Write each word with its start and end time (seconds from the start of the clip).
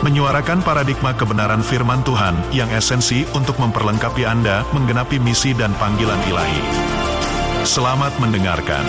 menyuarakan 0.00 0.64
paradigma 0.64 1.12
kebenaran 1.12 1.60
firman 1.60 2.00
Tuhan 2.00 2.32
yang 2.56 2.72
esensi 2.72 3.28
untuk 3.36 3.60
memperlengkapi 3.60 4.24
Anda 4.24 4.64
menggenapi 4.72 5.20
misi 5.20 5.52
dan 5.52 5.76
panggilan 5.76 6.16
ilahi. 6.24 6.62
Selamat 7.68 8.08
mendengarkan. 8.16 8.80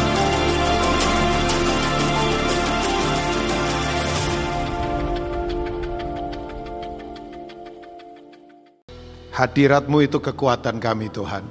Hadiratmu 9.35 10.07
itu 10.07 10.23
kekuatan 10.23 10.79
kami 10.79 11.11
Tuhan. 11.11 11.43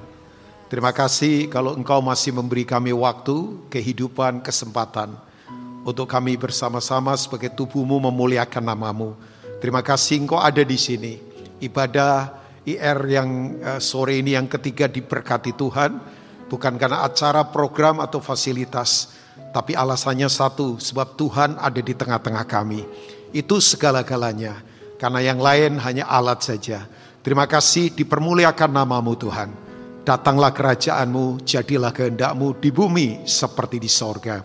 Terima 0.73 0.97
kasih 0.97 1.53
kalau 1.53 1.77
Engkau 1.77 2.01
masih 2.01 2.33
memberi 2.33 2.65
kami 2.65 2.97
waktu, 2.97 3.69
kehidupan, 3.69 4.41
kesempatan 4.41 5.13
untuk 5.85 6.09
kami 6.09 6.39
bersama-sama 6.41 7.13
sebagai 7.19 7.53
tubuhmu 7.53 7.99
memuliakan 8.09 8.65
namamu. 8.65 9.13
Terima 9.61 9.85
kasih 9.85 10.25
Engkau 10.25 10.41
ada 10.41 10.65
di 10.65 10.81
sini. 10.81 11.21
Ibadah 11.61 12.33
IR 12.65 12.99
yang 13.05 13.29
uh, 13.61 13.77
sore 13.77 14.17
ini 14.17 14.33
yang 14.33 14.49
ketiga 14.49 14.89
diberkati 14.89 15.53
Tuhan. 15.53 16.01
Bukan 16.49 16.81
karena 16.81 17.05
acara, 17.05 17.45
program, 17.47 18.01
atau 18.01 18.25
fasilitas. 18.25 19.13
Tapi 19.53 19.77
alasannya 19.77 20.27
satu, 20.33 20.81
sebab 20.81 21.15
Tuhan 21.15 21.61
ada 21.61 21.79
di 21.79 21.93
tengah-tengah 21.93 22.49
kami. 22.49 22.83
Itu 23.37 23.61
segala-galanya. 23.61 24.65
Karena 24.97 25.21
yang 25.21 25.39
lain 25.39 25.77
hanya 25.79 26.09
alat 26.09 26.41
saja. 26.41 26.89
Terima 27.21 27.45
kasih 27.45 27.93
dipermuliakan 27.93 28.71
namamu 28.73 29.13
Tuhan. 29.13 29.53
Datanglah 30.01 30.57
kerajaanmu, 30.57 31.45
jadilah 31.45 31.93
kehendakmu 31.93 32.57
di 32.57 32.73
bumi 32.73 33.29
seperti 33.29 33.77
di 33.77 33.93
sorga. 33.93 34.41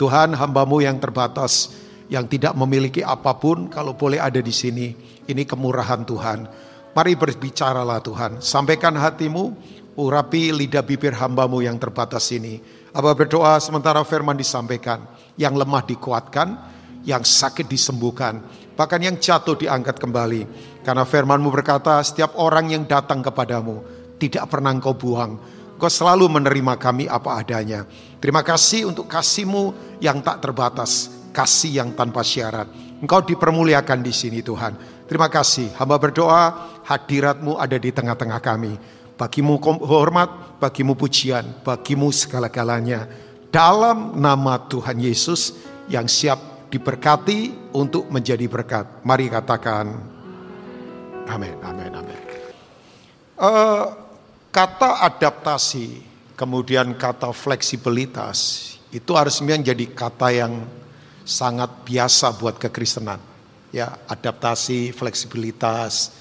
Tuhan 0.00 0.32
hambamu 0.34 0.80
yang 0.80 0.96
terbatas, 0.98 1.83
yang 2.12 2.28
tidak 2.28 2.52
memiliki 2.56 3.00
apa 3.00 3.36
pun 3.36 3.72
kalau 3.72 3.96
boleh 3.96 4.20
ada 4.20 4.40
di 4.40 4.52
sini. 4.52 4.92
Ini 5.24 5.42
kemurahan 5.48 6.04
Tuhan. 6.04 6.38
Mari 6.92 7.12
berbicaralah 7.16 7.98
Tuhan. 8.04 8.44
Sampaikan 8.44 8.92
hatimu, 8.94 9.56
urapi 9.96 10.52
lidah 10.52 10.84
bibir 10.84 11.16
hambamu 11.16 11.64
yang 11.64 11.80
terbatas 11.80 12.28
ini. 12.30 12.60
Apa 12.94 13.16
berdoa 13.16 13.56
sementara 13.58 14.04
firman 14.04 14.36
disampaikan. 14.36 15.02
Yang 15.34 15.54
lemah 15.64 15.82
dikuatkan, 15.88 16.48
yang 17.08 17.24
sakit 17.24 17.66
disembuhkan. 17.66 18.44
Bahkan 18.76 19.00
yang 19.00 19.16
jatuh 19.18 19.58
diangkat 19.58 19.96
kembali. 19.98 20.42
Karena 20.84 21.02
firmanmu 21.08 21.48
berkata 21.48 21.98
setiap 22.04 22.36
orang 22.36 22.70
yang 22.70 22.84
datang 22.84 23.24
kepadamu 23.24 23.80
tidak 24.20 24.46
pernah 24.52 24.70
engkau 24.70 24.94
buang. 24.94 25.40
Kau 25.74 25.90
selalu 25.90 26.30
menerima 26.30 26.78
kami 26.78 27.10
apa 27.10 27.42
adanya. 27.42 27.82
Terima 28.22 28.46
kasih 28.46 28.86
untuk 28.86 29.10
kasihmu 29.10 29.98
yang 29.98 30.22
tak 30.22 30.38
terbatas 30.46 31.23
kasih 31.34 31.82
yang 31.82 31.90
tanpa 31.98 32.22
syarat. 32.22 32.70
Engkau 33.02 33.26
dipermuliakan 33.26 34.06
di 34.06 34.14
sini 34.14 34.38
Tuhan. 34.38 34.78
Terima 35.10 35.26
kasih. 35.26 35.74
Hamba 35.74 35.98
berdoa 35.98 36.70
hadiratmu 36.86 37.58
ada 37.58 37.74
di 37.74 37.90
tengah-tengah 37.90 38.38
kami. 38.38 38.78
Bagimu 39.18 39.58
hormat, 39.82 40.62
bagimu 40.62 40.94
pujian, 40.94 41.60
bagimu 41.66 42.14
segala-galanya. 42.14 43.10
Dalam 43.50 44.18
nama 44.18 44.62
Tuhan 44.70 44.98
Yesus 45.02 45.58
yang 45.90 46.06
siap 46.06 46.70
diberkati 46.70 47.70
untuk 47.74 48.10
menjadi 48.10 48.46
berkat. 48.50 49.06
Mari 49.06 49.30
katakan 49.30 49.86
amin, 51.30 51.56
amin, 51.62 51.92
amin. 51.94 52.20
Uh, 53.34 53.90
kata 54.50 55.02
adaptasi, 55.06 56.02
kemudian 56.34 56.94
kata 56.94 57.30
fleksibilitas, 57.30 58.74
itu 58.94 59.10
harusnya 59.14 59.58
menjadi 59.58 59.86
kata 59.90 60.28
yang 60.30 60.52
sangat 61.24 61.88
biasa 61.88 62.36
buat 62.36 62.60
kekristenan. 62.60 63.18
Ya, 63.74 63.98
adaptasi, 64.06 64.94
fleksibilitas, 64.94 66.14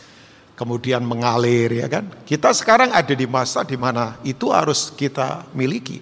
kemudian 0.57 1.05
mengalir 1.05 1.69
ya 1.69 1.87
kan. 1.91 2.09
Kita 2.25 2.49
sekarang 2.49 2.89
ada 2.89 3.13
di 3.13 3.29
masa 3.29 3.61
di 3.61 3.77
mana 3.77 4.17
itu 4.25 4.49
harus 4.49 4.89
kita 4.89 5.45
miliki. 5.53 6.01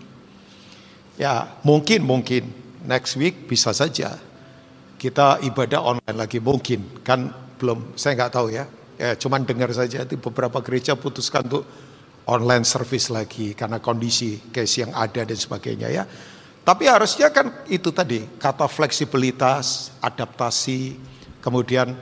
Ya, 1.19 1.59
mungkin 1.67 2.07
mungkin 2.07 2.47
next 2.87 3.19
week 3.19 3.51
bisa 3.51 3.75
saja 3.75 4.15
kita 5.01 5.41
ibadah 5.41 5.81
online 5.81 6.17
lagi 6.17 6.37
mungkin 6.37 7.01
kan 7.01 7.33
belum 7.57 7.97
saya 7.97 8.15
nggak 8.15 8.33
tahu 8.37 8.47
ya. 8.53 8.65
Ya, 9.01 9.17
cuman 9.17 9.41
dengar 9.49 9.73
saja 9.73 10.05
itu 10.05 10.13
beberapa 10.21 10.61
gereja 10.61 10.93
putuskan 10.93 11.49
untuk 11.49 11.65
online 12.29 12.61
service 12.61 13.09
lagi 13.09 13.57
karena 13.57 13.81
kondisi 13.81 14.37
case 14.53 14.85
yang 14.85 14.93
ada 14.93 15.25
dan 15.25 15.33
sebagainya 15.33 15.89
ya. 15.89 16.03
Tapi 16.61 16.85
harusnya 16.85 17.33
kan 17.33 17.49
itu 17.65 17.89
tadi, 17.89 18.21
kata 18.37 18.69
fleksibilitas, 18.69 19.89
adaptasi, 19.97 20.93
kemudian 21.41 21.97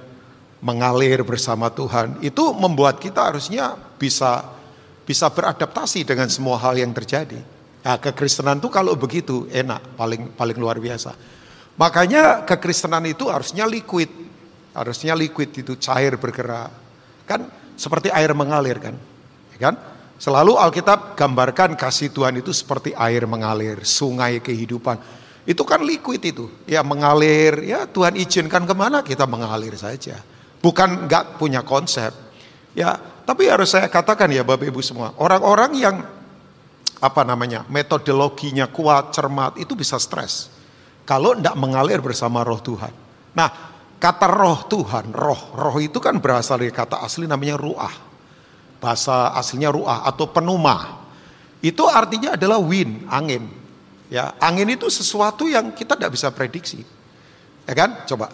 mengalir 0.59 1.23
bersama 1.23 1.71
Tuhan. 1.71 2.19
Itu 2.19 2.51
membuat 2.51 2.99
kita 2.99 3.31
harusnya 3.31 3.79
bisa 3.95 4.51
bisa 5.07 5.31
beradaptasi 5.31 6.05
dengan 6.05 6.27
semua 6.27 6.59
hal 6.59 6.75
yang 6.75 6.91
terjadi. 6.91 7.39
Nah, 7.79 7.97
kekristenan 7.97 8.59
itu 8.59 8.67
kalau 8.67 8.93
begitu 8.99 9.47
enak, 9.49 9.95
paling 9.95 10.35
paling 10.35 10.57
luar 10.59 10.77
biasa. 10.77 11.15
Makanya 11.79 12.43
kekristenan 12.43 13.07
itu 13.07 13.31
harusnya 13.31 13.63
liquid. 13.63 14.11
Harusnya 14.75 15.15
liquid 15.15 15.55
itu 15.55 15.79
cair 15.79 16.19
bergerak. 16.19 16.69
Kan 17.23 17.47
seperti 17.79 18.11
air 18.11 18.35
mengalir 18.35 18.75
kan. 18.83 18.99
Ya 19.55 19.71
kan? 19.71 19.75
Selalu 20.19 20.59
Alkitab 20.59 21.15
gambarkan 21.15 21.79
kasih 21.79 22.11
Tuhan 22.11 22.43
itu 22.43 22.51
seperti 22.51 22.91
air 22.91 23.23
mengalir, 23.23 23.87
sungai 23.87 24.43
kehidupan. 24.43 24.99
Itu 25.47 25.63
kan 25.63 25.79
liquid 25.79 26.19
itu, 26.19 26.51
ya 26.67 26.83
mengalir, 26.83 27.63
ya 27.63 27.87
Tuhan 27.87 28.19
izinkan 28.19 28.67
ke 28.67 28.75
mana 28.75 28.99
kita 28.99 29.23
mengalir 29.23 29.79
saja. 29.79 30.19
Bukan 30.59 31.07
nggak 31.07 31.39
punya 31.39 31.63
konsep, 31.63 32.11
ya. 32.75 32.99
Tapi 33.23 33.47
harus 33.47 33.71
saya 33.71 33.87
katakan 33.87 34.27
ya 34.27 34.43
Bapak 34.43 34.67
Ibu 34.67 34.83
semua, 34.83 35.15
orang-orang 35.23 35.71
yang 35.79 35.95
apa 36.99 37.21
namanya 37.23 37.63
metodologinya 37.71 38.67
kuat, 38.67 39.15
cermat 39.15 39.55
itu 39.55 39.71
bisa 39.71 39.95
stres. 39.95 40.51
Kalau 41.07 41.31
tidak 41.31 41.55
mengalir 41.55 42.03
bersama 42.03 42.43
roh 42.43 42.59
Tuhan. 42.59 42.91
Nah, 43.39 43.49
kata 43.95 44.27
roh 44.27 44.67
Tuhan, 44.67 45.15
roh, 45.15 45.55
roh 45.55 45.79
itu 45.79 46.03
kan 46.03 46.19
berasal 46.19 46.59
dari 46.59 46.75
kata 46.75 46.99
asli 46.99 47.23
namanya 47.23 47.55
ruah 47.55 48.08
bahasa 48.79 49.35
aslinya 49.35 49.69
ruah 49.69 50.07
atau 50.07 50.27
penuma. 50.31 51.03
Itu 51.59 51.85
artinya 51.85 52.39
adalah 52.39 52.57
wind, 52.63 53.05
angin. 53.11 53.51
Ya, 54.09 54.33
angin 54.39 54.73
itu 54.73 54.89
sesuatu 54.89 55.45
yang 55.45 55.75
kita 55.75 55.99
tidak 55.99 56.15
bisa 56.15 56.31
prediksi. 56.31 56.81
Ya 57.67 57.73
kan? 57.75 58.07
Coba. 58.09 58.31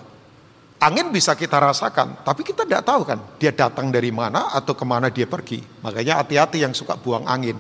Angin 0.75 1.09
bisa 1.09 1.34
kita 1.34 1.57
rasakan, 1.57 2.22
tapi 2.22 2.45
kita 2.45 2.67
tidak 2.67 2.84
tahu 2.85 3.07
kan 3.07 3.17
dia 3.39 3.50
datang 3.50 3.89
dari 3.89 4.11
mana 4.11 4.53
atau 4.53 4.75
ke 4.75 4.85
mana 4.85 5.09
dia 5.09 5.25
pergi. 5.25 5.63
Makanya 5.81 6.22
hati-hati 6.22 6.61
yang 6.61 6.75
suka 6.75 7.00
buang 7.00 7.25
angin. 7.25 7.57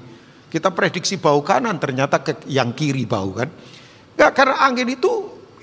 Kita 0.51 0.69
prediksi 0.69 1.17
bau 1.17 1.41
kanan, 1.41 1.79
ternyata 1.81 2.21
ke 2.21 2.45
yang 2.51 2.75
kiri 2.75 3.07
bau 3.07 3.33
kan. 3.33 3.49
Enggak, 4.15 4.31
karena 4.35 4.55
angin 4.61 4.87
itu 4.93 5.11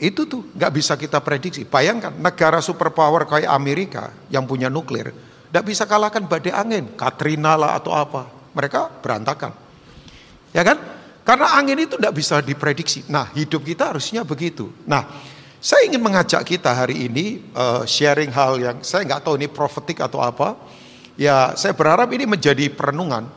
itu 0.03 0.27
tuh 0.27 0.51
nggak 0.59 0.73
bisa 0.75 0.99
kita 0.99 1.23
prediksi. 1.23 1.63
Bayangkan 1.63 2.11
negara 2.19 2.59
superpower 2.59 3.29
kayak 3.29 3.53
Amerika 3.53 4.11
yang 4.33 4.49
punya 4.49 4.67
nuklir, 4.67 5.15
tidak 5.53 5.69
bisa 5.69 5.85
kalahkan 5.85 6.25
badai 6.25 6.49
angin, 6.49 6.97
Katrina 6.97 7.61
lah 7.61 7.77
atau 7.77 7.93
apa. 7.93 8.25
Mereka 8.57 9.05
berantakan. 9.05 9.53
Ya 10.57 10.65
kan? 10.65 10.81
Karena 11.29 11.61
angin 11.61 11.77
itu 11.77 12.01
tidak 12.01 12.17
bisa 12.17 12.41
diprediksi. 12.41 13.05
Nah, 13.13 13.29
hidup 13.37 13.61
kita 13.61 13.93
harusnya 13.93 14.25
begitu. 14.25 14.73
Nah, 14.89 15.05
saya 15.61 15.85
ingin 15.85 16.01
mengajak 16.01 16.49
kita 16.49 16.73
hari 16.73 17.05
ini 17.05 17.53
uh, 17.53 17.85
sharing 17.85 18.33
hal 18.33 18.57
yang 18.65 18.77
saya 18.81 19.05
nggak 19.05 19.29
tahu 19.29 19.37
ini 19.37 19.53
profetik 19.53 20.01
atau 20.01 20.25
apa. 20.25 20.57
Ya, 21.21 21.53
saya 21.53 21.77
berharap 21.77 22.09
ini 22.17 22.25
menjadi 22.25 22.73
perenungan. 22.73 23.29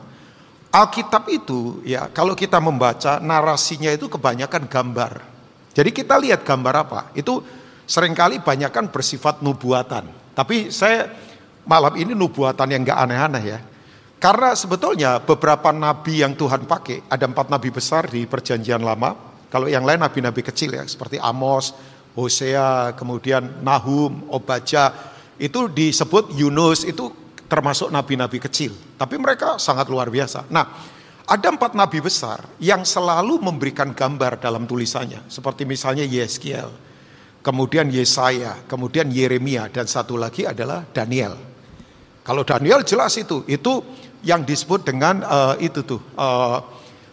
Alkitab 0.72 1.28
itu 1.28 1.84
ya 1.84 2.08
kalau 2.16 2.32
kita 2.32 2.56
membaca 2.64 3.20
narasinya 3.20 3.92
itu 3.92 4.08
kebanyakan 4.08 4.64
gambar. 4.64 5.20
Jadi 5.76 5.92
kita 5.92 6.16
lihat 6.16 6.48
gambar 6.48 6.74
apa? 6.80 7.00
Itu 7.12 7.44
sering 7.84 8.16
kali 8.16 8.40
banyakkan 8.40 8.88
bersifat 8.88 9.44
nubuatan. 9.44 10.08
Tapi 10.32 10.72
saya 10.72 11.25
malam 11.66 11.92
ini 11.98 12.14
nubuatan 12.14 12.70
yang 12.70 12.86
gak 12.86 13.00
aneh-aneh 13.04 13.44
ya. 13.44 13.58
Karena 14.16 14.56
sebetulnya 14.56 15.20
beberapa 15.20 15.74
nabi 15.76 16.24
yang 16.24 16.32
Tuhan 16.32 16.64
pakai, 16.64 17.04
ada 17.12 17.28
empat 17.28 17.52
nabi 17.52 17.68
besar 17.68 18.08
di 18.08 18.24
perjanjian 18.24 18.80
lama. 18.80 19.12
Kalau 19.52 19.68
yang 19.68 19.84
lain 19.84 20.00
nabi-nabi 20.00 20.40
kecil 20.40 20.74
ya, 20.74 20.82
seperti 20.88 21.20
Amos, 21.20 21.76
Hosea, 22.16 22.96
kemudian 22.96 23.60
Nahum, 23.60 24.24
Obaja, 24.32 24.90
itu 25.36 25.68
disebut 25.68 26.32
Yunus, 26.32 26.88
itu 26.88 27.12
termasuk 27.46 27.92
nabi-nabi 27.92 28.40
kecil. 28.40 28.72
Tapi 28.96 29.20
mereka 29.20 29.60
sangat 29.60 29.86
luar 29.92 30.08
biasa. 30.08 30.48
Nah, 30.48 30.66
Ada 31.26 31.50
empat 31.50 31.74
nabi 31.74 31.98
besar 31.98 32.46
yang 32.62 32.86
selalu 32.86 33.42
memberikan 33.42 33.90
gambar 33.90 34.38
dalam 34.38 34.62
tulisannya. 34.62 35.26
Seperti 35.26 35.66
misalnya 35.66 36.06
Yeskiel, 36.06 36.70
kemudian 37.42 37.90
Yesaya, 37.90 38.62
kemudian 38.70 39.10
Yeremia, 39.10 39.66
dan 39.66 39.90
satu 39.90 40.14
lagi 40.14 40.46
adalah 40.46 40.86
Daniel. 40.94 41.34
Kalau 42.26 42.42
Daniel 42.42 42.82
jelas 42.82 43.14
itu, 43.14 43.46
itu 43.46 43.86
yang 44.26 44.42
disebut 44.42 44.82
dengan 44.82 45.22
uh, 45.22 45.54
itu 45.62 45.86
tuh 45.86 46.02
uh, 46.18 46.58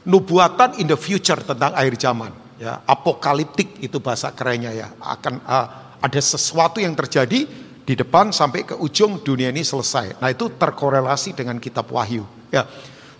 nubuatan 0.09 0.81
in 0.81 0.89
the 0.89 0.97
future 0.97 1.37
tentang 1.37 1.69
akhir 1.77 2.01
zaman. 2.01 2.33
Ya, 2.57 2.81
apokaliptik 2.89 3.77
itu 3.77 4.01
bahasa 4.01 4.33
kerennya 4.33 4.73
ya. 4.73 4.89
Akan 4.97 5.37
uh, 5.45 5.93
ada 6.01 6.17
sesuatu 6.17 6.81
yang 6.81 6.97
terjadi 6.97 7.45
di 7.83 7.93
depan 7.93 8.33
sampai 8.33 8.65
ke 8.65 8.73
ujung 8.73 9.21
dunia 9.21 9.53
ini 9.53 9.61
selesai. 9.61 10.17
Nah 10.17 10.33
itu 10.33 10.49
terkorelasi 10.49 11.37
dengan 11.37 11.61
kitab 11.61 11.93
Wahyu. 11.93 12.25
Ya, 12.49 12.65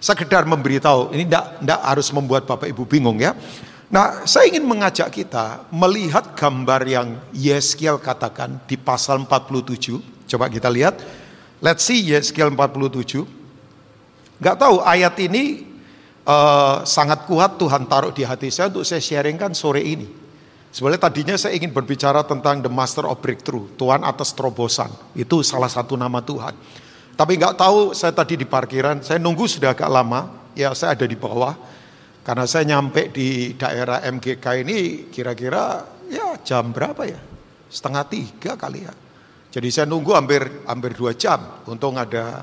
sekedar 0.01 0.49
memberitahu. 0.49 1.13
Ini 1.13 1.29
tidak 1.29 1.79
harus 1.85 2.09
membuat 2.09 2.49
bapak 2.49 2.73
ibu 2.73 2.89
bingung 2.89 3.21
ya. 3.21 3.37
Nah, 3.93 4.25
saya 4.25 4.49
ingin 4.49 4.65
mengajak 4.65 5.13
kita 5.13 5.69
melihat 5.69 6.33
gambar 6.33 6.81
yang 6.89 7.13
Yeskiel 7.29 8.01
katakan 8.01 8.57
di 8.65 8.73
pasal 8.73 9.21
47. 9.21 10.01
Coba 10.25 10.49
kita 10.49 10.65
lihat. 10.73 10.97
Let's 11.63 11.87
see 11.87 12.11
Yeskiel 12.11 12.51
47. 12.51 13.23
Gak 14.43 14.59
tahu 14.59 14.83
ayat 14.83 15.15
ini 15.23 15.63
uh, 16.27 16.83
sangat 16.83 17.23
kuat 17.23 17.55
Tuhan 17.55 17.87
taruh 17.87 18.11
di 18.11 18.27
hati 18.27 18.51
saya 18.51 18.67
untuk 18.67 18.83
saya 18.83 18.99
sharingkan 18.99 19.55
sore 19.55 19.79
ini. 19.79 20.03
Sebenarnya 20.75 21.07
tadinya 21.07 21.35
saya 21.39 21.55
ingin 21.55 21.71
berbicara 21.71 22.27
tentang 22.27 22.59
the 22.59 22.67
master 22.67 23.07
of 23.07 23.23
breakthrough, 23.23 23.71
Tuhan 23.79 24.03
atas 24.03 24.35
terobosan. 24.35 24.91
Itu 25.15 25.39
salah 25.39 25.71
satu 25.71 25.95
nama 25.95 26.19
Tuhan. 26.19 26.51
Tapi 27.15 27.31
nggak 27.39 27.55
tahu 27.55 27.95
saya 27.95 28.11
tadi 28.11 28.35
di 28.35 28.43
parkiran, 28.43 28.99
saya 28.99 29.21
nunggu 29.23 29.47
sudah 29.47 29.71
agak 29.71 29.87
lama, 29.87 30.51
ya 30.59 30.75
saya 30.75 30.99
ada 30.99 31.07
di 31.07 31.15
bawah. 31.15 31.55
Karena 32.27 32.43
saya 32.43 32.67
nyampe 32.75 33.07
di 33.07 33.55
daerah 33.55 34.03
MGK 34.03 34.45
ini 34.67 35.07
kira-kira 35.07 35.79
ya 36.11 36.35
jam 36.43 36.75
berapa 36.75 37.07
ya? 37.07 37.21
Setengah 37.71 38.03
tiga 38.11 38.59
kali 38.59 38.83
ya. 38.83 39.02
Jadi 39.53 39.69
saya 39.69 39.85
nunggu 39.85 40.17
hampir 40.17 40.65
hampir 40.65 40.97
dua 40.97 41.13
jam. 41.13 41.61
Untung 41.69 41.93
ada 42.01 42.41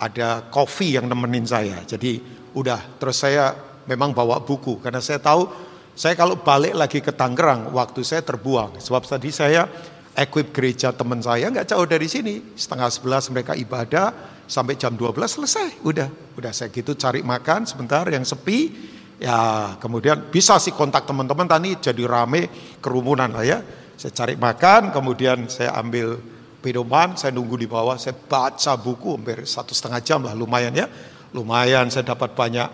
ada 0.00 0.28
kopi 0.48 0.96
yang 0.96 1.04
nemenin 1.04 1.44
saya. 1.44 1.84
Jadi 1.84 2.24
udah 2.56 2.96
terus 2.96 3.20
saya 3.20 3.52
memang 3.84 4.16
bawa 4.16 4.40
buku 4.40 4.80
karena 4.80 5.04
saya 5.04 5.20
tahu 5.20 5.44
saya 5.92 6.16
kalau 6.16 6.40
balik 6.40 6.72
lagi 6.72 7.04
ke 7.04 7.12
Tangerang 7.12 7.68
waktu 7.76 8.00
saya 8.00 8.24
terbuang. 8.24 8.80
Sebab 8.80 9.04
tadi 9.04 9.28
saya 9.28 9.68
equip 10.16 10.56
gereja 10.56 10.88
teman 10.96 11.20
saya 11.20 11.52
nggak 11.52 11.68
jauh 11.68 11.84
dari 11.84 12.08
sini. 12.08 12.56
Setengah 12.56 12.88
sebelas 12.88 13.28
mereka 13.28 13.52
ibadah 13.52 14.40
sampai 14.48 14.80
jam 14.80 14.96
12 14.96 15.12
selesai. 15.28 15.84
Udah, 15.84 16.08
udah 16.40 16.52
saya 16.56 16.72
gitu 16.72 16.96
cari 16.96 17.20
makan 17.20 17.68
sebentar 17.68 18.08
yang 18.08 18.24
sepi 18.24 18.92
Ya 19.22 19.70
kemudian 19.78 20.34
bisa 20.34 20.58
sih 20.58 20.74
kontak 20.74 21.06
teman-teman 21.06 21.46
tadi 21.46 21.78
jadi 21.78 22.02
rame 22.10 22.50
kerumunan 22.82 23.30
lah 23.30 23.46
ya. 23.46 23.62
Saya 24.02 24.18
cari 24.18 24.34
makan, 24.34 24.90
kemudian 24.90 25.46
saya 25.46 25.78
ambil 25.78 26.18
minuman, 26.58 27.14
saya 27.14 27.30
nunggu 27.30 27.54
di 27.54 27.70
bawah, 27.70 27.94
saya 27.94 28.18
baca 28.18 28.74
buku 28.74 29.14
hampir 29.14 29.46
satu 29.46 29.70
setengah 29.70 30.02
jam 30.02 30.26
lah 30.26 30.34
lumayan 30.34 30.74
ya. 30.74 30.90
Lumayan 31.30 31.86
saya 31.86 32.10
dapat 32.10 32.34
banyak 32.34 32.66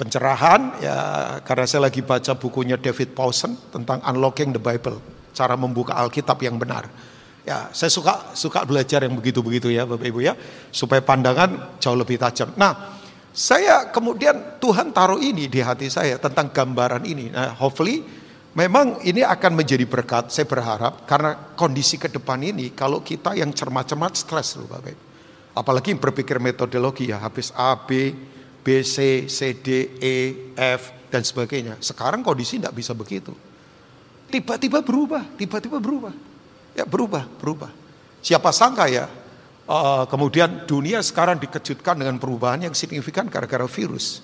pencerahan 0.00 0.80
ya 0.80 0.96
karena 1.44 1.68
saya 1.68 1.84
lagi 1.84 2.00
baca 2.00 2.32
bukunya 2.40 2.80
David 2.80 3.12
Powson 3.12 3.60
tentang 3.76 4.00
Unlocking 4.08 4.56
the 4.56 4.62
Bible, 4.62 5.04
cara 5.36 5.52
membuka 5.52 6.00
Alkitab 6.00 6.40
yang 6.40 6.56
benar. 6.56 6.88
Ya, 7.44 7.68
saya 7.76 7.92
suka 7.92 8.32
suka 8.32 8.64
belajar 8.64 9.04
yang 9.04 9.20
begitu-begitu 9.20 9.68
ya 9.68 9.84
Bapak 9.84 10.08
Ibu 10.08 10.24
ya, 10.24 10.32
supaya 10.72 11.04
pandangan 11.04 11.76
jauh 11.76 11.92
lebih 11.92 12.16
tajam. 12.16 12.56
Nah, 12.56 12.96
saya 13.36 13.92
kemudian 13.92 14.56
Tuhan 14.64 14.96
taruh 14.96 15.20
ini 15.20 15.44
di 15.44 15.60
hati 15.60 15.92
saya 15.92 16.16
tentang 16.16 16.48
gambaran 16.48 17.04
ini. 17.04 17.28
Nah, 17.28 17.52
hopefully 17.52 18.23
memang 18.54 19.02
ini 19.02 19.20
akan 19.20 19.52
menjadi 19.54 19.84
berkat. 19.86 20.30
Saya 20.30 20.46
berharap 20.48 21.04
karena 21.04 21.54
kondisi 21.54 21.98
ke 22.00 22.08
depan 22.10 22.40
ini 22.42 22.72
kalau 22.72 23.02
kita 23.02 23.34
yang 23.34 23.50
cermat-cermat 23.54 24.14
stres 24.14 24.56
loh 24.58 24.70
Bapak. 24.70 24.96
Apalagi 25.54 25.94
berpikir 25.94 26.42
metodologi 26.42 27.14
ya, 27.14 27.22
habis 27.22 27.54
A, 27.54 27.78
B, 27.78 28.10
B, 28.66 28.82
C, 28.82 29.30
C, 29.30 29.54
D, 29.54 29.98
E, 30.02 30.14
F 30.58 30.90
dan 31.14 31.22
sebagainya. 31.22 31.78
Sekarang 31.78 32.26
kondisi 32.26 32.58
tidak 32.58 32.74
bisa 32.74 32.90
begitu. 32.90 33.30
Tiba-tiba 34.26 34.82
berubah, 34.82 35.22
tiba-tiba 35.38 35.78
berubah. 35.78 36.10
Ya 36.74 36.82
berubah, 36.82 37.22
berubah. 37.38 37.70
Siapa 38.18 38.50
sangka 38.50 38.90
ya 38.90 39.06
Uh, 39.64 40.04
kemudian 40.12 40.68
dunia 40.68 41.00
sekarang 41.00 41.40
dikejutkan 41.40 41.96
dengan 41.96 42.20
perubahan 42.20 42.68
yang 42.68 42.76
signifikan 42.76 43.32
gara-gara 43.32 43.64
virus. 43.64 44.20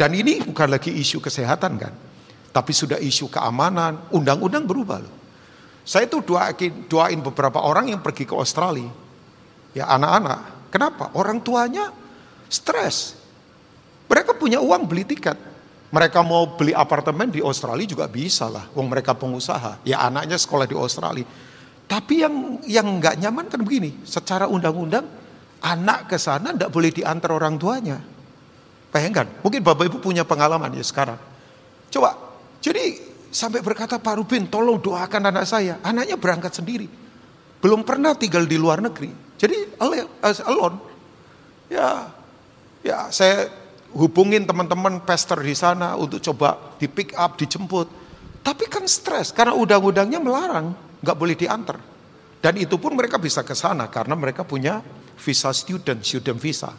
Dan 0.00 0.16
ini 0.16 0.40
bukan 0.40 0.64
lagi 0.64 0.88
isu 0.88 1.20
kesehatan 1.20 1.76
kan, 1.76 1.92
tapi 2.52 2.72
sudah 2.72 2.96
isu 2.98 3.28
keamanan, 3.28 4.08
undang-undang 4.10 4.64
berubah 4.64 4.98
loh. 5.04 5.14
Saya 5.88 6.04
itu 6.04 6.20
doain, 6.20 6.84
doain 6.84 7.20
beberapa 7.24 7.64
orang 7.64 7.88
yang 7.88 8.00
pergi 8.04 8.28
ke 8.28 8.36
Australia. 8.36 8.92
Ya 9.72 9.88
anak-anak, 9.88 10.68
kenapa? 10.68 11.12
Orang 11.16 11.40
tuanya 11.40 11.88
stres. 12.52 13.16
Mereka 14.08 14.36
punya 14.36 14.60
uang 14.60 14.84
beli 14.84 15.08
tiket. 15.08 15.36
Mereka 15.88 16.20
mau 16.20 16.44
beli 16.52 16.76
apartemen 16.76 17.32
di 17.32 17.40
Australia 17.40 17.88
juga 17.88 18.04
bisa 18.04 18.52
lah. 18.52 18.68
Uang 18.76 18.92
mereka 18.92 19.16
pengusaha. 19.16 19.80
Ya 19.88 20.04
anaknya 20.04 20.36
sekolah 20.36 20.68
di 20.68 20.76
Australia. 20.76 21.24
Tapi 21.88 22.20
yang 22.20 22.60
yang 22.68 23.00
nggak 23.00 23.16
nyaman 23.16 23.48
kan 23.48 23.64
begini, 23.64 24.04
secara 24.04 24.44
undang-undang 24.44 25.08
anak 25.64 26.12
ke 26.12 26.20
sana 26.20 26.52
tidak 26.52 26.68
boleh 26.68 26.92
diantar 26.92 27.32
orang 27.32 27.56
tuanya. 27.56 27.96
Bayangkan, 28.92 29.40
mungkin 29.40 29.64
bapak 29.64 29.88
ibu 29.88 29.96
punya 30.00 30.28
pengalaman 30.28 30.76
ya 30.76 30.84
sekarang. 30.84 31.16
Coba, 31.88 32.27
jadi 32.68 33.00
sampai 33.32 33.64
berkata 33.64 33.96
Pak 33.96 34.20
Rubin, 34.20 34.44
tolong 34.44 34.76
doakan 34.76 35.32
anak 35.32 35.48
saya. 35.48 35.80
Anaknya 35.80 36.20
berangkat 36.20 36.60
sendiri, 36.60 36.84
belum 37.64 37.80
pernah 37.80 38.12
tinggal 38.12 38.44
di 38.44 38.60
luar 38.60 38.84
negeri. 38.84 39.08
Jadi 39.40 39.80
alone. 40.44 40.76
Ya, 41.72 42.12
ya 42.84 43.08
saya 43.08 43.48
hubungin 43.96 44.44
teman-teman 44.44 45.00
pastor 45.00 45.40
di 45.40 45.56
sana 45.56 45.96
untuk 45.96 46.20
coba 46.20 46.76
di 46.76 46.92
pick 46.92 47.16
up, 47.16 47.40
dijemput. 47.40 47.88
Tapi 48.44 48.68
kan 48.68 48.84
stres 48.84 49.32
karena 49.32 49.56
undang-undangnya 49.56 50.20
melarang 50.20 50.76
nggak 51.00 51.16
boleh 51.16 51.36
diantar. 51.40 51.80
Dan 52.38 52.52
itu 52.60 52.76
pun 52.76 52.92
mereka 52.92 53.16
bisa 53.16 53.40
ke 53.40 53.56
sana 53.56 53.88
karena 53.88 54.12
mereka 54.12 54.44
punya 54.44 54.84
visa 55.16 55.56
student, 55.56 56.04
student 56.04 56.36
visa. 56.36 56.70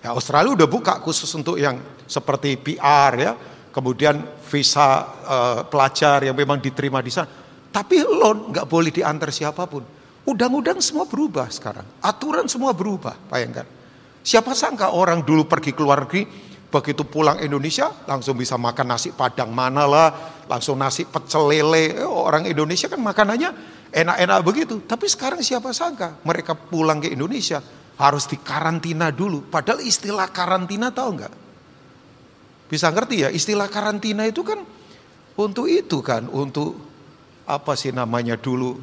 Ya, 0.00 0.16
Australia 0.16 0.56
udah 0.56 0.66
buka 0.66 0.98
khusus 1.04 1.28
untuk 1.36 1.60
yang 1.60 1.78
seperti 2.08 2.58
PR 2.58 3.12
ya, 3.14 3.32
kemudian 3.72 4.20
visa 4.46 5.08
uh, 5.24 5.60
pelajar 5.66 6.22
yang 6.22 6.36
memang 6.36 6.60
diterima 6.60 7.00
di 7.00 7.10
sana. 7.10 7.26
Tapi 7.72 8.04
loan 8.04 8.52
nggak 8.52 8.68
boleh 8.68 8.92
diantar 8.92 9.32
siapa 9.32 9.64
pun. 9.64 9.82
Undang-undang 10.22 10.78
semua 10.78 11.08
berubah 11.08 11.50
sekarang, 11.50 11.88
aturan 11.98 12.46
semua 12.46 12.70
berubah, 12.70 13.18
bayangkan. 13.26 13.66
Siapa 14.22 14.54
sangka 14.54 14.94
orang 14.94 15.26
dulu 15.26 15.50
pergi 15.50 15.74
ke 15.74 15.82
luar 15.82 16.06
negeri 16.06 16.22
Begitu 16.72 17.04
pulang 17.04 17.36
Indonesia 17.44 17.92
langsung 18.08 18.32
bisa 18.32 18.56
makan 18.56 18.96
nasi 18.96 19.12
padang 19.12 19.52
mana 19.52 19.84
lah, 19.84 20.08
langsung 20.48 20.80
nasi 20.80 21.04
pecel 21.04 21.52
lele. 21.52 22.00
Eh, 22.00 22.08
orang 22.08 22.48
Indonesia 22.48 22.88
kan 22.88 22.96
makanannya 22.96 23.52
enak-enak 23.92 24.38
begitu. 24.40 24.80
Tapi 24.88 25.04
sekarang 25.04 25.44
siapa 25.44 25.68
sangka 25.76 26.16
mereka 26.24 26.56
pulang 26.56 26.96
ke 26.96 27.12
Indonesia 27.12 27.60
harus 28.00 28.24
dikarantina 28.24 29.12
dulu. 29.12 29.44
Padahal 29.52 29.84
istilah 29.84 30.32
karantina 30.32 30.88
tahu 30.88 31.20
nggak? 31.20 31.32
Bisa 32.72 32.88
ngerti 32.88 33.16
ya 33.20 33.28
istilah 33.28 33.68
karantina 33.68 34.24
itu 34.24 34.40
kan 34.40 34.64
untuk 35.36 35.68
itu 35.68 36.00
kan, 36.00 36.24
untuk 36.32 36.80
apa 37.44 37.76
sih 37.76 37.92
namanya 37.92 38.40
dulu 38.40 38.80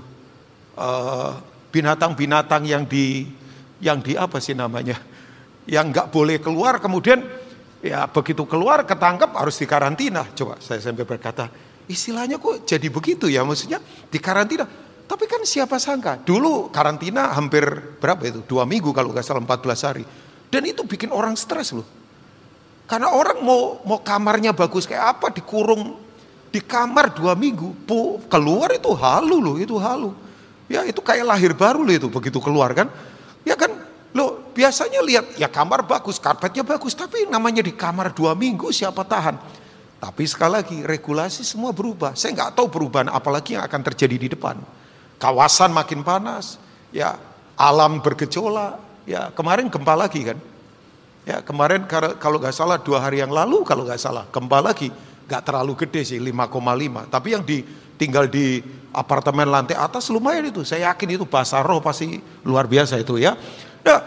eh, 0.77 1.31
binatang-binatang 1.74 2.63
uh, 2.65 2.69
yang 2.69 2.84
di 2.86 3.25
yang 3.81 3.98
di 3.98 4.13
apa 4.13 4.38
sih 4.38 4.53
namanya 4.53 4.93
yang 5.65 5.89
nggak 5.89 6.13
boleh 6.13 6.38
keluar 6.38 6.77
kemudian 6.77 7.25
Ya 7.79 8.03
begitu 8.12 8.43
keluar 8.43 8.84
ketangkep 8.84 9.31
harus 9.39 9.55
dikarantina. 9.55 10.27
Coba 10.36 10.60
saya 10.60 10.84
sampai 10.84 11.08
berkata, 11.08 11.48
istilahnya 11.88 12.36
kok 12.36 12.67
jadi 12.67 12.88
begitu 12.91 13.31
ya 13.31 13.48
maksudnya 13.48 13.79
dikarantina. 14.12 14.67
Tapi 15.10 15.25
kan 15.25 15.41
siapa 15.41 15.81
sangka, 15.81 16.22
dulu 16.22 16.69
karantina 16.69 17.34
hampir 17.34 17.65
berapa 17.98 18.19
itu? 18.29 18.46
Dua 18.46 18.67
minggu 18.67 18.93
kalau 18.93 19.10
nggak 19.15 19.25
salah 19.25 19.41
14 19.41 19.88
hari. 19.88 20.03
Dan 20.51 20.62
itu 20.67 20.86
bikin 20.86 21.10
orang 21.10 21.34
stres 21.39 21.74
loh. 21.74 21.88
Karena 22.89 23.13
orang 23.13 23.46
mau 23.46 23.77
mau 23.86 24.01
kamarnya 24.01 24.50
bagus 24.50 24.89
kayak 24.89 25.22
apa 25.22 25.29
dikurung 25.29 25.93
di 26.50 26.58
kamar 26.58 27.13
dua 27.13 27.38
minggu, 27.38 27.86
pu, 27.86 28.17
keluar 28.25 28.74
itu 28.74 28.89
halu 28.98 29.38
loh, 29.38 29.55
itu 29.62 29.77
halu. 29.77 30.10
Ya 30.65 30.81
itu 30.89 30.98
kayak 30.98 31.25
lahir 31.29 31.53
baru 31.53 31.86
loh 31.86 31.93
itu 31.93 32.10
begitu 32.10 32.41
keluar 32.41 32.74
kan. 32.74 32.89
Ya 33.46 33.53
kan 33.53 33.69
Loh 34.10 34.50
biasanya 34.58 35.05
lihat 35.05 35.38
ya 35.38 35.46
kamar 35.46 35.86
bagus, 35.86 36.17
karpetnya 36.17 36.65
bagus, 36.65 36.98
tapi 36.98 37.29
namanya 37.29 37.62
di 37.62 37.77
kamar 37.77 38.10
dua 38.10 38.34
minggu 38.34 38.74
siapa 38.74 39.05
tahan. 39.05 39.38
Tapi 40.00 40.24
sekali 40.25 40.53
lagi 40.58 40.77
regulasi 40.81 41.46
semua 41.46 41.75
berubah. 41.75 42.17
Saya 42.17 42.34
nggak 42.34 42.58
tahu 42.58 42.67
perubahan 42.72 43.12
apalagi 43.12 43.53
yang 43.53 43.67
akan 43.67 43.81
terjadi 43.86 44.15
di 44.17 44.27
depan. 44.34 44.58
Kawasan 45.19 45.75
makin 45.75 46.01
panas, 46.01 46.58
ya 46.89 47.19
alam 47.60 48.01
bergejolak, 48.01 49.05
ya 49.05 49.29
kemarin 49.36 49.69
gempa 49.69 49.93
lagi 49.93 50.25
kan. 50.25 50.39
Ya 51.29 51.45
kemarin 51.45 51.86
kalau 52.17 52.41
nggak 52.41 52.57
salah 52.57 52.81
dua 52.81 53.05
hari 53.05 53.21
yang 53.21 53.29
lalu 53.29 53.62
kalau 53.62 53.86
nggak 53.86 54.01
salah 54.01 54.25
gempa 54.33 54.65
lagi. 54.65 54.89
Nggak 55.29 55.45
terlalu 55.45 55.77
gede 55.86 56.01
sih 56.01 56.17
5,5 56.17 57.05
tapi 57.05 57.38
yang 57.38 57.45
di 57.45 57.62
tinggal 58.01 58.25
di 58.25 58.65
apartemen 58.89 59.45
lantai 59.45 59.77
atas 59.77 60.09
lumayan 60.09 60.50
itu. 60.50 60.65
Saya 60.65 60.89
yakin 60.89 61.21
itu 61.21 61.29
bahasa 61.29 61.62
roh 61.62 61.86
pasti 61.86 62.17
luar 62.41 62.65
biasa 62.65 62.98
itu 62.98 63.21
ya. 63.21 63.38
Nah 63.86 64.00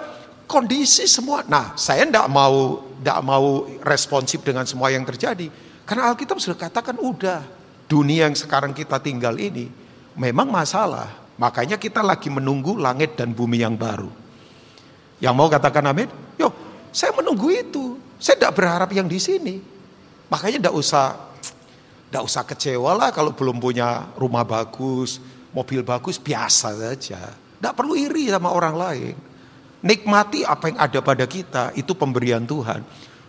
kondisi 0.51 1.07
semua 1.07 1.47
nah 1.47 1.79
saya 1.79 2.03
tidak 2.03 2.27
mau 2.27 2.83
tidak 2.99 3.23
mau 3.23 3.71
responsif 3.87 4.43
dengan 4.43 4.67
semua 4.67 4.91
yang 4.91 5.07
terjadi. 5.07 5.47
Karena 5.87 6.11
Alkitab 6.11 6.43
sudah 6.43 6.59
katakan 6.59 6.99
udah 6.99 7.47
dunia 7.87 8.27
yang 8.27 8.35
sekarang 8.35 8.75
kita 8.75 8.99
tinggal 8.99 9.39
ini 9.39 9.71
memang 10.19 10.51
masalah. 10.51 11.23
Makanya 11.39 11.79
kita 11.79 12.03
lagi 12.03 12.27
menunggu 12.35 12.75
langit 12.83 13.15
dan 13.15 13.31
bumi 13.31 13.63
yang 13.63 13.79
baru. 13.79 14.11
Yang 15.23 15.35
mau 15.39 15.47
katakan 15.47 15.87
amin? 15.87 16.11
Yo 16.35 16.51
saya 16.95 17.11
menunggu 17.17 17.49
itu 17.51 17.99
saya 18.23 18.39
tidak 18.39 18.55
berharap 18.55 18.93
yang 18.95 19.11
di 19.11 19.19
sini 19.19 19.73
Makanya 20.33 20.65
tidak 20.65 20.77
usah 20.81 21.07
tidak 22.09 22.23
usah 22.25 22.43
kecewa 22.49 22.97
lah 22.97 23.13
kalau 23.13 23.37
belum 23.37 23.61
punya 23.61 24.09
rumah 24.17 24.49
bagus, 24.49 25.21
mobil 25.53 25.85
bagus, 25.85 26.17
biasa 26.17 26.73
saja. 26.73 27.37
Tidak 27.37 27.73
perlu 27.77 27.93
iri 27.93 28.33
sama 28.33 28.49
orang 28.49 28.75
lain. 28.77 29.15
Nikmati 29.85 30.41
apa 30.45 30.73
yang 30.73 30.79
ada 30.81 30.99
pada 31.05 31.25
kita, 31.29 31.63
itu 31.77 31.93
pemberian 31.93 32.49
Tuhan. 32.49 32.81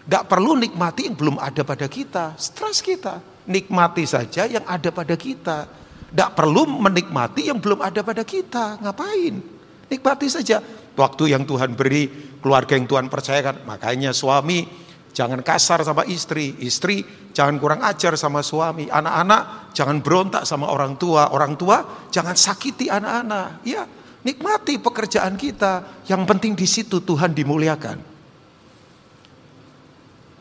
Tidak 0.03 0.23
perlu 0.27 0.55
nikmati 0.59 1.11
yang 1.11 1.15
belum 1.15 1.39
ada 1.39 1.63
pada 1.63 1.87
kita, 1.91 2.35
stres 2.39 2.79
kita. 2.79 3.19
Nikmati 3.47 4.03
saja 4.07 4.47
yang 4.47 4.63
ada 4.63 4.91
pada 4.91 5.15
kita. 5.19 5.67
Tidak 6.11 6.31
perlu 6.35 6.67
menikmati 6.67 7.51
yang 7.51 7.59
belum 7.59 7.83
ada 7.83 7.99
pada 8.03 8.23
kita. 8.23 8.79
Ngapain? 8.79 9.43
Nikmati 9.91 10.27
saja. 10.27 10.59
Waktu 10.93 11.35
yang 11.35 11.43
Tuhan 11.47 11.75
beri, 11.75 12.32
keluarga 12.43 12.75
yang 12.75 12.85
Tuhan 12.85 13.07
percayakan. 13.07 13.63
Makanya 13.63 14.11
suami 14.11 14.83
Jangan 15.13 15.45
kasar 15.45 15.85
sama 15.85 16.01
istri, 16.09 16.57
istri 16.57 17.05
jangan 17.37 17.61
kurang 17.61 17.85
ajar 17.85 18.17
sama 18.17 18.41
suami, 18.41 18.89
anak-anak 18.89 19.69
jangan 19.77 20.01
berontak 20.01 20.41
sama 20.41 20.73
orang 20.73 20.97
tua, 20.97 21.29
orang 21.29 21.53
tua 21.53 22.09
jangan 22.09 22.33
sakiti 22.33 22.89
anak-anak. 22.89 23.61
Ya, 23.61 23.85
nikmati 24.25 24.81
pekerjaan 24.81 25.37
kita. 25.37 26.01
Yang 26.09 26.21
penting 26.25 26.57
di 26.57 26.65
situ 26.65 26.97
Tuhan 26.97 27.29
dimuliakan. 27.29 27.97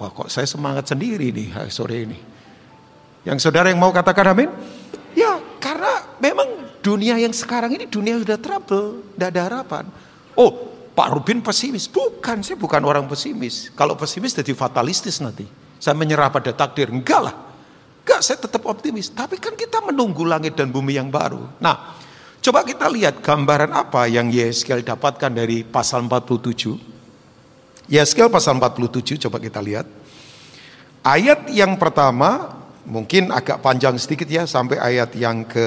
Wah, 0.00 0.08
kok 0.08 0.32
saya 0.32 0.48
semangat 0.48 0.88
sendiri 0.88 1.28
nih 1.36 1.68
sore 1.68 2.08
ini. 2.08 2.18
Yang 3.28 3.44
saudara 3.44 3.68
yang 3.68 3.78
mau 3.78 3.92
katakan 3.92 4.32
amin? 4.32 4.48
Ya, 5.12 5.36
karena 5.60 6.16
memang 6.16 6.48
dunia 6.80 7.20
yang 7.20 7.36
sekarang 7.36 7.76
ini 7.76 7.84
dunia 7.84 8.16
sudah 8.16 8.40
trouble, 8.40 9.04
tidak 9.14 9.28
ada 9.36 9.40
harapan. 9.52 9.84
Oh, 10.32 10.71
Pak 10.92 11.08
Rubin 11.08 11.40
pesimis. 11.40 11.88
Bukan, 11.88 12.44
saya 12.44 12.56
bukan 12.60 12.84
orang 12.84 13.08
pesimis. 13.08 13.72
Kalau 13.72 13.96
pesimis 13.96 14.36
jadi 14.36 14.52
fatalistis 14.52 15.24
nanti. 15.24 15.48
Saya 15.80 15.96
menyerah 15.96 16.28
pada 16.28 16.52
takdir. 16.52 16.92
Enggak 16.92 17.32
lah. 17.32 17.34
Enggak, 18.04 18.20
saya 18.20 18.36
tetap 18.36 18.62
optimis. 18.68 19.08
Tapi 19.08 19.40
kan 19.40 19.56
kita 19.56 19.80
menunggu 19.80 20.22
langit 20.28 20.52
dan 20.52 20.68
bumi 20.68 21.00
yang 21.00 21.08
baru. 21.08 21.48
Nah, 21.64 21.96
coba 22.44 22.60
kita 22.62 22.92
lihat 22.92 23.24
gambaran 23.24 23.72
apa 23.72 24.04
yang 24.04 24.28
Yeskel 24.28 24.84
dapatkan 24.84 25.32
dari 25.32 25.64
pasal 25.64 26.04
47. 26.04 27.88
Yeskel 27.88 28.28
pasal 28.28 28.60
47, 28.60 29.26
coba 29.26 29.40
kita 29.40 29.58
lihat. 29.64 29.88
Ayat 31.02 31.50
yang 31.50 31.74
pertama, 31.80 32.62
mungkin 32.86 33.32
agak 33.32 33.58
panjang 33.58 33.96
sedikit 33.98 34.28
ya, 34.28 34.44
sampai 34.44 34.76
ayat 34.78 35.14
yang 35.16 35.42
ke... 35.48 35.66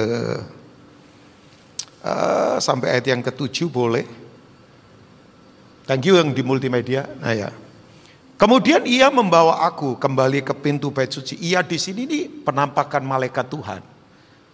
Uh, 2.06 2.56
sampai 2.62 2.94
ayat 2.94 3.10
yang 3.10 3.20
ketujuh 3.20 3.66
boleh. 3.66 4.25
Thank 5.86 6.10
you 6.10 6.18
yang 6.18 6.34
di 6.34 6.42
multimedia. 6.42 7.06
Nah 7.22 7.30
ya. 7.30 7.50
Kemudian 8.36 8.84
ia 8.84 9.08
membawa 9.08 9.64
aku 9.64 9.96
kembali 9.96 10.42
ke 10.44 10.52
pintu 10.58 10.90
bait 10.90 11.08
suci. 11.08 11.38
Ia 11.40 11.62
di 11.62 11.78
sini 11.78 12.04
nih 12.04 12.44
penampakan 12.44 13.06
malaikat 13.06 13.48
Tuhan. 13.48 13.80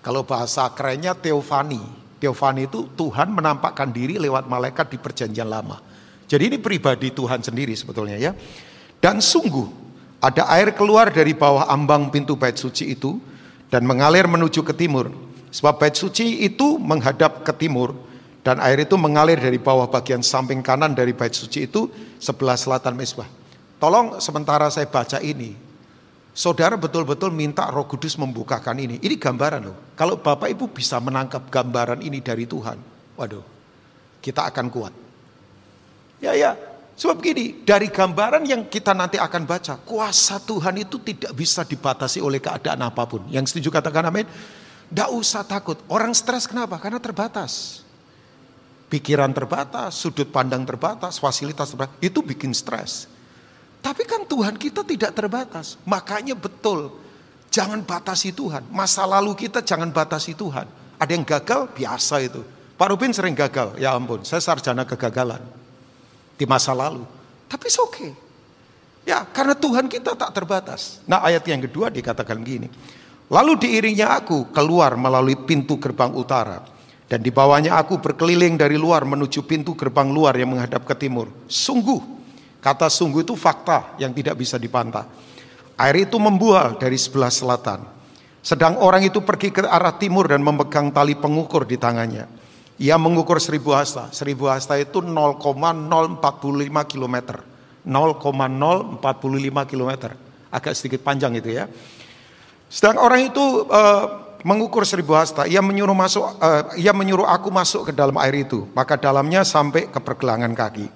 Kalau 0.04 0.22
bahasa 0.22 0.68
kerennya 0.70 1.16
teofani. 1.16 1.80
Teofani 2.20 2.70
itu 2.70 2.86
Tuhan 2.94 3.34
menampakkan 3.34 3.90
diri 3.90 4.20
lewat 4.20 4.46
malaikat 4.46 4.94
di 4.94 5.00
perjanjian 5.00 5.48
lama. 5.50 5.82
Jadi 6.30 6.54
ini 6.54 6.58
pribadi 6.60 7.10
Tuhan 7.10 7.42
sendiri 7.42 7.74
sebetulnya 7.74 8.20
ya. 8.20 8.36
Dan 9.02 9.18
sungguh 9.18 9.66
ada 10.22 10.46
air 10.54 10.70
keluar 10.76 11.10
dari 11.10 11.34
bawah 11.34 11.66
ambang 11.66 12.12
pintu 12.12 12.38
bait 12.38 12.54
suci 12.54 12.94
itu 12.94 13.18
dan 13.72 13.82
mengalir 13.88 14.28
menuju 14.30 14.62
ke 14.62 14.76
timur. 14.76 15.10
Sebab 15.50 15.80
bait 15.80 15.96
suci 15.98 16.44
itu 16.46 16.78
menghadap 16.78 17.42
ke 17.42 17.50
timur 17.56 17.98
dan 18.42 18.58
air 18.58 18.82
itu 18.82 18.98
mengalir 18.98 19.38
dari 19.38 19.58
bawah 19.62 19.86
bagian 19.86 20.18
samping 20.18 20.66
kanan 20.66 20.98
dari 20.98 21.14
bait 21.14 21.30
suci 21.30 21.70
itu 21.70 21.86
sebelah 22.18 22.58
selatan 22.58 22.98
mesbah. 22.98 23.26
Tolong 23.78 24.18
sementara 24.18 24.66
saya 24.70 24.86
baca 24.90 25.22
ini, 25.22 25.54
saudara 26.34 26.74
betul-betul 26.74 27.30
minta 27.30 27.70
roh 27.70 27.86
kudus 27.86 28.18
membukakan 28.18 28.78
ini. 28.82 28.98
Ini 28.98 29.14
gambaran 29.14 29.62
loh. 29.62 29.78
Kalau 29.94 30.18
Bapak 30.18 30.50
Ibu 30.50 30.70
bisa 30.74 30.98
menangkap 30.98 31.46
gambaran 31.50 32.02
ini 32.02 32.18
dari 32.18 32.46
Tuhan, 32.46 32.78
waduh, 33.14 33.42
kita 34.18 34.50
akan 34.50 34.66
kuat. 34.70 34.94
Ya 36.22 36.34
ya, 36.34 36.54
sebab 36.94 37.18
begini, 37.18 37.66
dari 37.66 37.90
gambaran 37.90 38.46
yang 38.46 38.70
kita 38.70 38.94
nanti 38.94 39.18
akan 39.18 39.42
baca, 39.42 39.74
kuasa 39.82 40.38
Tuhan 40.42 40.78
itu 40.78 41.02
tidak 41.02 41.34
bisa 41.34 41.66
dibatasi 41.66 42.22
oleh 42.22 42.38
keadaan 42.38 42.78
apa 42.86 43.02
pun. 43.06 43.26
Yang 43.26 43.54
setuju 43.54 43.82
katakan 43.82 44.06
amin? 44.06 44.26
Tidak 44.86 45.10
usah 45.10 45.42
takut. 45.42 45.82
Orang 45.90 46.14
stres 46.14 46.46
kenapa? 46.46 46.78
Karena 46.78 47.02
terbatas. 47.02 47.81
Pikiran 48.92 49.32
terbatas, 49.32 49.96
sudut 49.96 50.28
pandang 50.28 50.68
terbatas, 50.68 51.16
fasilitas 51.16 51.72
terbatas, 51.72 51.96
itu 52.04 52.20
bikin 52.20 52.52
stres. 52.52 53.08
Tapi 53.80 54.04
kan 54.04 54.28
Tuhan 54.28 54.60
kita 54.60 54.84
tidak 54.84 55.16
terbatas. 55.16 55.80
Makanya 55.88 56.36
betul, 56.36 56.92
jangan 57.48 57.80
batasi 57.80 58.36
Tuhan. 58.36 58.68
Masa 58.68 59.08
lalu 59.08 59.32
kita 59.32 59.64
jangan 59.64 59.88
batasi 59.88 60.36
Tuhan. 60.36 60.68
Ada 61.00 61.08
yang 61.08 61.24
gagal, 61.24 61.72
biasa 61.72 62.20
itu. 62.20 62.44
Pak 62.76 62.92
Rubin 62.92 63.16
sering 63.16 63.32
gagal, 63.32 63.80
ya 63.80 63.96
ampun, 63.96 64.28
saya 64.28 64.44
sarjana 64.44 64.84
kegagalan 64.84 65.40
di 66.36 66.44
masa 66.44 66.76
lalu. 66.76 67.08
Tapi 67.48 67.72
oke. 67.72 67.88
Okay. 67.88 68.10
Ya, 69.08 69.24
karena 69.24 69.56
Tuhan 69.56 69.88
kita 69.88 70.14
tak 70.20 70.36
terbatas. 70.36 71.00
Nah, 71.08 71.24
ayat 71.24 71.42
yang 71.48 71.64
kedua 71.64 71.88
dikatakan 71.88 72.38
gini. 72.44 72.68
Lalu 73.32 73.52
diiringnya 73.56 74.20
aku 74.20 74.52
keluar 74.52 75.00
melalui 75.00 75.34
pintu 75.40 75.80
gerbang 75.80 76.12
utara 76.12 76.71
dan 77.12 77.20
di 77.20 77.28
bawahnya 77.28 77.76
aku 77.76 78.00
berkeliling 78.00 78.56
dari 78.56 78.80
luar 78.80 79.04
menuju 79.04 79.44
pintu 79.44 79.76
gerbang 79.76 80.08
luar 80.08 80.32
yang 80.32 80.56
menghadap 80.56 80.88
ke 80.88 80.96
timur. 80.96 81.28
Sungguh, 81.44 82.00
kata 82.56 82.88
sungguh 82.88 83.20
itu 83.20 83.36
fakta 83.36 84.00
yang 84.00 84.16
tidak 84.16 84.40
bisa 84.40 84.56
dipantah. 84.56 85.04
Air 85.76 86.08
itu 86.08 86.16
membual 86.16 86.80
dari 86.80 86.96
sebelah 86.96 87.28
selatan. 87.28 87.84
Sedang 88.40 88.80
orang 88.80 89.04
itu 89.04 89.20
pergi 89.20 89.52
ke 89.52 89.60
arah 89.60 89.92
timur 90.00 90.24
dan 90.24 90.40
memegang 90.40 90.88
tali 90.88 91.12
pengukur 91.12 91.68
di 91.68 91.76
tangannya. 91.76 92.24
Ia 92.80 92.96
mengukur 92.96 93.36
seribu 93.44 93.76
hasta. 93.76 94.08
Seribu 94.08 94.48
hasta 94.48 94.80
itu 94.80 95.04
0,045 95.04 96.16
km. 96.88 97.16
0,045 97.84 99.68
km. 99.68 99.92
Agak 100.48 100.72
sedikit 100.80 101.04
panjang 101.04 101.36
itu 101.36 101.60
ya. 101.60 101.68
Sedang 102.72 102.96
orang 103.04 103.28
itu 103.28 103.68
uh, 103.68 104.31
mengukur 104.42 104.82
seribu 104.86 105.14
hasta. 105.14 105.46
Ia 105.46 105.62
menyuruh 105.62 105.94
masuk, 105.94 106.22
uh, 106.22 106.74
ia 106.78 106.90
menyuruh 106.90 107.26
aku 107.26 107.48
masuk 107.48 107.90
ke 107.90 107.92
dalam 107.94 108.14
air 108.20 108.46
itu. 108.46 108.66
Maka 108.74 108.98
dalamnya 108.98 109.46
sampai 109.46 109.88
ke 109.88 109.98
pergelangan 109.98 110.52
kaki. 110.52 110.86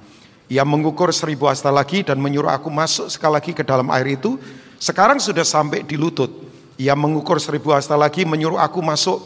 Ia 0.46 0.62
mengukur 0.62 1.10
seribu 1.10 1.50
hasta 1.50 1.74
lagi 1.74 2.06
dan 2.06 2.22
menyuruh 2.22 2.50
aku 2.50 2.70
masuk 2.70 3.10
sekali 3.10 3.34
lagi 3.38 3.50
ke 3.50 3.66
dalam 3.66 3.90
air 3.90 4.14
itu. 4.14 4.38
Sekarang 4.78 5.18
sudah 5.18 5.42
sampai 5.42 5.82
di 5.82 5.98
lutut. 5.98 6.30
Ia 6.76 6.92
mengukur 6.92 7.40
seribu 7.40 7.72
hasta 7.72 7.96
lagi, 7.96 8.28
menyuruh 8.28 8.60
aku 8.60 8.84
masuk, 8.84 9.18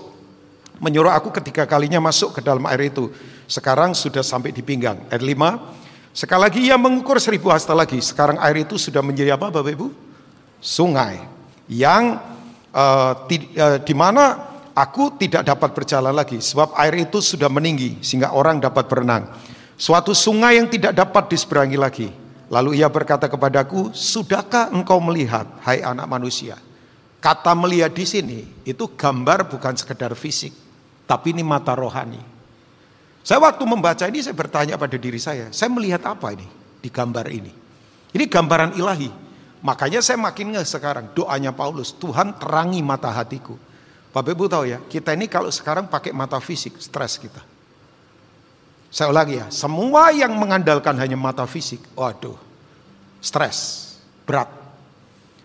menyuruh 0.79 1.11
aku 1.11 1.35
ketiga 1.35 1.67
kalinya 1.67 1.99
masuk 1.99 2.39
ke 2.39 2.41
dalam 2.41 2.62
air 2.71 2.89
itu. 2.89 3.11
Sekarang 3.50 3.93
sudah 3.93 4.23
sampai 4.23 4.55
di 4.55 4.62
pinggang. 4.62 5.03
Ayat 5.11 5.27
lima. 5.27 5.59
Sekali 6.11 6.41
lagi 6.43 6.61
ia 6.67 6.79
mengukur 6.79 7.19
seribu 7.19 7.50
hasta 7.50 7.75
lagi. 7.75 7.99
Sekarang 7.99 8.39
air 8.39 8.62
itu 8.62 8.79
sudah 8.79 9.03
menjadi 9.03 9.35
apa 9.35 9.50
Bapak 9.50 9.71
Ibu? 9.75 9.89
Sungai. 10.62 11.23
Yang 11.71 12.19
uh, 12.75 13.12
uh, 13.27 13.79
di 13.83 13.95
mana 13.95 14.50
aku 14.75 15.19
tidak 15.19 15.47
dapat 15.47 15.71
berjalan 15.75 16.15
lagi 16.15 16.39
sebab 16.39 16.75
air 16.79 17.07
itu 17.07 17.19
sudah 17.19 17.50
meninggi 17.50 17.99
sehingga 18.03 18.33
orang 18.33 18.62
dapat 18.62 18.87
berenang. 18.87 19.31
Suatu 19.81 20.12
sungai 20.12 20.61
yang 20.61 20.69
tidak 20.69 20.93
dapat 20.93 21.33
diseberangi 21.33 21.79
lagi. 21.81 22.09
Lalu 22.50 22.83
ia 22.83 22.91
berkata 22.91 23.31
kepadaku, 23.31 23.95
"Sudahkah 23.95 24.75
engkau 24.75 24.99
melihat, 24.99 25.47
hai 25.62 25.81
anak 25.81 26.05
manusia?" 26.11 26.59
Kata 27.21 27.53
melihat 27.53 27.93
di 27.93 28.05
sini 28.09 28.41
itu 28.65 28.91
gambar 28.97 29.47
bukan 29.47 29.77
sekedar 29.77 30.12
fisik, 30.17 30.50
tapi 31.05 31.37
ini 31.37 31.45
mata 31.45 31.77
rohani. 31.77 32.19
Saya 33.21 33.45
waktu 33.45 33.62
membaca 33.69 34.05
ini 34.09 34.25
saya 34.25 34.33
bertanya 34.33 34.81
pada 34.81 34.97
diri 34.97 35.21
saya, 35.21 35.53
saya 35.53 35.69
melihat 35.69 36.00
apa 36.09 36.33
ini 36.33 36.49
di 36.81 36.89
gambar 36.89 37.27
ini? 37.29 37.53
Ini 38.17 38.25
gambaran 38.25 38.75
ilahi. 38.81 39.29
Makanya 39.61 40.00
saya 40.00 40.17
makin 40.17 40.57
nge 40.57 40.64
sekarang 40.81 41.12
doanya 41.12 41.52
Paulus, 41.52 41.93
Tuhan 41.93 42.33
terangi 42.40 42.81
mata 42.81 43.12
hatiku. 43.12 43.61
Bapak 44.11 44.33
Ibu 44.33 44.45
tahu 44.49 44.64
ya, 44.67 44.81
kita 44.81 45.14
ini 45.14 45.29
kalau 45.29 45.52
sekarang 45.52 45.87
pakai 45.87 46.11
mata 46.11 46.40
fisik, 46.40 46.81
stres 46.81 47.21
kita. 47.21 47.45
Saya 48.90 49.12
ulangi 49.12 49.38
ya, 49.38 49.47
semua 49.55 50.11
yang 50.11 50.35
mengandalkan 50.35 50.99
hanya 50.99 51.14
mata 51.14 51.47
fisik, 51.47 51.79
waduh, 51.95 52.35
stres, 53.23 53.87
berat. 54.26 54.50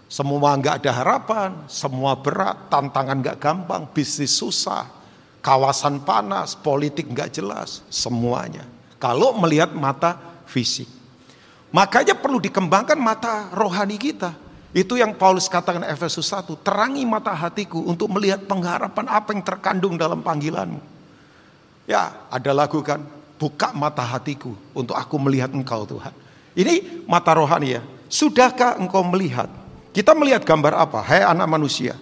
Semua 0.09 0.55
nggak 0.57 0.81
ada 0.81 0.91
harapan, 0.95 1.51
semua 1.69 2.17
berat, 2.17 2.71
tantangan 2.71 3.21
nggak 3.21 3.37
gampang, 3.37 3.85
bisnis 3.91 4.33
susah, 4.33 4.89
kawasan 5.45 6.01
panas, 6.01 6.57
politik 6.57 7.05
nggak 7.11 7.35
jelas, 7.35 7.85
semuanya. 7.91 8.65
Kalau 8.97 9.37
melihat 9.37 9.75
mata 9.75 10.17
fisik. 10.47 10.94
Makanya 11.75 12.15
perlu 12.15 12.39
dikembangkan 12.39 12.95
mata 12.95 13.51
rohani 13.51 13.99
kita. 13.99 14.31
Itu 14.71 14.95
yang 14.95 15.11
Paulus 15.15 15.51
katakan 15.51 15.83
Efesus 15.83 16.31
1, 16.31 16.47
terangi 16.63 17.03
mata 17.03 17.35
hatiku 17.35 17.83
untuk 17.83 18.11
melihat 18.15 18.43
pengharapan 18.47 19.07
apa 19.11 19.35
yang 19.35 19.43
terkandung 19.43 19.99
dalam 19.99 20.23
panggilanmu. 20.23 20.79
Ya, 21.83 22.15
ada 22.31 22.51
lagu 22.55 22.79
kan, 22.79 23.03
buka 23.35 23.75
mata 23.75 24.03
hatiku 24.03 24.55
untuk 24.71 24.95
aku 24.95 25.19
melihat 25.19 25.51
engkau 25.51 25.83
Tuhan. 25.83 26.15
Ini 26.55 27.03
mata 27.07 27.35
rohani 27.35 27.75
ya. 27.75 27.83
Sudahkah 28.07 28.79
engkau 28.79 29.03
melihat 29.03 29.51
kita 29.95 30.11
melihat 30.11 30.43
gambar 30.43 30.75
apa? 30.75 30.99
Hai 30.99 31.23
anak 31.23 31.47
manusia. 31.47 31.95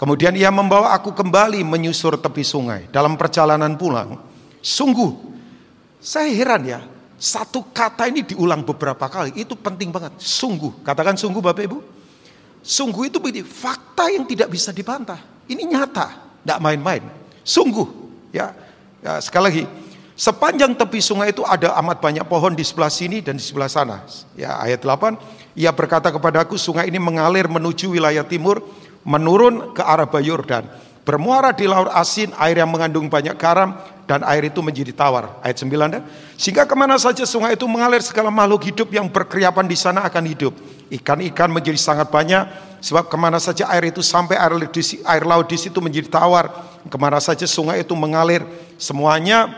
Kemudian 0.00 0.32
ia 0.32 0.48
membawa 0.48 0.96
aku 0.96 1.12
kembali 1.12 1.60
menyusur 1.60 2.16
tepi 2.16 2.40
sungai. 2.40 2.88
Dalam 2.88 3.20
perjalanan 3.20 3.76
pulang, 3.76 4.16
sungguh 4.64 5.12
saya 6.00 6.32
heran 6.32 6.64
ya. 6.64 6.80
Satu 7.14 7.62
kata 7.70 8.10
ini 8.10 8.26
diulang 8.26 8.66
beberapa 8.66 9.06
kali. 9.06 9.32
Itu 9.38 9.54
penting 9.54 9.94
banget. 9.94 10.18
Sungguh. 10.18 10.82
Katakan 10.82 11.14
sungguh 11.14 11.40
Bapak 11.40 11.64
Ibu. 11.64 11.78
Sungguh 12.64 13.12
itu 13.12 13.20
begini, 13.20 13.44
fakta 13.44 14.08
yang 14.08 14.24
tidak 14.24 14.48
bisa 14.48 14.72
dibantah. 14.72 15.20
Ini 15.44 15.68
nyata, 15.68 16.16
tidak 16.40 16.58
main-main. 16.64 17.04
Sungguh, 17.44 17.84
ya. 18.32 18.56
ya. 19.04 19.20
Sekali 19.20 19.44
lagi, 19.44 19.64
sepanjang 20.16 20.72
tepi 20.72 20.96
sungai 21.04 21.36
itu 21.36 21.44
ada 21.44 21.76
amat 21.84 22.00
banyak 22.00 22.24
pohon 22.24 22.56
di 22.56 22.64
sebelah 22.64 22.88
sini 22.88 23.20
dan 23.20 23.36
di 23.36 23.44
sebelah 23.44 23.68
sana. 23.68 24.00
Ya, 24.32 24.56
ayat 24.64 24.80
8. 24.80 25.20
Ia 25.60 25.76
berkata 25.76 26.08
kepadaku, 26.08 26.56
sungai 26.56 26.88
ini 26.88 26.96
mengalir 26.96 27.52
menuju 27.52 27.92
wilayah 27.92 28.24
timur, 28.24 28.64
menurun 29.04 29.76
ke 29.76 29.84
arah 29.84 30.08
Bayurdan. 30.08 30.64
Bermuara 31.04 31.52
di 31.52 31.68
laut 31.68 31.92
asin, 31.92 32.32
air 32.40 32.64
yang 32.64 32.72
mengandung 32.72 33.12
banyak 33.12 33.36
garam, 33.36 33.76
dan 34.04 34.20
air 34.28 34.52
itu 34.52 34.60
menjadi 34.60 34.92
tawar. 34.92 35.40
Ayat 35.40 35.64
9 35.64 35.88
dan, 35.88 36.02
Sehingga 36.36 36.68
ke 36.68 36.76
mana 36.76 37.00
saja 37.00 37.24
sungai 37.24 37.56
itu 37.56 37.64
mengalir, 37.64 38.04
segala 38.04 38.28
makhluk 38.28 38.68
hidup 38.68 38.88
yang 38.92 39.08
berkeriapan 39.08 39.64
di 39.64 39.76
sana 39.76 40.04
akan 40.04 40.24
hidup. 40.28 40.52
Ikan-ikan 40.92 41.48
menjadi 41.48 41.80
sangat 41.80 42.12
banyak, 42.12 42.44
sebab 42.84 43.08
ke 43.08 43.16
mana 43.16 43.40
saja 43.40 43.64
air 43.72 43.88
itu 43.88 44.04
sampai 44.04 44.36
air, 44.36 44.52
di, 44.68 44.82
air 45.08 45.24
laut 45.24 45.48
di 45.48 45.56
situ 45.56 45.80
menjadi 45.80 46.12
tawar. 46.12 46.52
Ke 46.84 46.96
mana 47.00 47.16
saja 47.16 47.48
sungai 47.48 47.80
itu 47.80 47.96
mengalir, 47.96 48.44
semuanya 48.76 49.48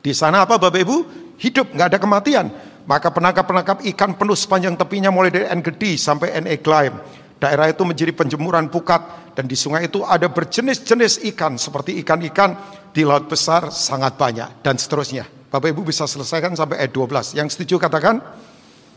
di 0.00 0.16
sana 0.16 0.48
apa 0.48 0.56
Bapak 0.56 0.80
Ibu? 0.80 0.96
Hidup, 1.38 1.70
nggak 1.76 1.88
ada 1.94 1.98
kematian. 2.00 2.46
Maka 2.88 3.12
penangkap-penangkap 3.12 3.84
ikan 3.92 4.16
penuh 4.16 4.32
sepanjang 4.32 4.72
tepinya 4.72 5.12
mulai 5.12 5.28
dari 5.28 5.44
En-Gedi 5.44 6.00
sampai 6.00 6.32
En-Eglaim. 6.40 6.96
Daerah 7.38 7.70
itu 7.70 7.86
menjadi 7.86 8.10
penjemuran 8.10 8.66
pukat 8.66 9.32
dan 9.38 9.46
di 9.46 9.54
sungai 9.54 9.86
itu 9.86 10.02
ada 10.02 10.26
berjenis-jenis 10.26 11.22
ikan 11.34 11.54
seperti 11.54 12.02
ikan-ikan 12.02 12.58
di 12.90 13.06
laut 13.06 13.30
besar 13.30 13.70
sangat 13.70 14.18
banyak 14.18 14.58
dan 14.62 14.74
seterusnya. 14.74 15.22
Bapak 15.48 15.70
Ibu 15.70 15.86
bisa 15.86 16.04
selesaikan 16.04 16.58
sampai 16.58 16.82
ayat 16.82 16.92
12. 16.92 17.38
Yang 17.38 17.54
setuju 17.54 17.78
katakan? 17.78 18.18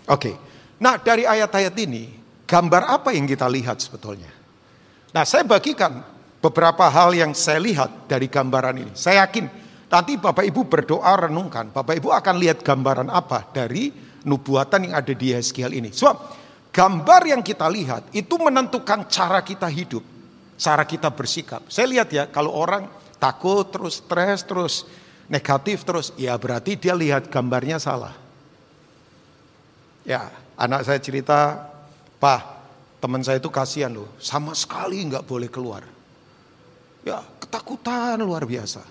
Oke. 0.10 0.34
Nah, 0.82 0.98
dari 0.98 1.30
ayat-ayat 1.30 1.76
ini 1.78 2.10
gambar 2.50 2.90
apa 2.90 3.14
yang 3.14 3.30
kita 3.30 3.46
lihat 3.46 3.78
sebetulnya? 3.78 4.34
Nah, 5.14 5.24
saya 5.24 5.46
bagikan 5.46 6.02
beberapa 6.42 6.90
hal 6.90 7.14
yang 7.14 7.38
saya 7.38 7.62
lihat 7.62 8.10
dari 8.10 8.26
gambaran 8.26 8.76
ini. 8.82 8.92
Saya 8.98 9.30
yakin 9.30 9.62
Nanti 9.92 10.16
Bapak 10.16 10.48
Ibu 10.48 10.72
berdoa 10.72 11.28
renungkan, 11.28 11.68
Bapak 11.76 12.00
Ibu 12.00 12.16
akan 12.16 12.36
lihat 12.40 12.64
gambaran 12.64 13.12
apa 13.12 13.52
dari 13.52 13.92
nubuatan 14.24 14.88
yang 14.88 14.96
ada 14.96 15.12
di 15.12 15.36
Yeskiel 15.36 15.76
ini. 15.76 15.92
Sebab 15.92 16.41
gambar 16.72 17.22
yang 17.27 17.44
kita 17.44 17.68
lihat 17.68 18.10
itu 18.16 18.36
menentukan 18.40 19.05
cara 19.12 19.44
kita 19.44 19.68
hidup, 19.68 20.03
cara 20.55 20.88
kita 20.88 21.12
bersikap. 21.12 21.68
Saya 21.68 21.88
lihat 21.92 22.07
ya 22.12 22.27
kalau 22.31 22.55
orang 22.55 22.88
takut 23.20 23.68
terus 23.70 24.00
stres 24.01 24.42
terus 24.48 24.88
negatif 25.31 25.88
terus, 25.88 26.12
ya 26.20 26.36
berarti 26.36 26.75
dia 26.75 26.92
lihat 26.92 27.31
gambarnya 27.31 27.79
salah. 27.79 28.12
Ya, 30.03 30.27
anak 30.60 30.84
saya 30.84 31.00
cerita, 31.00 31.72
Pak, 32.20 32.42
teman 33.00 33.24
saya 33.24 33.40
itu 33.40 33.48
kasihan 33.48 33.94
loh, 33.96 34.12
sama 34.20 34.51
sekali 34.51 35.00
nggak 35.07 35.24
boleh 35.24 35.48
keluar. 35.48 35.88
Ya, 37.07 37.24
ketakutan 37.40 38.20
luar 38.20 38.44
biasa. 38.44 38.84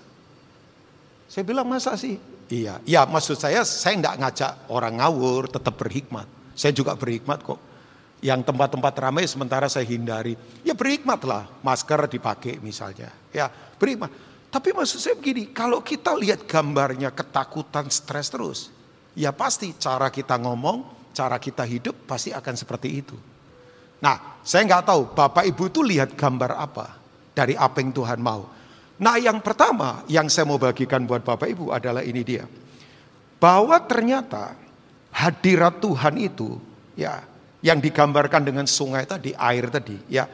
Saya 1.29 1.43
bilang 1.45 1.69
masa 1.69 1.93
sih? 1.93 2.17
Iya, 2.51 2.83
ya 2.83 3.07
maksud 3.07 3.39
saya 3.39 3.63
saya 3.63 3.95
nggak 4.01 4.17
ngajak 4.19 4.51
orang 4.67 4.99
ngawur, 4.99 5.47
tetap 5.47 5.77
berhikmat. 5.79 6.27
Saya 6.57 6.75
juga 6.75 6.97
berhikmat 6.97 7.39
kok. 7.45 7.70
Yang 8.21 8.53
tempat-tempat 8.53 8.93
ramai 9.01 9.25
sementara 9.25 9.65
saya 9.65 9.85
hindari. 9.85 10.37
Ya 10.61 10.77
berhikmatlah, 10.77 11.49
masker 11.65 12.05
dipakai 12.05 12.61
misalnya. 12.61 13.09
Ya 13.33 13.49
berhikmat. 13.81 14.13
Tapi 14.53 14.77
maksud 14.77 15.01
saya 15.01 15.17
begini, 15.17 15.49
kalau 15.49 15.81
kita 15.81 16.13
lihat 16.13 16.45
gambarnya 16.45 17.09
ketakutan, 17.09 17.89
stres 17.89 18.29
terus, 18.29 18.69
ya 19.17 19.33
pasti 19.33 19.73
cara 19.79 20.11
kita 20.13 20.37
ngomong, 20.37 21.09
cara 21.17 21.41
kita 21.41 21.65
hidup 21.65 22.05
pasti 22.05 22.29
akan 22.29 22.53
seperti 22.53 22.89
itu. 22.93 23.17
Nah, 24.03 24.41
saya 24.45 24.67
nggak 24.69 24.85
tahu 24.85 25.01
Bapak 25.17 25.47
Ibu 25.49 25.63
itu 25.71 25.81
lihat 25.81 26.13
gambar 26.13 26.51
apa 26.57 27.01
dari 27.31 27.55
apa 27.57 27.79
yang 27.79 27.95
Tuhan 27.95 28.19
mau. 28.19 28.61
Nah 29.01 29.17
yang 29.17 29.41
pertama 29.41 30.05
yang 30.05 30.29
saya 30.29 30.45
mau 30.45 30.61
bagikan 30.61 31.09
buat 31.09 31.25
Bapak 31.25 31.49
Ibu 31.49 31.73
adalah 31.73 32.05
ini 32.05 32.21
dia. 32.21 32.45
Bahwa 33.41 33.81
ternyata 33.81 34.53
hadirat 35.09 35.81
Tuhan 35.81 36.21
itu 36.21 36.61
ya 36.93 37.17
yang 37.61 37.77
digambarkan 37.77 38.41
dengan 38.41 38.65
sungai 38.65 39.05
tadi, 39.05 39.33
air 39.37 39.69
tadi 39.69 39.97
ya. 40.09 40.25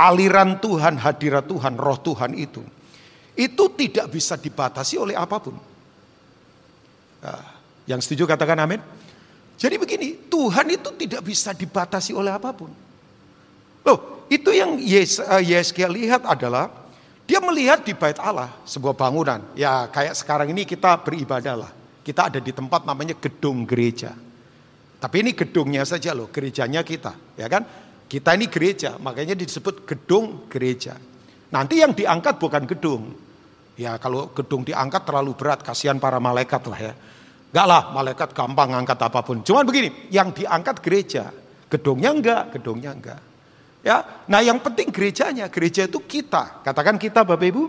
Aliran 0.00 0.56
Tuhan, 0.62 0.96
hadirat 0.96 1.44
Tuhan, 1.44 1.76
roh 1.76 2.00
Tuhan 2.00 2.32
itu. 2.32 2.64
Itu 3.36 3.76
tidak 3.76 4.08
bisa 4.08 4.40
dibatasi 4.40 4.96
oleh 4.96 5.12
apa 5.12 5.36
pun. 5.36 5.60
Nah, 7.20 7.44
yang 7.84 8.00
setuju 8.00 8.24
katakan 8.24 8.64
amin. 8.64 8.80
Jadi 9.60 9.76
begini, 9.76 10.16
Tuhan 10.32 10.72
itu 10.72 10.88
tidak 10.96 11.20
bisa 11.20 11.52
dibatasi 11.52 12.16
oleh 12.16 12.32
apa 12.32 12.48
pun. 12.56 12.72
Loh, 13.84 14.24
itu 14.32 14.48
yang 14.56 14.80
Yeskiel 15.44 15.92
lihat 15.92 16.24
adalah 16.24 16.72
dia 17.28 17.44
melihat 17.44 17.84
di 17.84 17.92
bait 17.92 18.16
Allah 18.16 18.48
sebuah 18.64 18.96
bangunan. 18.96 19.52
Ya 19.52 19.84
kayak 19.92 20.16
sekarang 20.16 20.48
ini 20.48 20.64
kita 20.64 20.96
beribadah 21.04 21.68
lah. 21.68 21.70
Kita 22.00 22.32
ada 22.32 22.40
di 22.40 22.56
tempat 22.56 22.88
namanya 22.88 23.12
gedung 23.20 23.68
gereja. 23.68 24.16
Tapi 25.00 25.16
ini 25.24 25.32
gedungnya 25.32 25.82
saja 25.88 26.12
loh, 26.12 26.28
gerejanya 26.28 26.84
kita, 26.84 27.16
ya 27.40 27.48
kan? 27.48 27.64
Kita 28.04 28.36
ini 28.36 28.52
gereja, 28.52 29.00
makanya 29.00 29.32
disebut 29.32 29.88
gedung 29.88 30.44
gereja. 30.52 31.00
Nanti 31.50 31.80
yang 31.80 31.96
diangkat 31.96 32.36
bukan 32.36 32.68
gedung. 32.68 33.16
Ya 33.80 33.96
kalau 33.96 34.28
gedung 34.36 34.60
diangkat 34.60 35.08
terlalu 35.08 35.32
berat, 35.32 35.64
kasihan 35.64 35.96
para 35.96 36.20
malaikat 36.20 36.60
lah 36.68 36.80
ya. 36.90 36.92
Enggak 37.50 37.66
lah, 37.66 37.82
malaikat 37.96 38.28
gampang 38.36 38.70
angkat 38.76 38.98
apa 39.00 39.24
pun. 39.24 39.40
Cuman 39.40 39.64
begini, 39.64 40.12
yang 40.12 40.36
diangkat 40.36 40.84
gereja, 40.84 41.32
gedungnya 41.72 42.10
enggak, 42.12 42.42
gedungnya 42.60 42.92
enggak. 42.92 43.20
Ya, 43.80 44.04
nah 44.28 44.44
yang 44.44 44.60
penting 44.60 44.92
gerejanya, 44.92 45.48
gereja 45.48 45.88
itu 45.88 45.96
kita. 46.04 46.60
Katakan 46.60 47.00
kita 47.00 47.24
Bapak 47.24 47.48
Ibu, 47.48 47.62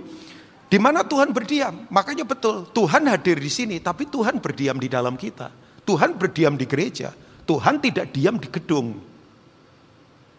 di 0.68 0.78
mana 0.78 1.08
Tuhan 1.08 1.32
berdiam. 1.32 1.88
Makanya 1.88 2.28
betul, 2.28 2.68
Tuhan 2.76 3.08
hadir 3.08 3.40
di 3.40 3.48
sini, 3.48 3.80
tapi 3.80 4.12
Tuhan 4.12 4.44
berdiam 4.44 4.76
di 4.76 4.92
dalam 4.92 5.16
kita. 5.16 5.48
Tuhan 5.86 6.18
berdiam 6.18 6.54
di 6.56 6.66
gereja. 6.70 7.14
Tuhan 7.46 7.82
tidak 7.82 8.14
diam 8.14 8.38
di 8.38 8.48
gedung. 8.48 8.96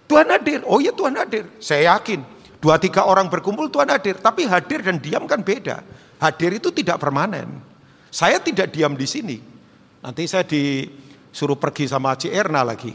Tuhan 0.07 0.29
hadir, 0.29 0.61
oh 0.69 0.79
ya 0.79 0.93
Tuhan 0.93 1.17
hadir. 1.17 1.49
Saya 1.57 1.97
yakin, 1.97 2.21
dua 2.61 2.77
tiga 2.77 3.09
orang 3.09 3.33
berkumpul 3.33 3.73
Tuhan 3.73 3.89
hadir. 3.91 4.21
Tapi 4.21 4.45
hadir 4.45 4.85
dan 4.85 5.01
diam 5.01 5.25
kan 5.25 5.41
beda. 5.41 5.81
Hadir 6.23 6.61
itu 6.61 6.71
tidak 6.71 7.03
permanen. 7.03 7.49
Saya 8.13 8.39
tidak 8.39 8.71
diam 8.71 8.93
di 8.93 9.09
sini. 9.09 9.41
Nanti 10.05 10.29
saya 10.29 10.45
disuruh 10.45 11.57
pergi 11.57 11.89
sama 11.89 12.13
Ci 12.15 12.29
Erna 12.29 12.61
lagi. 12.63 12.93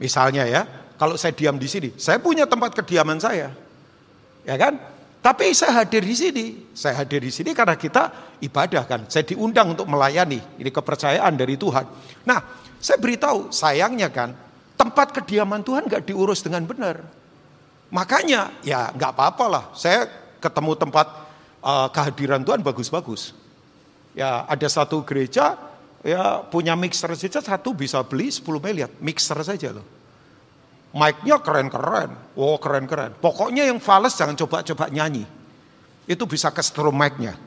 Misalnya 0.00 0.44
ya, 0.48 0.66
kalau 0.98 1.14
saya 1.16 1.32
diam 1.32 1.56
di 1.56 1.70
sini. 1.70 1.94
Saya 1.96 2.18
punya 2.18 2.44
tempat 2.44 2.74
kediaman 2.76 3.22
saya. 3.22 3.54
Ya 4.44 4.56
kan? 4.58 4.76
Tapi 5.20 5.52
saya 5.52 5.84
hadir 5.84 6.00
di 6.00 6.16
sini. 6.16 6.46
Saya 6.72 7.04
hadir 7.04 7.20
di 7.20 7.28
sini 7.28 7.52
karena 7.52 7.76
kita 7.76 8.36
ibadah 8.40 8.88
kan. 8.88 9.00
Saya 9.12 9.28
diundang 9.28 9.76
untuk 9.76 9.84
melayani. 9.84 10.40
Ini 10.56 10.70
kepercayaan 10.72 11.36
dari 11.36 11.60
Tuhan. 11.60 11.84
Nah, 12.24 12.40
saya 12.80 12.96
beritahu, 12.96 13.52
sayangnya 13.52 14.08
kan, 14.08 14.32
tempat 14.80 15.12
kediaman 15.12 15.60
Tuhan 15.60 15.84
gak 15.92 16.08
diurus 16.08 16.40
dengan 16.40 16.64
benar. 16.64 17.04
Makanya, 17.92 18.64
ya 18.64 18.88
nggak 18.96 19.12
apa-apa 19.12 19.44
lah. 19.44 19.64
Saya 19.76 20.08
ketemu 20.40 20.72
tempat 20.80 21.06
uh, 21.60 21.92
kehadiran 21.92 22.40
Tuhan 22.40 22.64
bagus-bagus. 22.64 23.36
Ya, 24.16 24.48
ada 24.48 24.66
satu 24.72 25.04
gereja 25.04 25.60
ya 26.00 26.40
punya 26.48 26.72
mixer 26.72 27.12
saja 27.12 27.44
satu 27.44 27.76
bisa 27.76 28.00
beli 28.00 28.32
10 28.32 28.40
miliar 28.56 28.88
mixer 29.04 29.36
saja 29.44 29.76
loh. 29.76 29.99
Mic-nya 30.90 31.38
keren-keren. 31.38 32.10
Oh 32.34 32.58
keren-keren. 32.58 33.14
Pokoknya 33.18 33.70
yang 33.70 33.78
fals 33.78 34.18
jangan 34.18 34.34
coba-coba 34.34 34.90
nyanyi. 34.90 35.22
Itu 36.10 36.26
bisa 36.26 36.50
ke 36.50 36.62
strum 36.64 36.94
mic-nya. 36.98 37.38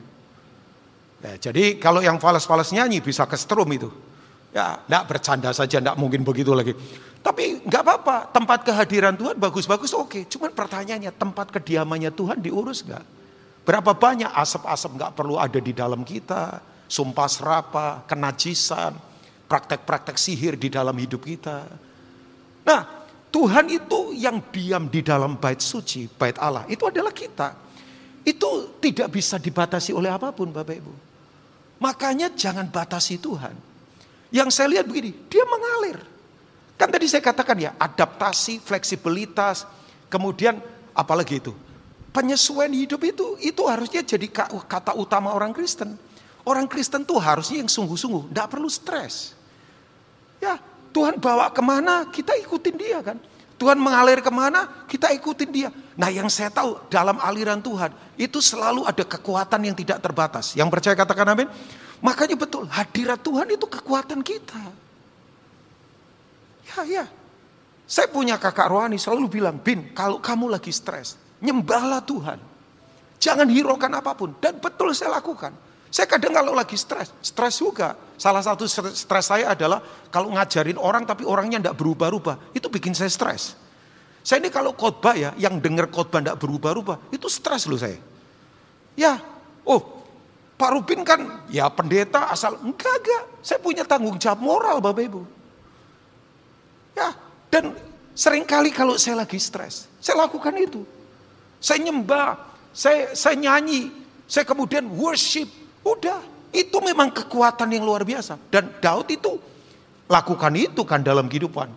Ya, 1.24 1.32
jadi 1.40 1.80
kalau 1.80 2.04
yang 2.04 2.20
fals-fals 2.20 2.72
nyanyi 2.76 3.00
bisa 3.00 3.24
ke 3.24 3.36
strum 3.36 3.68
itu. 3.72 3.88
Ya, 4.52 4.80
enggak 4.84 5.04
bercanda 5.08 5.50
saja, 5.56 5.80
enggak 5.80 5.96
mungkin 5.96 6.20
begitu 6.20 6.52
lagi. 6.52 6.76
Tapi 7.24 7.64
nggak 7.64 7.82
apa-apa, 7.82 8.16
tempat 8.28 8.60
kehadiran 8.68 9.16
Tuhan 9.16 9.40
bagus-bagus 9.40 9.96
oke. 9.96 10.28
Cuman 10.28 10.52
pertanyaannya, 10.52 11.08
tempat 11.16 11.48
kediamannya 11.48 12.12
Tuhan 12.12 12.44
diurus 12.44 12.84
nggak? 12.84 13.04
Berapa 13.64 13.96
banyak 13.96 14.28
asap-asap 14.28 14.90
nggak 15.00 15.12
perlu 15.16 15.40
ada 15.40 15.56
di 15.56 15.72
dalam 15.72 16.04
kita, 16.04 16.60
sumpah 16.84 17.28
serapa, 17.32 18.04
kenajisan, 18.04 18.92
praktek-praktek 19.48 20.20
sihir 20.20 20.60
di 20.60 20.68
dalam 20.68 20.92
hidup 21.00 21.24
kita. 21.24 21.64
Nah, 22.68 23.03
Tuhan 23.34 23.66
itu 23.66 24.14
yang 24.14 24.38
diam 24.54 24.86
di 24.86 25.02
dalam 25.02 25.34
bait 25.34 25.58
suci, 25.58 26.06
bait 26.06 26.38
Allah, 26.38 26.62
itu 26.70 26.86
adalah 26.86 27.10
kita. 27.10 27.50
Itu 28.22 28.78
tidak 28.78 29.10
bisa 29.10 29.42
dibatasi 29.42 29.90
oleh 29.90 30.06
apa 30.06 30.30
pun 30.30 30.54
Bapak 30.54 30.78
Ibu. 30.78 30.94
Makanya 31.82 32.30
jangan 32.30 32.70
batasi 32.70 33.18
Tuhan. 33.18 33.58
Yang 34.30 34.48
saya 34.54 34.78
lihat 34.78 34.86
begini, 34.86 35.10
dia 35.26 35.42
mengalir. 35.50 35.98
Kan 36.78 36.94
tadi 36.94 37.10
saya 37.10 37.26
katakan 37.26 37.58
ya, 37.58 37.74
adaptasi, 37.74 38.62
fleksibilitas, 38.62 39.66
kemudian 40.06 40.62
apalagi 40.94 41.42
itu? 41.42 41.50
Penyesuaian 42.14 42.70
hidup 42.70 43.02
itu, 43.02 43.34
itu 43.42 43.62
harusnya 43.66 44.06
jadi 44.06 44.30
kata 44.62 44.94
utama 44.94 45.34
orang 45.34 45.50
Kristen. 45.50 45.98
Orang 46.46 46.70
Kristen 46.70 47.02
tuh 47.02 47.18
harusnya 47.18 47.58
yang 47.58 47.70
sungguh-sungguh, 47.70 48.30
tidak 48.30 48.46
perlu 48.46 48.70
stres. 48.70 49.34
Ya, 50.38 50.62
Tuhan 50.94 51.18
bawa 51.18 51.50
ke 51.50 51.58
mana, 51.58 52.06
kita 52.06 52.38
ikutin 52.38 52.76
dia 52.78 53.02
kan. 53.02 53.18
Tuhan 53.58 53.78
mengalir 53.78 54.22
ke 54.22 54.30
mana, 54.30 54.86
kita 54.86 55.10
ikutin 55.10 55.50
dia. 55.50 55.68
Nah 55.98 56.10
yang 56.10 56.30
saya 56.30 56.54
tahu 56.54 56.78
dalam 56.86 57.18
aliran 57.18 57.58
Tuhan, 57.58 57.90
itu 58.14 58.38
selalu 58.38 58.86
ada 58.86 59.02
kekuatan 59.02 59.58
yang 59.66 59.74
tidak 59.74 59.98
terbatas. 59.98 60.54
Yang 60.54 60.70
percaya 60.70 60.94
katakan 60.94 61.34
amin. 61.34 61.50
Makanya 61.98 62.38
betul, 62.38 62.70
hadirat 62.70 63.18
Tuhan 63.22 63.46
itu 63.50 63.66
kekuatan 63.66 64.22
kita. 64.22 64.62
Ya, 66.70 66.80
ya. 66.86 67.04
Saya 67.84 68.08
punya 68.08 68.38
kakak 68.38 68.70
rohani 68.70 68.96
selalu 68.96 69.38
bilang, 69.40 69.58
Bin, 69.58 69.92
kalau 69.92 70.22
kamu 70.22 70.54
lagi 70.54 70.70
stres, 70.70 71.18
nyembahlah 71.42 72.00
Tuhan. 72.06 72.38
Jangan 73.18 73.48
hiraukan 73.50 73.92
apa 73.92 74.12
pun. 74.16 74.36
Dan 74.40 74.58
betul 74.58 74.92
saya 74.96 75.18
lakukan. 75.20 75.52
Saya 75.94 76.10
kadang 76.10 76.34
kalau 76.34 76.58
lagi 76.58 76.74
stres, 76.74 77.14
stres 77.22 77.62
juga. 77.62 77.94
Salah 78.18 78.42
satu 78.42 78.66
stres 78.66 79.30
saya 79.30 79.54
adalah 79.54 79.78
kalau 80.10 80.34
ngajarin 80.34 80.74
orang 80.74 81.06
tapi 81.06 81.22
orangnya 81.22 81.62
tidak 81.62 81.78
berubah-ubah. 81.78 82.50
Itu 82.50 82.66
bikin 82.66 82.98
saya 82.98 83.06
stres. 83.06 83.54
Saya 84.26 84.42
ini 84.42 84.50
kalau 84.50 84.74
khotbah 84.74 85.14
ya, 85.14 85.30
yang 85.38 85.62
dengar 85.62 85.86
khotbah 85.86 86.18
tidak 86.18 86.42
berubah-ubah, 86.42 87.14
itu 87.14 87.30
stres 87.30 87.70
loh 87.70 87.78
saya. 87.78 87.94
Ya, 88.98 89.22
oh 89.62 90.02
Pak 90.58 90.70
Rubin 90.74 91.06
kan 91.06 91.46
ya 91.46 91.70
pendeta 91.70 92.26
asal 92.26 92.58
enggak 92.58 92.98
enggak. 92.98 93.24
Saya 93.46 93.62
punya 93.62 93.86
tanggung 93.86 94.18
jawab 94.18 94.42
moral 94.42 94.82
Bapak 94.82 95.04
Ibu. 95.06 95.22
Ya, 96.98 97.14
dan 97.54 97.70
sering 98.18 98.42
kali 98.42 98.74
kalau 98.74 98.98
saya 98.98 99.22
lagi 99.22 99.38
stres, 99.38 99.86
saya 100.02 100.26
lakukan 100.26 100.58
itu. 100.58 100.82
Saya 101.62 101.86
nyembah, 101.86 102.34
saya 102.74 103.14
saya 103.14 103.38
nyanyi, 103.38 103.94
saya 104.26 104.42
kemudian 104.42 104.90
worship. 104.90 105.62
Udah, 105.84 106.24
itu 106.50 106.76
memang 106.80 107.12
kekuatan 107.12 107.68
yang 107.70 107.84
luar 107.84 108.02
biasa. 108.02 108.40
Dan 108.48 108.72
Daud 108.80 109.12
itu 109.12 109.36
lakukan 110.08 110.52
itu 110.56 110.82
kan 110.82 111.04
dalam 111.04 111.28
kehidupan. 111.28 111.68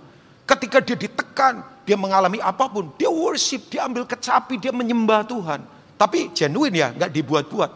Ketika 0.48 0.80
dia 0.80 0.96
ditekan, 0.96 1.60
dia 1.84 2.00
mengalami 2.00 2.40
apa 2.40 2.72
pun, 2.72 2.96
dia 2.96 3.12
worship, 3.12 3.68
dia 3.68 3.84
ambil 3.84 4.08
kecapi, 4.08 4.56
dia 4.56 4.72
menyembah 4.72 5.28
Tuhan. 5.28 5.60
Tapi 6.00 6.32
genuine 6.32 6.76
ya, 6.78 6.88
nggak 6.96 7.12
dibuat-buat. 7.12 7.72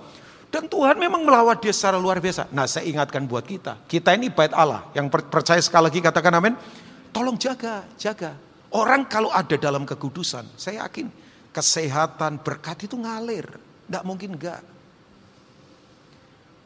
Dan 0.51 0.67
Tuhan 0.67 0.99
memang 0.99 1.23
melawat 1.23 1.63
dia 1.63 1.71
secara 1.71 1.95
luar 1.95 2.19
biasa. 2.19 2.51
Nah 2.51 2.67
saya 2.67 2.83
ingatkan 2.83 3.23
buat 3.23 3.47
kita. 3.47 3.87
Kita 3.87 4.11
ini 4.11 4.27
bait 4.27 4.51
Allah. 4.51 4.83
Yang 4.91 5.15
percaya 5.31 5.59
sekali 5.63 5.87
lagi 5.87 5.99
katakan 6.03 6.35
amin. 6.35 6.59
Tolong 7.15 7.39
jaga, 7.39 7.87
jaga. 7.95 8.35
Orang 8.75 9.07
kalau 9.07 9.31
ada 9.31 9.55
dalam 9.55 9.87
kekudusan. 9.87 10.43
Saya 10.59 10.83
yakin 10.87 11.07
kesehatan, 11.55 12.43
berkat 12.43 12.83
itu 12.83 12.99
ngalir. 12.99 13.47
Tidak 13.87 14.03
mungkin 14.03 14.35
enggak. 14.35 14.59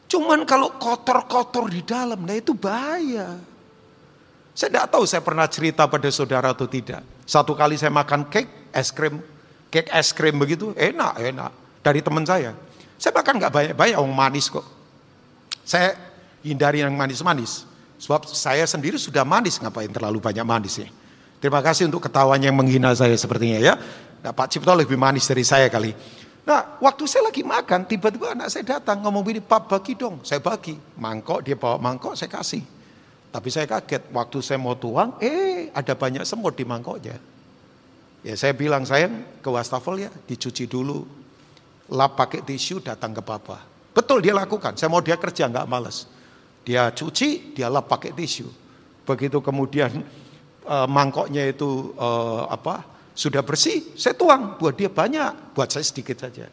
Cuman 0.06 0.46
kalau 0.46 0.78
kotor-kotor 0.78 1.70
di 1.70 1.82
dalam, 1.82 2.22
nah 2.24 2.38
itu 2.38 2.54
bahaya. 2.54 3.42
Saya 4.56 4.70
tidak 4.72 4.88
tahu 4.94 5.04
saya 5.04 5.22
pernah 5.26 5.46
cerita 5.50 5.84
pada 5.90 6.08
saudara 6.14 6.56
atau 6.56 6.70
tidak. 6.70 7.04
Satu 7.28 7.58
kali 7.58 7.76
saya 7.76 7.92
makan 7.92 8.30
cake, 8.30 8.72
es 8.72 8.94
krim, 8.94 9.20
cake 9.74 9.90
es 9.92 10.14
krim 10.14 10.38
begitu, 10.38 10.72
enak, 10.78 11.20
enak. 11.20 11.52
Dari 11.82 12.00
teman 12.02 12.24
saya. 12.24 12.56
Saya 12.96 13.12
bahkan 13.12 13.36
nggak 13.36 13.52
banyak-banyak 13.52 13.98
orang 14.00 14.16
manis 14.16 14.48
kok. 14.48 14.64
Saya 15.66 15.98
hindari 16.46 16.86
yang 16.86 16.94
manis-manis. 16.94 17.66
Sebab 18.00 18.30
saya 18.30 18.64
sendiri 18.70 19.02
sudah 19.02 19.26
manis, 19.26 19.58
ngapain 19.58 19.90
terlalu 19.90 20.22
banyak 20.22 20.46
manis 20.46 20.80
ya. 20.80 20.90
Terima 21.42 21.60
kasih 21.60 21.90
untuk 21.90 22.06
ketawanya 22.06 22.50
yang 22.50 22.58
menghina 22.58 22.94
saya 22.96 23.14
sepertinya 23.18 23.60
ya. 23.60 23.74
Nah, 24.26 24.34
Pak 24.34 24.50
Cipto 24.50 24.74
lebih 24.74 24.98
manis 24.98 25.28
dari 25.30 25.46
saya 25.46 25.70
kali. 25.70 25.94
Nah, 26.46 26.78
waktu 26.78 27.10
saya 27.10 27.34
lagi 27.34 27.42
makan, 27.42 27.90
tiba-tiba 27.90 28.38
anak 28.38 28.54
saya 28.54 28.78
datang 28.78 29.02
ngomong 29.02 29.26
begini, 29.26 29.42
Pak 29.42 29.66
bagi 29.66 29.98
dong. 29.98 30.22
Saya 30.22 30.38
bagi. 30.38 30.78
Mangkok, 31.02 31.42
dia 31.42 31.58
bawa 31.58 31.82
mangkok, 31.82 32.14
saya 32.14 32.30
kasih. 32.30 32.62
Tapi 33.34 33.50
saya 33.50 33.66
kaget, 33.66 34.14
waktu 34.14 34.38
saya 34.46 34.62
mau 34.62 34.78
tuang, 34.78 35.18
eh 35.18 35.74
ada 35.74 35.98
banyak 35.98 36.22
semut 36.22 36.54
di 36.54 36.64
mangkoknya. 36.64 37.18
Ya 38.22 38.34
saya 38.38 38.54
bilang, 38.54 38.86
sayang 38.86 39.26
ke 39.42 39.50
wastafel 39.50 40.06
ya, 40.06 40.12
dicuci 40.30 40.70
dulu 40.70 41.26
lap 41.90 42.18
pakai 42.18 42.42
tisu 42.46 42.82
datang 42.82 43.14
ke 43.14 43.22
papa. 43.22 43.62
Betul 43.94 44.22
dia 44.22 44.34
lakukan. 44.34 44.78
Saya 44.78 44.90
mau 44.90 45.02
dia 45.02 45.18
kerja 45.18 45.50
nggak 45.50 45.66
males. 45.70 46.10
Dia 46.66 46.90
cuci, 46.90 47.54
dia 47.58 47.70
lap 47.70 47.90
pakai 47.90 48.14
tisu. 48.14 48.50
Begitu 49.06 49.38
kemudian 49.42 50.02
uh, 50.66 50.88
mangkoknya 50.90 51.46
itu 51.46 51.94
uh, 51.98 52.50
apa 52.50 52.82
sudah 53.16 53.42
bersih, 53.48 53.96
saya 53.96 54.12
tuang. 54.12 54.60
Buat 54.60 54.76
dia 54.76 54.92
banyak, 54.92 55.56
buat 55.56 55.72
saya 55.72 55.88
sedikit 55.88 56.20
saja. 56.20 56.52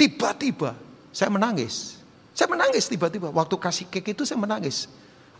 Tiba-tiba 0.00 0.72
saya 1.12 1.28
menangis. 1.28 2.00
Saya 2.32 2.48
menangis 2.48 2.88
tiba-tiba. 2.88 3.28
Waktu 3.28 3.54
kasih 3.60 3.86
cake 3.92 4.16
itu 4.16 4.24
saya 4.24 4.40
menangis. 4.40 4.88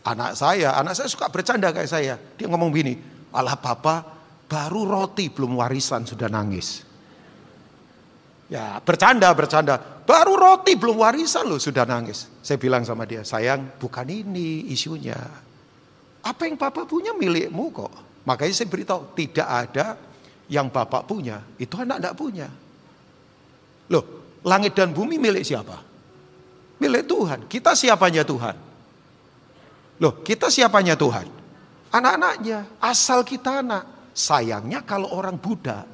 Anak 0.04 0.36
saya, 0.36 0.76
anak 0.76 1.00
saya 1.00 1.08
suka 1.08 1.32
bercanda 1.32 1.72
kayak 1.72 1.88
saya. 1.88 2.14
Dia 2.36 2.44
ngomong 2.44 2.68
gini, 2.76 3.00
Allah 3.32 3.56
papa 3.56 4.04
baru 4.44 4.84
roti 4.84 5.32
belum 5.32 5.56
warisan 5.56 6.04
sudah 6.04 6.28
nangis. 6.28 6.84
Ya 8.52 8.76
bercanda, 8.84 9.32
bercanda. 9.32 9.80
Baru 10.04 10.36
roti 10.36 10.76
belum 10.76 11.00
warisan 11.00 11.48
loh 11.48 11.56
sudah 11.56 11.88
nangis. 11.88 12.28
Saya 12.44 12.60
bilang 12.60 12.84
sama 12.84 13.08
dia, 13.08 13.24
sayang 13.24 13.80
bukan 13.80 14.04
ini 14.04 14.68
isunya. 14.68 15.16
Apa 16.20 16.44
yang 16.44 16.60
Bapak 16.60 16.84
punya 16.84 17.16
milikmu 17.16 17.72
kok. 17.72 17.92
Makanya 18.28 18.52
saya 18.52 18.68
beritahu, 18.68 19.16
tidak 19.16 19.48
ada 19.48 19.96
yang 20.50 20.66
Bapak 20.68 21.06
punya, 21.06 21.40
itu 21.56 21.78
anak 21.78 22.02
tidak 22.02 22.14
punya. 22.18 22.48
Loh, 23.88 24.04
langit 24.42 24.74
dan 24.74 24.90
bumi 24.90 25.16
milik 25.16 25.46
siapa? 25.46 25.78
Milik 26.82 27.06
Tuhan. 27.06 27.46
Kita 27.46 27.78
siapanya 27.78 28.26
Tuhan? 28.26 28.56
Loh, 30.02 30.20
kita 30.26 30.50
siapanya 30.50 30.98
Tuhan? 30.98 31.30
Anak-anaknya, 31.94 32.82
asal 32.82 33.22
kita 33.22 33.62
anak. 33.62 33.84
Sayangnya 34.10 34.82
kalau 34.82 35.14
orang 35.14 35.38
Buddha, 35.38 35.86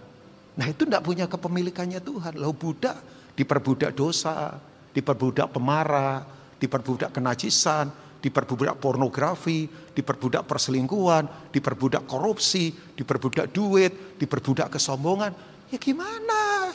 Nah 0.57 0.66
itu 0.66 0.88
tidak 0.88 1.05
punya 1.05 1.29
kepemilikannya 1.29 2.01
Tuhan. 2.01 2.40
Lalu 2.40 2.55
budak 2.57 2.97
diperbudak 3.37 3.92
dosa, 3.92 4.57
diperbudak 4.97 5.53
pemarah, 5.53 6.25
diperbudak 6.57 7.12
kenajisan, 7.12 7.92
diperbudak 8.27 8.83
pornografi, 8.83 9.71
diperbudak 9.71 10.51
perselingkuhan, 10.51 11.55
diperbudak 11.55 12.11
korupsi, 12.11 12.75
diperbudak 12.75 13.55
duit, 13.55 14.19
diperbudak 14.19 14.75
kesombongan. 14.75 15.31
Ya 15.71 15.79
gimana? 15.79 16.75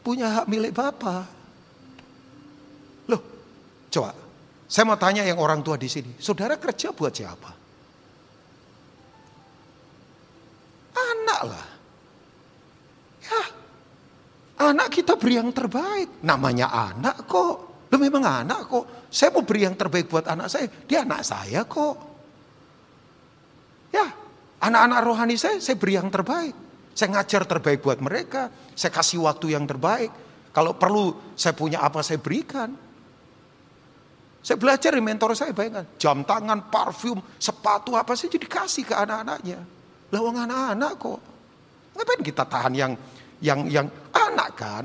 Punya 0.00 0.40
hak 0.40 0.48
milik 0.48 0.72
Bapak. 0.72 1.28
Loh, 3.12 3.22
coba. 3.92 4.16
Saya 4.72 4.88
mau 4.88 4.96
tanya 4.96 5.20
yang 5.20 5.36
orang 5.36 5.60
tua 5.60 5.76
di 5.76 5.84
sini. 5.84 6.16
Saudara 6.16 6.56
kerja 6.56 6.96
buat 6.96 7.12
siapa? 7.12 7.52
Anak 10.96 11.40
lah. 11.44 11.66
Anak 14.62 14.88
kita 14.88 15.20
beri 15.20 15.36
yang 15.36 15.52
terbaik. 15.52 16.24
Namanya 16.24 16.72
anak 16.72 17.28
kok. 17.28 17.71
Lu 17.92 18.00
memang 18.00 18.24
anak 18.24 18.72
kok. 18.72 18.84
Saya 19.12 19.28
mau 19.36 19.44
beri 19.44 19.68
yang 19.68 19.76
terbaik 19.76 20.08
buat 20.08 20.24
anak 20.24 20.48
saya. 20.48 20.64
Dia 20.88 21.04
anak 21.04 21.20
saya 21.28 21.60
kok. 21.68 21.96
Ya, 23.92 24.08
anak-anak 24.64 24.98
rohani 25.04 25.36
saya, 25.36 25.60
saya 25.60 25.76
beri 25.76 26.00
yang 26.00 26.08
terbaik. 26.08 26.56
Saya 26.96 27.12
ngajar 27.12 27.44
terbaik 27.44 27.84
buat 27.84 28.00
mereka. 28.00 28.48
Saya 28.72 28.88
kasih 28.96 29.20
waktu 29.28 29.52
yang 29.52 29.68
terbaik. 29.68 30.08
Kalau 30.56 30.72
perlu 30.72 31.36
saya 31.36 31.52
punya 31.52 31.84
apa 31.84 32.00
saya 32.00 32.16
berikan. 32.16 32.72
Saya 34.40 34.56
belajar 34.56 34.96
di 34.96 35.04
mentor 35.04 35.36
saya 35.36 35.52
bayangkan. 35.52 35.84
Jam 36.00 36.24
tangan, 36.24 36.72
parfum, 36.72 37.20
sepatu 37.36 37.92
apa 37.92 38.16
saja 38.16 38.40
dikasih 38.40 38.88
ke 38.88 38.94
anak-anaknya. 38.96 39.60
Lawang 40.10 40.48
anak-anak 40.48 40.92
kok. 40.96 41.20
Ngapain 41.92 42.22
kita 42.24 42.44
tahan 42.48 42.72
yang 42.72 42.92
yang 43.44 43.68
yang 43.68 43.86
anak 44.16 44.50
kan. 44.56 44.84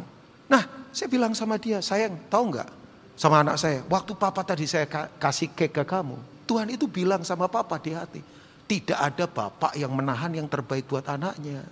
Nah, 0.51 0.91
saya 0.91 1.07
bilang 1.07 1.31
sama 1.31 1.55
dia, 1.55 1.79
sayang, 1.79 2.27
tahu 2.27 2.51
nggak? 2.51 2.76
Sama 3.17 3.41
anak 3.41 3.57
saya, 3.57 3.81
waktu 3.89 4.13
papa 4.13 4.45
tadi 4.45 4.69
saya 4.69 4.85
kasih 5.17 5.49
cake 5.57 5.73
ke 5.73 5.83
kamu, 5.89 6.21
Tuhan 6.45 6.69
itu 6.69 6.85
bilang 6.85 7.25
sama 7.25 7.49
papa 7.49 7.81
di 7.81 7.97
hati. 7.97 8.21
Tidak 8.69 8.93
ada 8.93 9.25
bapak 9.25 9.73
yang 9.73 9.89
menahan 9.89 10.29
yang 10.37 10.45
terbaik 10.45 10.85
buat 10.85 11.01
anaknya. 11.09 11.65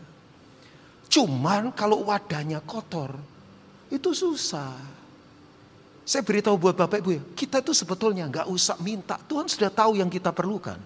Cuman 1.06 1.70
kalau 1.78 2.02
wadahnya 2.02 2.66
kotor, 2.66 3.14
itu 3.94 4.10
susah. 4.10 4.74
Saya 6.02 6.26
beritahu 6.26 6.58
buat 6.58 6.74
bapak 6.74 6.98
ibu 7.06 7.14
ya, 7.14 7.22
kita 7.38 7.62
itu 7.62 7.78
sebetulnya 7.78 8.26
nggak 8.26 8.50
usah 8.50 8.82
minta. 8.82 9.22
Tuhan 9.30 9.46
sudah 9.46 9.70
tahu 9.70 10.02
yang 10.02 10.10
kita 10.10 10.34
perlukan. 10.34 10.82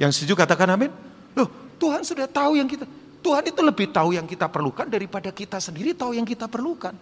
Yang 0.00 0.10
setuju 0.16 0.32
katakan 0.32 0.80
amin. 0.80 0.88
Loh, 1.36 1.48
Tuhan 1.76 2.00
sudah 2.08 2.24
tahu 2.24 2.56
yang 2.56 2.68
kita. 2.68 2.88
Tuhan 3.20 3.44
itu 3.52 3.60
lebih 3.60 3.92
tahu 3.92 4.16
yang 4.16 4.24
kita 4.24 4.48
perlukan 4.48 4.88
daripada 4.88 5.28
kita 5.28 5.60
sendiri 5.60 5.92
tahu 5.92 6.16
yang 6.16 6.24
kita 6.24 6.48
perlukan. 6.48 6.96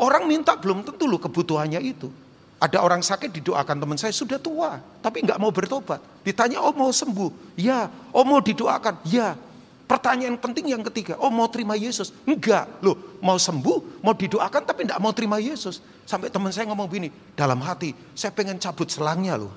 Orang 0.00 0.24
minta 0.24 0.56
belum 0.56 0.80
tentu 0.80 1.04
loh 1.04 1.20
kebutuhannya 1.20 1.76
itu. 1.84 2.08
Ada 2.60 2.80
orang 2.80 3.04
sakit 3.04 3.32
didoakan 3.40 3.76
teman 3.76 3.96
saya 4.00 4.12
sudah 4.12 4.40
tua, 4.40 4.80
tapi 5.00 5.24
nggak 5.24 5.36
mau 5.36 5.52
bertobat. 5.52 6.00
Ditanya, 6.24 6.60
oh 6.60 6.72
mau 6.72 6.92
sembuh? 6.92 7.56
Ya. 7.56 7.88
Oh 8.12 8.24
mau 8.24 8.40
didoakan? 8.40 9.04
Ya. 9.08 9.36
Pertanyaan 9.88 10.38
penting 10.38 10.70
yang 10.70 10.84
ketiga, 10.86 11.18
oh 11.18 11.32
mau 11.34 11.50
terima 11.50 11.74
Yesus? 11.74 12.14
Enggak, 12.22 12.68
loh 12.78 13.18
mau 13.18 13.34
sembuh, 13.34 14.00
mau 14.06 14.14
didoakan 14.14 14.62
tapi 14.62 14.86
enggak 14.86 15.00
mau 15.02 15.10
terima 15.10 15.36
Yesus. 15.42 15.82
Sampai 16.06 16.30
teman 16.30 16.54
saya 16.54 16.70
ngomong 16.70 16.86
begini, 16.86 17.08
dalam 17.34 17.58
hati, 17.58 17.90
saya 18.14 18.30
pengen 18.30 18.60
cabut 18.62 18.86
selangnya 18.86 19.34
loh. 19.34 19.50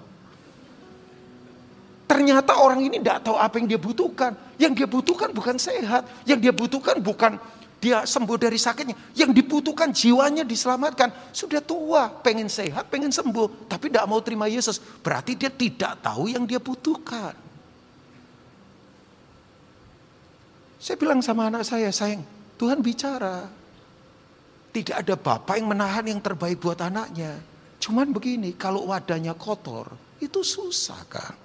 Ternyata 2.10 2.60
orang 2.60 2.84
ini 2.84 3.00
tidak 3.00 3.26
tahu 3.26 3.38
apa 3.40 3.58
yang 3.58 3.68
dia 3.74 3.80
butuhkan. 3.80 4.32
Yang 4.60 4.74
dia 4.84 4.88
butuhkan 4.90 5.30
bukan 5.32 5.56
sehat. 5.58 6.04
Yang 6.28 6.40
dia 6.50 6.54
butuhkan 6.54 6.98
bukan 7.02 7.42
dia 7.84 8.08
sembuh 8.08 8.40
dari 8.40 8.56
sakitnya. 8.56 8.96
Yang 9.12 9.44
dibutuhkan 9.44 9.92
jiwanya 9.92 10.48
diselamatkan. 10.48 11.36
Sudah 11.36 11.60
tua, 11.60 12.08
pengen 12.08 12.48
sehat, 12.48 12.88
pengen 12.88 13.12
sembuh. 13.12 13.68
Tapi 13.68 13.92
tidak 13.92 14.08
mau 14.08 14.24
terima 14.24 14.48
Yesus. 14.48 14.80
Berarti 14.80 15.36
dia 15.36 15.52
tidak 15.52 16.00
tahu 16.00 16.32
yang 16.32 16.48
dia 16.48 16.64
butuhkan. 16.64 17.36
Saya 20.80 20.96
bilang 20.96 21.20
sama 21.20 21.52
anak 21.52 21.68
saya, 21.68 21.92
sayang, 21.92 22.24
Tuhan 22.56 22.80
bicara. 22.80 23.52
Tidak 24.72 24.96
ada 25.04 25.20
bapak 25.20 25.60
yang 25.60 25.68
menahan 25.76 26.08
yang 26.08 26.24
terbaik 26.24 26.64
buat 26.64 26.80
anaknya. 26.80 27.36
Cuman 27.84 28.16
begini, 28.16 28.56
kalau 28.56 28.88
wadahnya 28.88 29.36
kotor, 29.36 29.92
itu 30.24 30.40
susah 30.40 31.04
kan. 31.12 31.36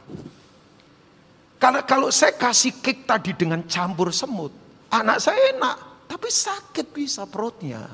Karena 1.59 1.83
kalau 1.83 2.15
saya 2.15 2.39
kasih 2.39 2.79
cake 2.79 3.03
tadi 3.03 3.35
dengan 3.35 3.67
campur 3.67 4.15
semut, 4.15 4.55
anak 4.95 5.19
saya 5.19 5.55
enak. 5.59 5.88
Tapi 6.09 6.29
sakit 6.33 6.87
bisa 6.89 7.29
perutnya. 7.29 7.85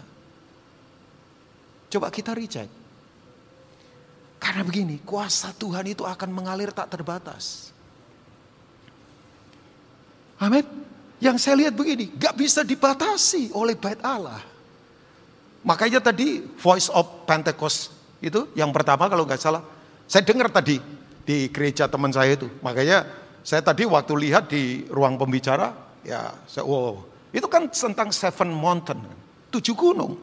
Coba 1.90 2.09
kita 2.14 2.31
reject. 2.33 2.70
Karena 4.38 4.62
begini, 4.62 5.03
kuasa 5.03 5.50
Tuhan 5.57 5.88
itu 5.88 6.07
akan 6.07 6.31
mengalir 6.31 6.70
tak 6.70 6.94
terbatas. 6.94 7.74
Amin. 10.38 10.62
Yang 11.18 11.37
saya 11.42 11.66
lihat 11.66 11.74
begini, 11.74 12.12
gak 12.14 12.37
bisa 12.37 12.61
dibatasi 12.62 13.50
oleh 13.57 13.74
bait 13.74 13.98
Allah. 14.05 14.42
Makanya 15.64 16.05
tadi 16.05 16.44
Voice 16.61 16.92
of 16.92 17.24
Pentecost 17.24 17.88
itu 18.20 18.53
yang 18.53 18.68
pertama 18.68 19.09
kalau 19.09 19.24
nggak 19.24 19.40
salah, 19.40 19.64
saya 20.05 20.20
dengar 20.20 20.53
tadi 20.53 20.77
di 21.24 21.48
gereja 21.48 21.88
teman 21.88 22.12
saya 22.12 22.37
itu. 22.37 22.53
Makanya 22.61 23.09
saya 23.40 23.64
tadi 23.64 23.88
waktu 23.88 24.12
lihat 24.29 24.53
di 24.53 24.85
ruang 24.92 25.16
pembicara, 25.16 25.72
ya 26.05 26.37
saya 26.44 26.68
wow, 26.68 27.00
itu 27.34 27.50
kan 27.50 27.66
tentang 27.66 28.14
seven 28.14 28.54
mountain, 28.54 29.02
tujuh 29.50 29.74
gunung. 29.74 30.14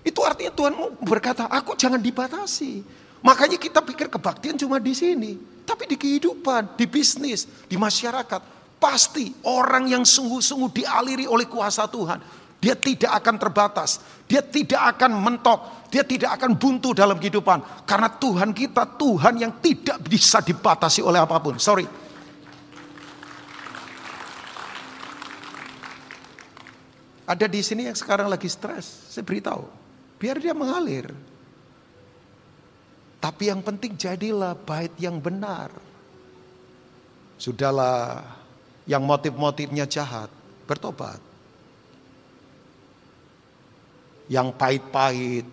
Itu 0.00 0.24
artinya 0.24 0.48
Tuhan 0.56 0.72
berkata, 1.04 1.44
aku 1.44 1.76
jangan 1.76 2.00
dibatasi. 2.00 2.80
Makanya 3.20 3.60
kita 3.60 3.84
pikir 3.84 4.08
kebaktian 4.08 4.56
cuma 4.56 4.80
di 4.80 4.96
sini. 4.96 5.36
Tapi 5.68 5.84
di 5.84 6.00
kehidupan, 6.00 6.80
di 6.80 6.88
bisnis, 6.88 7.44
di 7.68 7.76
masyarakat. 7.76 8.56
Pasti 8.80 9.28
orang 9.44 9.92
yang 9.92 10.08
sungguh-sungguh 10.08 10.72
dialiri 10.72 11.28
oleh 11.28 11.44
kuasa 11.44 11.84
Tuhan. 11.84 12.16
Dia 12.56 12.72
tidak 12.72 13.12
akan 13.20 13.36
terbatas. 13.36 14.00
Dia 14.24 14.40
tidak 14.40 14.96
akan 14.96 15.20
mentok. 15.20 15.92
Dia 15.92 16.00
tidak 16.00 16.40
akan 16.40 16.56
buntu 16.56 16.96
dalam 16.96 17.20
kehidupan. 17.20 17.84
Karena 17.84 18.08
Tuhan 18.08 18.56
kita 18.56 18.96
Tuhan 18.96 19.34
yang 19.36 19.52
tidak 19.60 20.00
bisa 20.00 20.40
dibatasi 20.40 21.04
oleh 21.04 21.20
apa 21.20 21.36
pun. 21.36 21.60
Sorry, 21.60 21.84
Ada 27.28 27.44
di 27.44 27.60
sini 27.60 27.84
yang 27.84 27.92
sekarang 27.92 28.24
lagi 28.24 28.48
stres, 28.48 29.12
saya 29.12 29.20
beritahu. 29.20 29.68
Biar 30.16 30.40
dia 30.40 30.56
mengalir. 30.56 31.12
Tapi 33.20 33.52
yang 33.52 33.60
penting 33.60 34.00
jadilah 34.00 34.56
bait 34.56 34.88
yang 34.96 35.20
benar. 35.20 35.68
Sudahlah 37.36 38.24
yang 38.88 39.04
motif-motifnya 39.04 39.84
jahat, 39.84 40.32
bertobat. 40.64 41.20
Yang 44.32 44.48
pahit-pahit. 44.56 45.44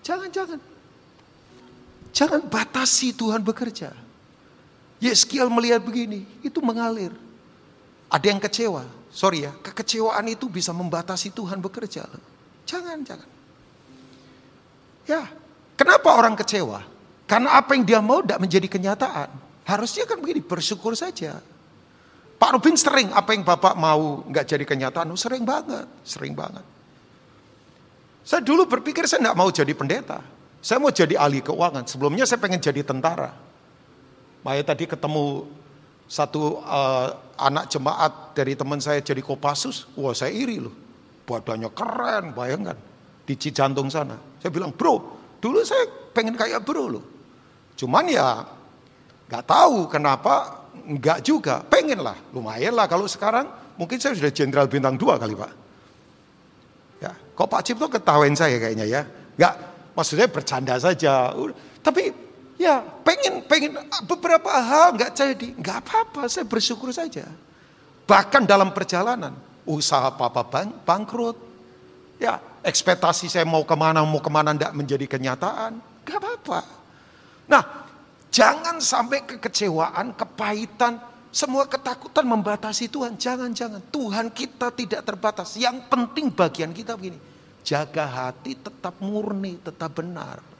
Jangan-jangan. 0.00 0.60
Jangan 2.16 2.40
batasi 2.48 3.12
Tuhan 3.12 3.44
bekerja. 3.44 3.92
Yeskiel 4.96 5.52
melihat 5.52 5.84
begini, 5.84 6.24
itu 6.40 6.56
mengalir. 6.64 7.12
Ada 8.08 8.26
yang 8.32 8.40
kecewa, 8.40 8.84
sorry 9.12 9.44
ya, 9.44 9.52
kekecewaan 9.52 10.24
itu 10.32 10.48
bisa 10.48 10.72
membatasi 10.72 11.30
Tuhan 11.30 11.60
bekerja. 11.60 12.08
Jangan, 12.64 13.04
jangan. 13.04 13.28
Ya, 15.04 15.28
kenapa 15.76 16.16
orang 16.16 16.34
kecewa? 16.34 16.82
Karena 17.28 17.60
apa 17.60 17.76
yang 17.76 17.84
dia 17.84 18.00
mau 18.00 18.24
tidak 18.24 18.40
menjadi 18.40 18.68
kenyataan. 18.68 19.28
Harusnya 19.62 20.08
kan 20.08 20.18
begini, 20.18 20.42
bersyukur 20.42 20.96
saja. 20.96 21.38
Pak 22.40 22.50
Rubin 22.58 22.74
sering 22.74 23.14
apa 23.14 23.38
yang 23.38 23.46
Bapak 23.46 23.78
mau 23.78 24.26
nggak 24.26 24.44
jadi 24.50 24.64
kenyataan, 24.66 25.06
oh, 25.14 25.18
sering 25.20 25.46
banget, 25.46 25.86
sering 26.02 26.34
banget. 26.34 26.66
Saya 28.26 28.42
dulu 28.42 28.66
berpikir 28.66 29.06
saya 29.06 29.30
nggak 29.30 29.38
mau 29.38 29.50
jadi 29.50 29.70
pendeta. 29.74 30.18
Saya 30.62 30.78
mau 30.78 30.94
jadi 30.94 31.18
ahli 31.18 31.42
keuangan. 31.42 31.86
Sebelumnya 31.90 32.22
saya 32.22 32.38
pengen 32.38 32.62
jadi 32.62 32.86
tentara. 32.86 33.34
Maya 34.42 34.62
tadi 34.62 34.86
ketemu 34.86 35.46
satu 36.12 36.60
uh, 36.60 37.08
anak 37.40 37.72
jemaat 37.72 38.36
dari 38.36 38.52
teman 38.52 38.76
saya 38.84 39.00
jadi 39.00 39.24
Kopassus, 39.24 39.88
wah 39.96 40.12
saya 40.12 40.28
iri 40.28 40.60
loh. 40.60 40.76
Badannya 41.24 41.72
keren, 41.72 42.36
bayangkan. 42.36 42.76
Di 43.24 43.32
Cijantung 43.32 43.88
sana. 43.88 44.20
Saya 44.36 44.52
bilang, 44.52 44.76
bro, 44.76 45.00
dulu 45.40 45.64
saya 45.64 45.88
pengen 46.12 46.36
kayak 46.36 46.60
bro 46.60 46.84
loh. 46.92 47.04
Cuman 47.80 48.12
ya 48.12 48.44
nggak 49.24 49.44
tahu 49.48 49.88
kenapa 49.88 50.68
nggak 50.84 51.24
juga. 51.24 51.64
Pengen 51.64 52.04
lah, 52.04 52.20
lumayan 52.36 52.76
lah 52.76 52.84
kalau 52.84 53.08
sekarang 53.08 53.48
mungkin 53.80 53.96
saya 53.96 54.12
sudah 54.12 54.28
jenderal 54.28 54.68
bintang 54.68 55.00
dua 55.00 55.16
kali 55.16 55.32
pak. 55.32 55.52
Ya, 57.00 57.16
kok 57.16 57.48
Pak 57.48 57.62
Cipto 57.64 57.88
ketawain 57.88 58.36
saya 58.36 58.60
kayaknya 58.60 58.84
ya. 58.84 59.02
Nggak, 59.40 59.54
maksudnya 59.96 60.28
bercanda 60.28 60.76
saja. 60.76 61.32
Tapi 61.80 62.12
Ya 62.62 62.78
pengen 63.02 63.42
pengen 63.50 63.74
beberapa 64.06 64.46
hal 64.46 64.94
nggak 64.94 65.12
jadi, 65.18 65.48
nggak 65.58 65.78
apa-apa, 65.82 66.30
saya 66.30 66.46
bersyukur 66.46 66.94
saja. 66.94 67.26
Bahkan 68.06 68.46
dalam 68.46 68.70
perjalanan, 68.70 69.34
usaha 69.66 70.14
papa 70.14 70.46
bang, 70.46 70.70
bangkrut, 70.86 71.34
ya 72.22 72.38
ekspektasi 72.62 73.26
saya 73.26 73.42
mau 73.42 73.66
ke 73.66 73.74
mana 73.74 74.06
mau 74.06 74.22
ke 74.22 74.30
mana 74.30 74.54
tidak 74.54 74.78
menjadi 74.78 75.06
kenyataan, 75.10 75.82
nggak 76.06 76.18
apa-apa. 76.22 76.60
Nah, 77.50 77.62
jangan 78.30 78.78
sampai 78.78 79.26
kekecewaan, 79.26 80.14
kepahitan, 80.14 81.02
semua 81.34 81.66
ketakutan 81.66 82.22
membatasi 82.22 82.86
Tuhan. 82.86 83.18
Jangan-jangan 83.18 83.82
Tuhan 83.90 84.30
kita 84.30 84.70
tidak 84.70 85.02
terbatas. 85.02 85.58
Yang 85.58 85.82
penting 85.90 86.30
bagian 86.30 86.70
kita 86.70 86.94
begini, 86.94 87.18
jaga 87.66 88.06
hati 88.06 88.54
tetap 88.54 88.94
murni, 89.02 89.58
tetap 89.58 89.98
benar. 89.98 90.51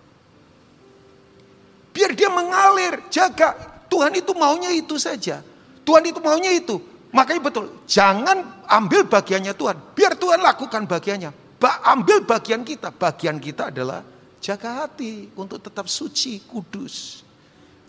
Biar 1.93 2.17
dia 2.17 2.33
mengalir, 2.33 3.05
jaga. 3.13 3.53
Tuhan 3.93 4.17
itu 4.17 4.33
maunya 4.33 4.73
itu 4.73 4.97
saja. 4.97 5.45
Tuhan 5.85 6.09
itu 6.09 6.19
maunya 6.25 6.49
itu. 6.57 6.81
Makanya 7.13 7.45
betul, 7.45 7.69
jangan 7.85 8.65
ambil 8.65 9.05
bagiannya 9.05 9.53
Tuhan. 9.53 9.77
Biar 9.93 10.17
Tuhan 10.17 10.41
lakukan 10.41 10.89
bagiannya. 10.89 11.61
Ba 11.61 11.85
ambil 11.93 12.25
bagian 12.25 12.65
kita. 12.65 12.89
Bagian 12.89 13.37
kita 13.37 13.69
adalah 13.69 14.01
jaga 14.41 14.83
hati 14.83 15.29
untuk 15.37 15.61
tetap 15.61 15.87
suci, 15.93 16.41
kudus. 16.49 17.21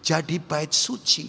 Jadi 0.03 0.37
bait 0.43 0.75
suci. 0.75 1.25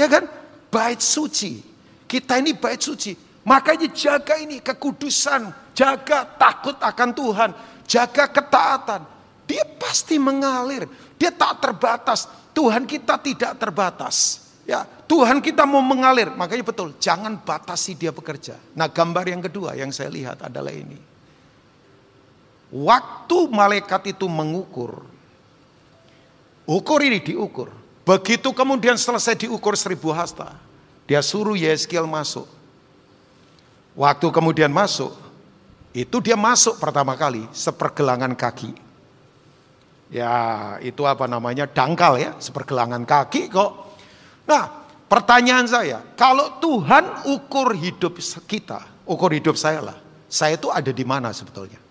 Ya 0.00 0.08
kan? 0.08 0.24
Bait 0.72 0.98
suci. 1.04 1.60
Kita 2.08 2.40
ini 2.40 2.56
bait 2.56 2.80
suci. 2.80 3.12
Makanya 3.44 3.92
jaga 3.92 4.40
ini 4.40 4.64
kekudusan, 4.64 5.52
jaga 5.76 6.24
takut 6.40 6.80
akan 6.80 7.10
Tuhan, 7.12 7.50
jaga 7.84 8.24
ketaatan. 8.32 9.13
Dia 9.44 9.64
pasti 9.78 10.16
mengalir. 10.16 10.88
Dia 11.20 11.30
tak 11.32 11.60
terbatas. 11.60 12.26
Tuhan 12.56 12.88
kita 12.88 13.20
tidak 13.20 13.58
terbatas. 13.60 14.46
Ya, 14.64 14.88
Tuhan 15.04 15.44
kita 15.44 15.68
mau 15.68 15.84
mengalir. 15.84 16.32
Makanya 16.32 16.64
betul, 16.64 16.96
jangan 16.96 17.36
batasi 17.36 17.92
dia 17.94 18.10
bekerja. 18.10 18.56
Nah, 18.72 18.88
gambar 18.88 19.24
yang 19.28 19.42
kedua 19.44 19.76
yang 19.76 19.92
saya 19.92 20.08
lihat 20.08 20.40
adalah 20.40 20.72
ini. 20.72 20.96
Waktu 22.74 23.38
malaikat 23.52 24.16
itu 24.16 24.26
mengukur, 24.26 25.14
Ukur 26.64 27.04
ini 27.04 27.20
diukur. 27.20 27.68
Begitu 28.04 28.52
kemudian 28.52 28.96
selesai 28.96 29.36
diukur 29.36 29.76
seribu 29.76 30.12
hasta. 30.12 30.56
Dia 31.04 31.20
suruh 31.20 31.56
Yeskiel 31.56 32.08
masuk. 32.08 32.48
Waktu 33.92 34.26
kemudian 34.32 34.72
masuk, 34.72 35.12
itu 35.92 36.16
dia 36.24 36.34
masuk 36.34 36.80
pertama 36.80 37.14
kali 37.14 37.44
sepergelangan 37.52 38.32
kaki. 38.32 38.72
Ya 40.14 40.34
itu 40.78 41.02
apa 41.02 41.26
namanya 41.26 41.66
dangkal 41.66 42.22
ya, 42.22 42.38
sepergelangan 42.38 43.02
kaki 43.02 43.50
kok. 43.50 43.98
Nah 44.46 44.86
pertanyaan 45.10 45.66
saya, 45.66 45.98
kalau 46.14 46.62
Tuhan 46.62 47.26
ukur 47.34 47.74
hidup 47.74 48.14
kita, 48.46 48.78
ukur 49.10 49.34
hidup 49.34 49.58
saya 49.58 49.82
lah. 49.82 49.98
Saya 50.30 50.54
itu 50.54 50.70
ada 50.70 50.94
di 50.94 51.02
mana 51.02 51.34
sebetulnya? 51.34 51.82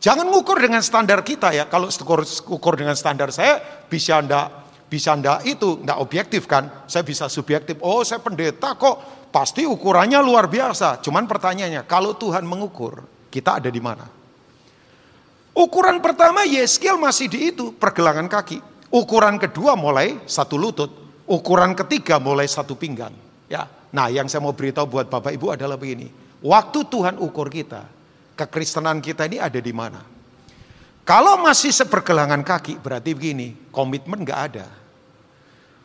Jangan 0.00 0.32
ngukur 0.32 0.56
dengan 0.56 0.80
standar 0.80 1.20
kita 1.20 1.52
ya. 1.52 1.68
Kalau 1.68 1.92
ukur, 1.92 2.24
ukur 2.48 2.74
dengan 2.80 2.96
standar 2.96 3.28
saya 3.28 3.60
bisa 3.84 4.16
ndak 4.24 4.48
bisa 4.88 5.12
ndak 5.12 5.44
itu 5.44 5.84
ndak 5.84 6.00
objektif 6.00 6.48
kan? 6.48 6.88
Saya 6.88 7.04
bisa 7.04 7.28
subjektif. 7.28 7.76
Oh, 7.84 8.00
saya 8.00 8.24
pendeta 8.24 8.72
kok 8.80 9.28
pasti 9.28 9.68
ukurannya 9.68 10.16
luar 10.24 10.48
biasa. 10.48 11.04
Cuman 11.04 11.28
pertanyaannya, 11.28 11.84
kalau 11.84 12.16
Tuhan 12.16 12.48
mengukur, 12.48 13.04
kita 13.28 13.60
ada 13.60 13.68
di 13.68 13.80
mana? 13.84 14.19
Ukuran 15.60 16.00
pertama 16.00 16.48
Yeskiel 16.48 16.96
masih 16.96 17.28
di 17.28 17.52
itu, 17.52 17.76
pergelangan 17.76 18.24
kaki. 18.32 18.64
Ukuran 18.88 19.36
kedua 19.36 19.76
mulai 19.76 20.16
satu 20.24 20.56
lutut. 20.56 20.88
Ukuran 21.28 21.76
ketiga 21.76 22.16
mulai 22.16 22.48
satu 22.48 22.72
pinggang. 22.72 23.12
Ya. 23.44 23.68
Nah, 23.92 24.08
yang 24.08 24.24
saya 24.24 24.40
mau 24.40 24.56
beritahu 24.56 24.88
buat 24.88 25.12
Bapak 25.12 25.36
Ibu 25.36 25.52
adalah 25.52 25.76
begini. 25.76 26.08
Waktu 26.40 26.88
Tuhan 26.88 27.20
ukur 27.20 27.52
kita, 27.52 27.84
kekristenan 28.40 29.04
kita 29.04 29.28
ini 29.28 29.36
ada 29.36 29.60
di 29.60 29.68
mana. 29.76 30.00
Kalau 31.04 31.36
masih 31.44 31.76
sepergelangan 31.76 32.40
kaki 32.40 32.80
berarti 32.80 33.12
begini, 33.12 33.68
komitmen 33.68 34.24
gak 34.24 34.40
ada. 34.40 34.66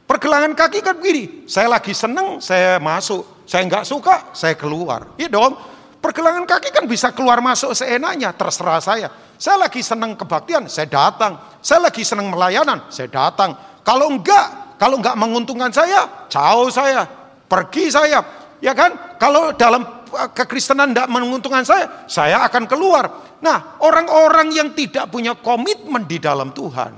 Pergelangan 0.07 0.55
kaki 0.55 0.79
kan 0.85 0.95
begini, 0.95 1.49
saya 1.51 1.67
lagi 1.67 1.91
seneng, 1.91 2.39
saya 2.39 2.79
masuk. 2.79 3.25
Saya 3.45 3.65
nggak 3.65 3.85
suka, 3.85 4.33
saya 4.37 4.53
keluar. 4.53 5.17
Iya 5.17 5.33
dong, 5.33 5.57
pergelangan 6.05 6.45
kaki 6.45 6.69
kan 6.69 6.85
bisa 6.85 7.09
keluar 7.09 7.41
masuk 7.41 7.73
seenaknya, 7.73 8.29
terserah 8.37 8.77
saya. 8.77 9.09
Saya 9.41 9.65
lagi 9.65 9.81
seneng 9.81 10.13
kebaktian, 10.13 10.69
saya 10.69 10.85
datang. 10.85 11.41
Saya 11.65 11.89
lagi 11.89 12.05
seneng 12.05 12.29
melayanan, 12.29 12.85
saya 12.93 13.09
datang. 13.09 13.57
Kalau 13.81 14.13
enggak, 14.13 14.77
kalau 14.77 15.01
enggak 15.01 15.17
menguntungkan 15.17 15.73
saya, 15.73 16.29
jauh 16.29 16.69
saya, 16.69 17.09
pergi 17.49 17.89
saya. 17.89 18.21
Ya 18.61 18.77
kan? 18.77 19.17
Kalau 19.17 19.57
dalam 19.57 20.05
kekristenan 20.31 20.93
tidak 20.93 21.09
menguntungkan 21.09 21.65
saya, 21.65 22.05
saya 22.05 22.45
akan 22.45 22.69
keluar. 22.69 23.09
Nah, 23.41 23.81
orang-orang 23.81 24.53
yang 24.53 24.69
tidak 24.77 25.09
punya 25.09 25.33
komitmen 25.33 26.05
di 26.05 26.21
dalam 26.21 26.53
Tuhan, 26.53 26.93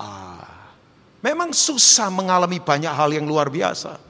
ah, 0.00 0.72
memang 1.20 1.52
susah 1.52 2.08
mengalami 2.08 2.58
banyak 2.64 2.90
hal 2.90 3.12
yang 3.12 3.28
luar 3.28 3.52
biasa. 3.52 4.00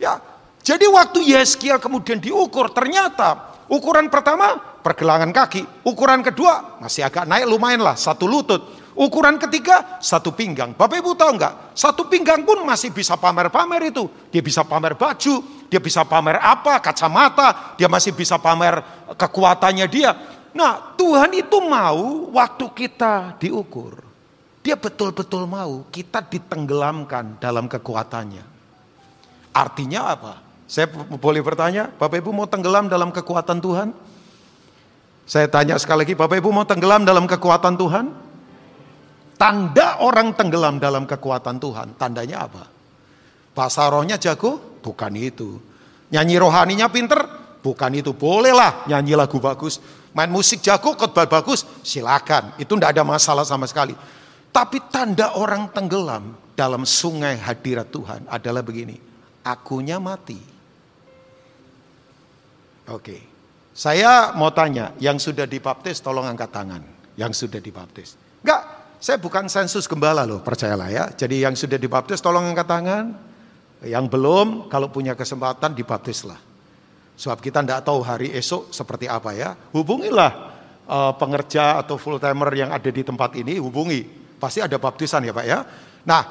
Ya, 0.00 0.20
jadi 0.66 0.90
waktu 0.90 1.30
Yeskiel 1.30 1.78
kemudian 1.78 2.18
diukur, 2.18 2.74
ternyata 2.74 3.54
ukuran 3.70 4.10
pertama 4.10 4.58
pergelangan 4.82 5.30
kaki, 5.30 5.62
ukuran 5.86 6.26
kedua 6.26 6.82
masih 6.82 7.06
agak 7.06 7.22
naik 7.22 7.46
lumayan 7.46 7.86
lah, 7.86 7.94
satu 7.94 8.26
lutut. 8.26 8.82
Ukuran 8.96 9.38
ketiga 9.38 10.00
satu 10.02 10.34
pinggang. 10.34 10.74
Bapak 10.74 10.98
Ibu 10.98 11.14
tahu 11.14 11.38
nggak? 11.38 11.76
Satu 11.76 12.10
pinggang 12.10 12.42
pun 12.42 12.66
masih 12.66 12.90
bisa 12.90 13.14
pamer-pamer 13.14 13.94
itu. 13.94 14.10
Dia 14.32 14.42
bisa 14.42 14.66
pamer 14.66 14.98
baju, 14.98 15.44
dia 15.70 15.78
bisa 15.78 16.02
pamer 16.02 16.40
apa, 16.42 16.82
kacamata, 16.82 17.78
dia 17.78 17.86
masih 17.86 18.16
bisa 18.16 18.34
pamer 18.34 18.82
kekuatannya 19.14 19.86
dia. 19.86 20.16
Nah 20.50 20.98
Tuhan 20.98 21.30
itu 21.36 21.62
mau 21.62 22.32
waktu 22.34 22.66
kita 22.72 23.38
diukur. 23.38 24.02
Dia 24.66 24.74
betul-betul 24.74 25.46
mau 25.46 25.86
kita 25.94 26.26
ditenggelamkan 26.26 27.38
dalam 27.38 27.70
kekuatannya. 27.70 28.42
Artinya 29.52 30.00
apa? 30.10 30.45
Saya 30.66 30.90
boleh 30.90 31.42
bertanya, 31.46 31.86
Bapak 31.94 32.18
Ibu 32.18 32.34
mau 32.34 32.50
tenggelam 32.50 32.90
dalam 32.90 33.14
kekuatan 33.14 33.62
Tuhan? 33.62 33.94
Saya 35.26 35.46
tanya 35.46 35.78
sekali 35.78 36.02
lagi, 36.02 36.14
Bapak 36.18 36.42
Ibu 36.42 36.50
mau 36.50 36.66
tenggelam 36.66 37.06
dalam 37.06 37.26
kekuatan 37.30 37.78
Tuhan? 37.78 38.06
Tanda 39.38 40.02
orang 40.02 40.34
tenggelam 40.34 40.82
dalam 40.82 41.06
kekuatan 41.06 41.62
Tuhan, 41.62 41.94
tandanya 41.94 42.50
apa? 42.50 42.66
Bahasa 43.54 43.86
rohnya 43.86 44.18
jago? 44.18 44.58
Bukan 44.82 45.12
itu. 45.14 45.62
Nyanyi 46.10 46.36
rohaninya 46.42 46.90
pinter? 46.90 47.20
Bukan 47.62 47.98
itu. 47.98 48.10
Bolehlah 48.14 48.86
nyanyi 48.90 49.14
lagu 49.14 49.38
bagus. 49.38 49.78
Main 50.16 50.32
musik 50.32 50.64
jago, 50.64 50.96
khotbah 50.96 51.28
bagus, 51.28 51.62
silakan. 51.84 52.56
Itu 52.58 52.74
tidak 52.74 52.96
ada 52.96 53.02
masalah 53.04 53.44
sama 53.44 53.68
sekali. 53.68 53.92
Tapi 54.50 54.80
tanda 54.88 55.36
orang 55.36 55.68
tenggelam 55.68 56.32
dalam 56.56 56.88
sungai 56.88 57.36
hadirat 57.36 57.92
Tuhan 57.92 58.24
adalah 58.32 58.64
begini. 58.64 58.96
Akunya 59.44 60.00
mati. 60.00 60.55
Oke. 62.90 63.18
Saya 63.76 64.32
mau 64.32 64.48
tanya, 64.56 64.96
yang 64.96 65.20
sudah 65.20 65.44
dibaptis 65.44 66.00
tolong 66.00 66.24
angkat 66.24 66.48
tangan. 66.48 66.80
Yang 67.18 67.44
sudah 67.44 67.60
dibaptis. 67.60 68.16
Enggak, 68.40 68.62
saya 68.96 69.20
bukan 69.20 69.52
sensus 69.52 69.84
gembala 69.84 70.24
loh, 70.24 70.40
percayalah 70.40 70.88
ya. 70.88 71.04
Jadi 71.12 71.44
yang 71.44 71.52
sudah 71.52 71.76
dibaptis 71.76 72.24
tolong 72.24 72.48
angkat 72.48 72.64
tangan. 72.64 73.04
Yang 73.84 74.04
belum, 74.08 74.72
kalau 74.72 74.88
punya 74.88 75.12
kesempatan 75.12 75.76
dibaptislah. 75.76 76.40
Sebab 77.16 77.38
kita 77.44 77.60
tidak 77.60 77.84
tahu 77.84 78.00
hari 78.00 78.32
esok 78.32 78.72
seperti 78.72 79.08
apa 79.08 79.36
ya. 79.36 79.52
Hubungilah 79.76 80.32
uh, 80.88 81.12
pengerja 81.20 81.80
atau 81.84 82.00
full 82.00 82.16
timer 82.16 82.48
yang 82.56 82.72
ada 82.72 82.88
di 82.88 83.02
tempat 83.04 83.36
ini, 83.36 83.60
hubungi. 83.60 84.04
Pasti 84.40 84.64
ada 84.64 84.80
baptisan 84.80 85.24
ya 85.24 85.32
Pak 85.36 85.44
ya. 85.44 85.58
Nah, 86.08 86.22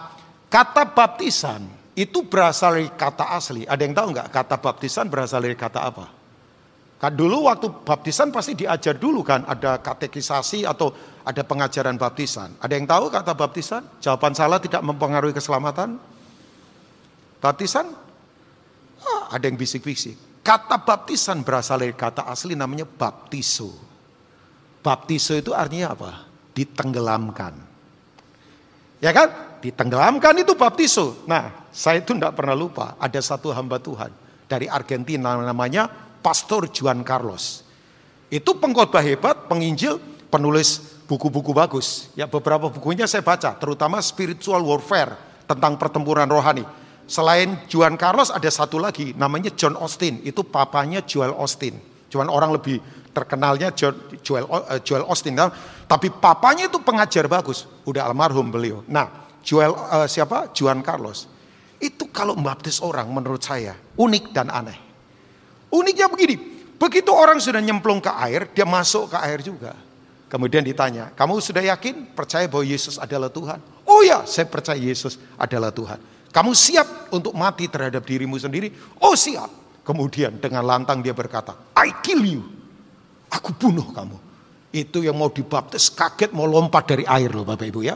kata 0.49 0.93
baptisan 0.93 1.61
itu 1.93 2.25
berasal 2.25 2.81
dari 2.81 2.89
kata 2.89 3.33
asli. 3.37 3.69
Ada 3.69 3.81
yang 3.85 3.93
tahu 3.93 4.07
nggak 4.17 4.27
kata 4.33 4.55
baptisan 4.57 5.05
berasal 5.09 5.45
dari 5.45 5.57
kata 5.57 5.79
apa? 5.85 6.24
Kan 7.05 7.13
dulu 7.13 7.45
waktu 7.45 7.69
baptisan 7.85 8.33
pasti 8.33 8.57
diajar 8.57 8.97
dulu 8.97 9.21
kan 9.21 9.45
ada 9.45 9.77
katekisasi 9.77 10.65
atau 10.65 10.89
ada 11.21 11.45
pengajaran 11.45 12.01
baptisan. 12.01 12.57
Ada 12.57 12.73
yang 12.81 12.89
tahu 12.89 13.13
kata 13.13 13.37
baptisan? 13.37 13.85
Jawaban 14.01 14.33
salah 14.33 14.57
tidak 14.57 14.81
mempengaruhi 14.81 15.29
keselamatan? 15.29 16.01
Baptisan? 17.37 17.93
Ah, 19.05 19.37
ada 19.37 19.45
yang 19.45 19.53
bisik-bisik. 19.53 20.17
Kata 20.41 20.81
baptisan 20.81 21.45
berasal 21.45 21.85
dari 21.85 21.93
kata 21.93 22.25
asli 22.25 22.57
namanya 22.57 22.89
baptiso. 22.89 23.69
Baptiso 24.81 25.37
itu 25.37 25.53
artinya 25.53 25.93
apa? 25.93 26.25
Ditenggelamkan. 26.57 27.53
Ya 28.97 29.13
kan? 29.13 29.61
Ditenggelamkan 29.61 30.41
itu 30.41 30.57
baptiso. 30.57 31.21
Nah, 31.29 31.69
saya 31.69 32.01
itu 32.01 32.17
tidak 32.17 32.33
pernah 32.33 32.57
lupa. 32.57 32.97
Ada 32.97 33.21
satu 33.21 33.53
hamba 33.53 33.77
Tuhan 33.77 34.09
dari 34.49 34.65
Argentina 34.65 35.37
namanya 35.37 36.04
Pastor 36.25 36.65
Juan 36.73 37.05
Carlos. 37.05 37.61
Itu 38.33 38.57
pengkhotbah 38.57 39.05
hebat, 39.05 39.45
penginjil, 39.45 40.01
penulis 40.33 40.97
buku-buku 41.05 41.53
bagus. 41.53 42.09
Ya 42.17 42.25
beberapa 42.25 42.65
bukunya 42.73 43.05
saya 43.05 43.21
baca, 43.21 43.53
terutama 43.53 44.01
spiritual 44.01 44.65
warfare 44.65 45.13
tentang 45.45 45.77
pertempuran 45.77 46.25
rohani. 46.25 46.65
Selain 47.05 47.61
Juan 47.69 47.93
Carlos 48.01 48.33
ada 48.33 48.49
satu 48.49 48.81
lagi 48.81 49.13
namanya 49.13 49.53
John 49.53 49.77
Austin, 49.77 50.25
itu 50.25 50.41
papanya 50.41 51.05
Joel 51.05 51.37
Austin. 51.37 51.77
Cuman 52.09 52.33
orang 52.33 52.57
lebih 52.57 52.81
terkenalnya 53.13 53.69
Joel, 53.77 54.49
uh, 54.49 54.81
Joel 54.81 55.05
Austin, 55.05 55.37
nah, 55.37 55.53
tapi 55.85 56.09
papanya 56.09 56.65
itu 56.65 56.81
pengajar 56.81 57.29
bagus, 57.29 57.69
udah 57.85 58.09
almarhum 58.09 58.49
beliau. 58.49 58.81
Nah, 58.89 59.29
Joel 59.45 59.77
uh, 59.77 60.09
siapa? 60.09 60.49
Juan 60.57 60.81
Carlos. 60.81 61.29
Itu 61.77 62.09
kalau 62.09 62.33
membaptis 62.33 62.81
orang 62.81 63.05
menurut 63.13 63.45
saya 63.45 63.77
unik 64.01 64.33
dan 64.33 64.49
aneh. 64.49 64.84
Uniknya 65.73 66.07
begini, 66.11 66.35
begitu 66.75 67.11
orang 67.11 67.41
sudah 67.41 67.59
nyemplung 67.59 67.99
ke 68.03 68.11
air, 68.21 68.47
dia 68.51 68.63
masuk 68.63 69.11
ke 69.11 69.17
air 69.21 69.39
juga. 69.41 69.73
Kemudian 70.25 70.65
ditanya, 70.65 71.13
kamu 71.13 71.37
sudah 71.39 71.63
yakin 71.63 72.11
percaya 72.11 72.49
bahwa 72.49 72.65
Yesus 72.65 72.97
adalah 72.97 73.29
Tuhan? 73.29 73.61
Oh 73.85 74.01
ya, 74.01 74.25
saya 74.25 74.49
percaya 74.49 74.75
Yesus 74.75 75.21
adalah 75.37 75.69
Tuhan. 75.69 76.01
Kamu 76.33 76.51
siap 76.51 77.13
untuk 77.15 77.31
mati 77.31 77.71
terhadap 77.71 78.03
dirimu 78.03 78.35
sendiri? 78.35 78.73
Oh 78.99 79.15
siap. 79.15 79.47
Kemudian 79.85 80.41
dengan 80.41 80.65
lantang 80.65 80.99
dia 80.99 81.13
berkata, 81.13 81.55
I 81.77 81.93
kill 82.01 82.25
you. 82.25 82.43
Aku 83.31 83.53
bunuh 83.55 83.85
kamu. 83.93 84.17
Itu 84.75 85.05
yang 85.05 85.15
mau 85.15 85.31
dibaptis 85.31 85.87
kaget 85.93 86.35
mau 86.35 86.43
lompat 86.43 86.83
dari 86.91 87.07
air 87.07 87.31
loh 87.31 87.47
Bapak 87.47 87.69
Ibu 87.71 87.79
ya. 87.85 87.95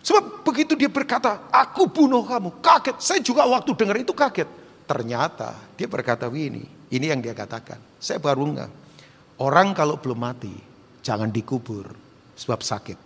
Sebab 0.00 0.46
begitu 0.46 0.72
dia 0.72 0.88
berkata, 0.88 1.52
aku 1.52 1.90
bunuh 1.90 2.24
kamu. 2.24 2.64
Kaget. 2.64 2.96
Saya 3.02 3.20
juga 3.20 3.44
waktu 3.44 3.76
dengar 3.76 3.96
itu 4.00 4.16
kaget. 4.16 4.48
Ternyata 4.84 5.74
dia 5.74 5.88
berkata 5.88 6.28
begini, 6.28 6.64
ini 6.92 7.06
yang 7.08 7.24
dia 7.24 7.32
katakan. 7.32 7.80
Saya 7.96 8.20
baru 8.20 8.44
nggak. 8.52 8.70
Orang 9.40 9.74
kalau 9.74 9.98
belum 9.98 10.20
mati, 10.20 10.52
jangan 11.00 11.32
dikubur 11.32 11.88
sebab 12.36 12.60
sakit. 12.60 12.98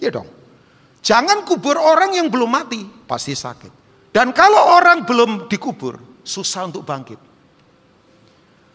Ya 0.00 0.10
dong. 0.10 0.26
Jangan 1.00 1.44
kubur 1.44 1.76
orang 1.76 2.16
yang 2.16 2.28
belum 2.28 2.48
mati, 2.48 2.84
pasti 3.08 3.36
sakit. 3.36 3.72
Dan 4.10 4.34
kalau 4.36 4.76
orang 4.76 5.04
belum 5.06 5.48
dikubur, 5.48 6.24
susah 6.24 6.68
untuk 6.68 6.84
bangkit. 6.84 7.20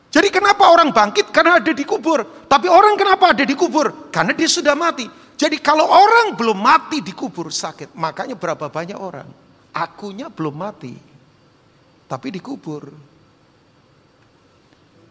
Jadi 0.10 0.32
kenapa 0.32 0.72
orang 0.72 0.96
bangkit? 0.96 1.28
Karena 1.30 1.60
ada 1.60 1.74
dikubur. 1.76 2.48
Tapi 2.48 2.72
orang 2.72 2.96
kenapa 2.96 3.36
ada 3.36 3.44
dikubur? 3.44 4.10
Karena 4.10 4.32
dia 4.32 4.48
sudah 4.48 4.74
mati. 4.74 5.06
Jadi 5.36 5.60
kalau 5.60 5.84
orang 5.84 6.40
belum 6.40 6.56
mati 6.56 7.04
dikubur 7.04 7.52
sakit, 7.52 7.92
makanya 8.00 8.40
berapa 8.40 8.72
banyak 8.72 8.96
orang 8.96 9.28
akunya 9.76 10.32
belum 10.32 10.56
mati, 10.56 10.96
tapi 12.06 12.34
dikubur. 12.34 12.90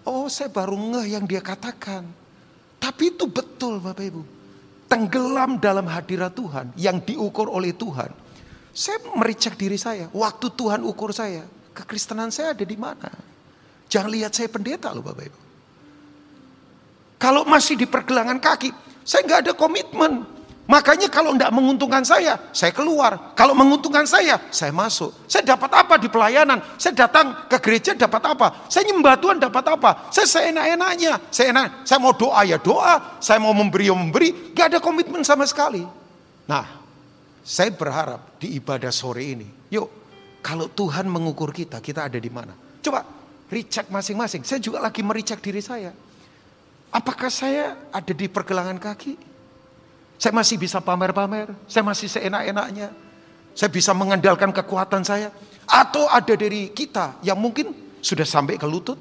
Oh 0.04 0.28
saya 0.28 0.52
baru 0.52 0.76
ngeh 0.76 1.16
yang 1.16 1.24
dia 1.24 1.40
katakan. 1.40 2.04
Tapi 2.76 3.16
itu 3.16 3.24
betul 3.24 3.80
Bapak 3.80 4.04
Ibu. 4.04 4.22
Tenggelam 4.84 5.56
dalam 5.56 5.88
hadirat 5.88 6.36
Tuhan 6.36 6.76
yang 6.76 7.00
diukur 7.00 7.48
oleh 7.48 7.72
Tuhan. 7.72 8.12
Saya 8.74 9.00
mericek 9.16 9.56
diri 9.56 9.80
saya. 9.80 10.12
Waktu 10.12 10.52
Tuhan 10.52 10.84
ukur 10.84 11.14
saya. 11.16 11.48
Kekristenan 11.72 12.28
saya 12.28 12.52
ada 12.52 12.62
di 12.62 12.76
mana? 12.76 13.08
Jangan 13.88 14.10
lihat 14.12 14.36
saya 14.36 14.52
pendeta 14.52 14.92
loh 14.92 15.00
Bapak 15.00 15.24
Ibu. 15.24 15.40
Kalau 17.16 17.48
masih 17.48 17.80
di 17.80 17.88
pergelangan 17.88 18.36
kaki. 18.36 18.70
Saya 19.04 19.24
nggak 19.24 19.40
ada 19.48 19.52
komitmen. 19.56 20.33
Makanya 20.64 21.12
kalau 21.12 21.36
tidak 21.36 21.52
menguntungkan 21.52 22.00
saya, 22.08 22.40
saya 22.56 22.72
keluar. 22.72 23.36
Kalau 23.36 23.52
menguntungkan 23.52 24.08
saya, 24.08 24.40
saya 24.48 24.72
masuk. 24.72 25.12
Saya 25.28 25.44
dapat 25.44 25.68
apa 25.76 26.00
di 26.00 26.08
pelayanan? 26.08 26.56
Saya 26.80 27.04
datang 27.04 27.44
ke 27.52 27.60
gereja 27.60 27.92
dapat 27.92 28.32
apa? 28.32 28.64
Saya 28.72 28.88
nyembah 28.88 29.20
Tuhan 29.20 29.36
dapat 29.36 29.64
apa? 29.68 30.08
Saya 30.08 30.24
seenak-enaknya. 30.24 31.20
Saya 31.28 31.52
enak. 31.52 31.84
Saya 31.84 32.00
mau 32.00 32.16
doa 32.16 32.40
ya 32.48 32.56
doa. 32.56 33.20
Saya 33.20 33.44
mau 33.44 33.52
memberi 33.52 33.92
ya 33.92 33.96
memberi. 33.96 34.56
Gak 34.56 34.72
ada 34.72 34.78
komitmen 34.80 35.20
sama 35.20 35.44
sekali. 35.44 35.84
Nah, 36.48 36.64
saya 37.44 37.68
berharap 37.68 38.40
di 38.40 38.56
ibadah 38.56 38.88
sore 38.88 39.36
ini. 39.36 39.48
Yuk, 39.68 39.88
kalau 40.40 40.72
Tuhan 40.72 41.04
mengukur 41.12 41.52
kita, 41.52 41.84
kita 41.84 42.08
ada 42.08 42.16
di 42.16 42.32
mana? 42.32 42.56
Coba 42.80 43.04
recheck 43.52 43.92
masing-masing. 43.92 44.48
Saya 44.48 44.64
juga 44.64 44.80
lagi 44.80 45.04
merecheck 45.04 45.44
diri 45.44 45.60
saya. 45.60 45.92
Apakah 46.88 47.28
saya 47.28 47.76
ada 47.92 48.12
di 48.16 48.32
pergelangan 48.32 48.80
kaki? 48.80 49.33
Saya 50.18 50.32
masih 50.32 50.56
bisa 50.56 50.78
pamer-pamer, 50.78 51.50
saya 51.66 51.82
masih 51.82 52.06
seenak-enaknya. 52.06 52.94
Saya 53.54 53.70
bisa 53.70 53.94
mengandalkan 53.94 54.50
kekuatan 54.50 55.02
saya. 55.06 55.30
Atau 55.64 56.06
ada 56.10 56.34
dari 56.34 56.70
kita 56.74 57.18
yang 57.22 57.38
mungkin 57.38 57.72
sudah 58.02 58.26
sampai 58.26 58.58
ke 58.58 58.66
lutut. 58.66 58.98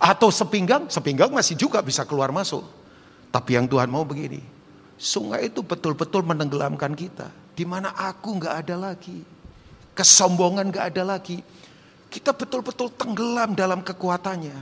Atau 0.00 0.32
sepinggang, 0.32 0.88
sepinggang 0.88 1.28
masih 1.28 1.60
juga 1.60 1.84
bisa 1.84 2.08
keluar 2.08 2.32
masuk. 2.32 2.64
Tapi 3.28 3.60
yang 3.60 3.68
Tuhan 3.68 3.92
mau 3.92 4.02
begini. 4.08 4.40
Sungai 4.96 5.52
itu 5.52 5.60
betul-betul 5.60 6.24
menenggelamkan 6.24 6.96
kita. 6.96 7.28
Di 7.52 7.68
mana 7.68 7.92
aku 7.92 8.40
nggak 8.40 8.64
ada 8.64 8.76
lagi. 8.80 9.20
Kesombongan 9.92 10.72
nggak 10.72 10.86
ada 10.96 11.16
lagi. 11.16 11.44
Kita 12.08 12.32
betul-betul 12.32 12.88
tenggelam 12.96 13.52
dalam 13.52 13.84
kekuatannya. 13.84 14.56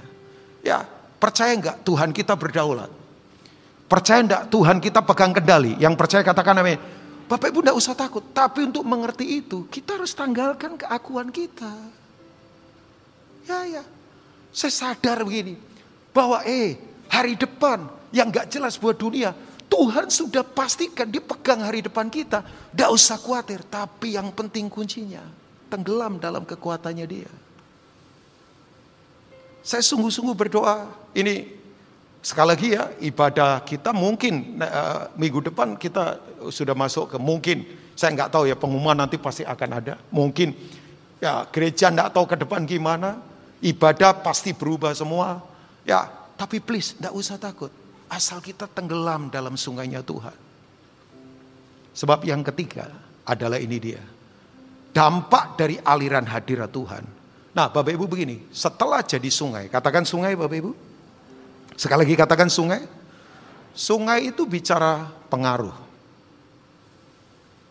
Ya, 0.67 0.83
percaya 1.23 1.55
nggak 1.55 1.87
Tuhan 1.87 2.11
kita 2.11 2.35
berdaulat? 2.35 2.98
Percaya 3.89 4.21
enggak 4.21 4.53
Tuhan 4.53 4.79
kita 4.85 5.01
pegang 5.01 5.33
kendali. 5.33 5.73
Yang 5.81 5.95
percaya 5.97 6.21
katakan 6.21 6.61
amin. 6.61 6.77
Bapak 7.25 7.49
Ibu 7.49 7.65
enggak 7.65 7.79
usah 7.81 7.97
takut. 7.97 8.21
Tapi 8.37 8.69
untuk 8.69 8.85
mengerti 8.85 9.41
itu, 9.41 9.65
kita 9.73 9.97
harus 9.97 10.13
tanggalkan 10.13 10.77
keakuan 10.77 11.33
kita. 11.33 11.73
Ya, 13.49 13.65
ya. 13.65 13.85
Saya 14.53 14.73
sadar 14.73 15.25
begini. 15.25 15.57
Bahwa 16.13 16.45
eh, 16.45 16.77
hari 17.09 17.33
depan 17.41 17.89
yang 18.13 18.29
enggak 18.29 18.53
jelas 18.53 18.77
buat 18.77 19.01
dunia. 19.01 19.33
Tuhan 19.69 20.09
sudah 20.09 20.45
pastikan 20.45 21.09
dia 21.09 21.25
pegang 21.25 21.65
hari 21.65 21.81
depan 21.81 22.13
kita. 22.13 22.45
Enggak 22.77 22.93
usah 22.93 23.17
khawatir. 23.17 23.65
Tapi 23.65 24.21
yang 24.21 24.29
penting 24.37 24.69
kuncinya. 24.69 25.25
Tenggelam 25.73 26.21
dalam 26.21 26.45
kekuatannya 26.45 27.07
dia. 27.09 27.33
Saya 29.65 29.81
sungguh-sungguh 29.81 30.37
berdoa. 30.37 30.89
Ini 31.13 31.58
Sekali 32.19 32.49
lagi 32.51 32.69
ya, 32.75 32.91
ibadah 32.99 33.63
kita 33.63 33.95
mungkin 33.95 34.59
uh, 34.59 35.15
minggu 35.15 35.39
depan 35.51 35.79
kita 35.79 36.19
sudah 36.51 36.75
masuk 36.75 37.15
ke 37.15 37.19
mungkin. 37.19 37.63
Saya 37.95 38.15
nggak 38.15 38.31
tahu 38.35 38.51
ya 38.51 38.59
pengumuman 38.59 38.99
nanti 38.99 39.19
pasti 39.19 39.47
akan 39.47 39.71
ada. 39.79 39.95
Mungkin 40.11 40.55
ya 41.23 41.47
gereja 41.51 41.91
nggak 41.95 42.11
tahu 42.11 42.27
ke 42.27 42.37
depan 42.43 42.67
gimana. 42.67 43.23
Ibadah 43.63 44.23
pasti 44.23 44.51
berubah 44.55 44.95
semua. 44.95 45.43
Ya, 45.87 46.11
tapi 46.35 46.59
please 46.59 46.99
nggak 46.99 47.15
usah 47.15 47.39
takut. 47.39 47.71
Asal 48.11 48.43
kita 48.43 48.67
tenggelam 48.67 49.31
dalam 49.31 49.55
sungainya 49.55 50.03
Tuhan. 50.03 50.35
Sebab 51.95 52.23
yang 52.27 52.43
ketiga 52.47 52.87
adalah 53.27 53.59
ini 53.59 53.79
dia. 53.79 54.03
Dampak 54.95 55.59
dari 55.59 55.79
aliran 55.79 56.27
hadirat 56.27 56.71
Tuhan. 56.71 57.05
Nah 57.55 57.67
Bapak 57.71 57.91
Ibu 57.91 58.07
begini, 58.07 58.47
setelah 58.55 59.03
jadi 59.03 59.27
sungai, 59.31 59.67
katakan 59.67 60.07
sungai 60.07 60.39
Bapak 60.39 60.57
Ibu 60.63 60.71
Sekali 61.79 62.03
lagi 62.03 62.19
katakan 62.19 62.51
sungai. 62.51 62.83
Sungai 63.71 64.35
itu 64.35 64.43
bicara 64.43 65.07
pengaruh. 65.31 65.71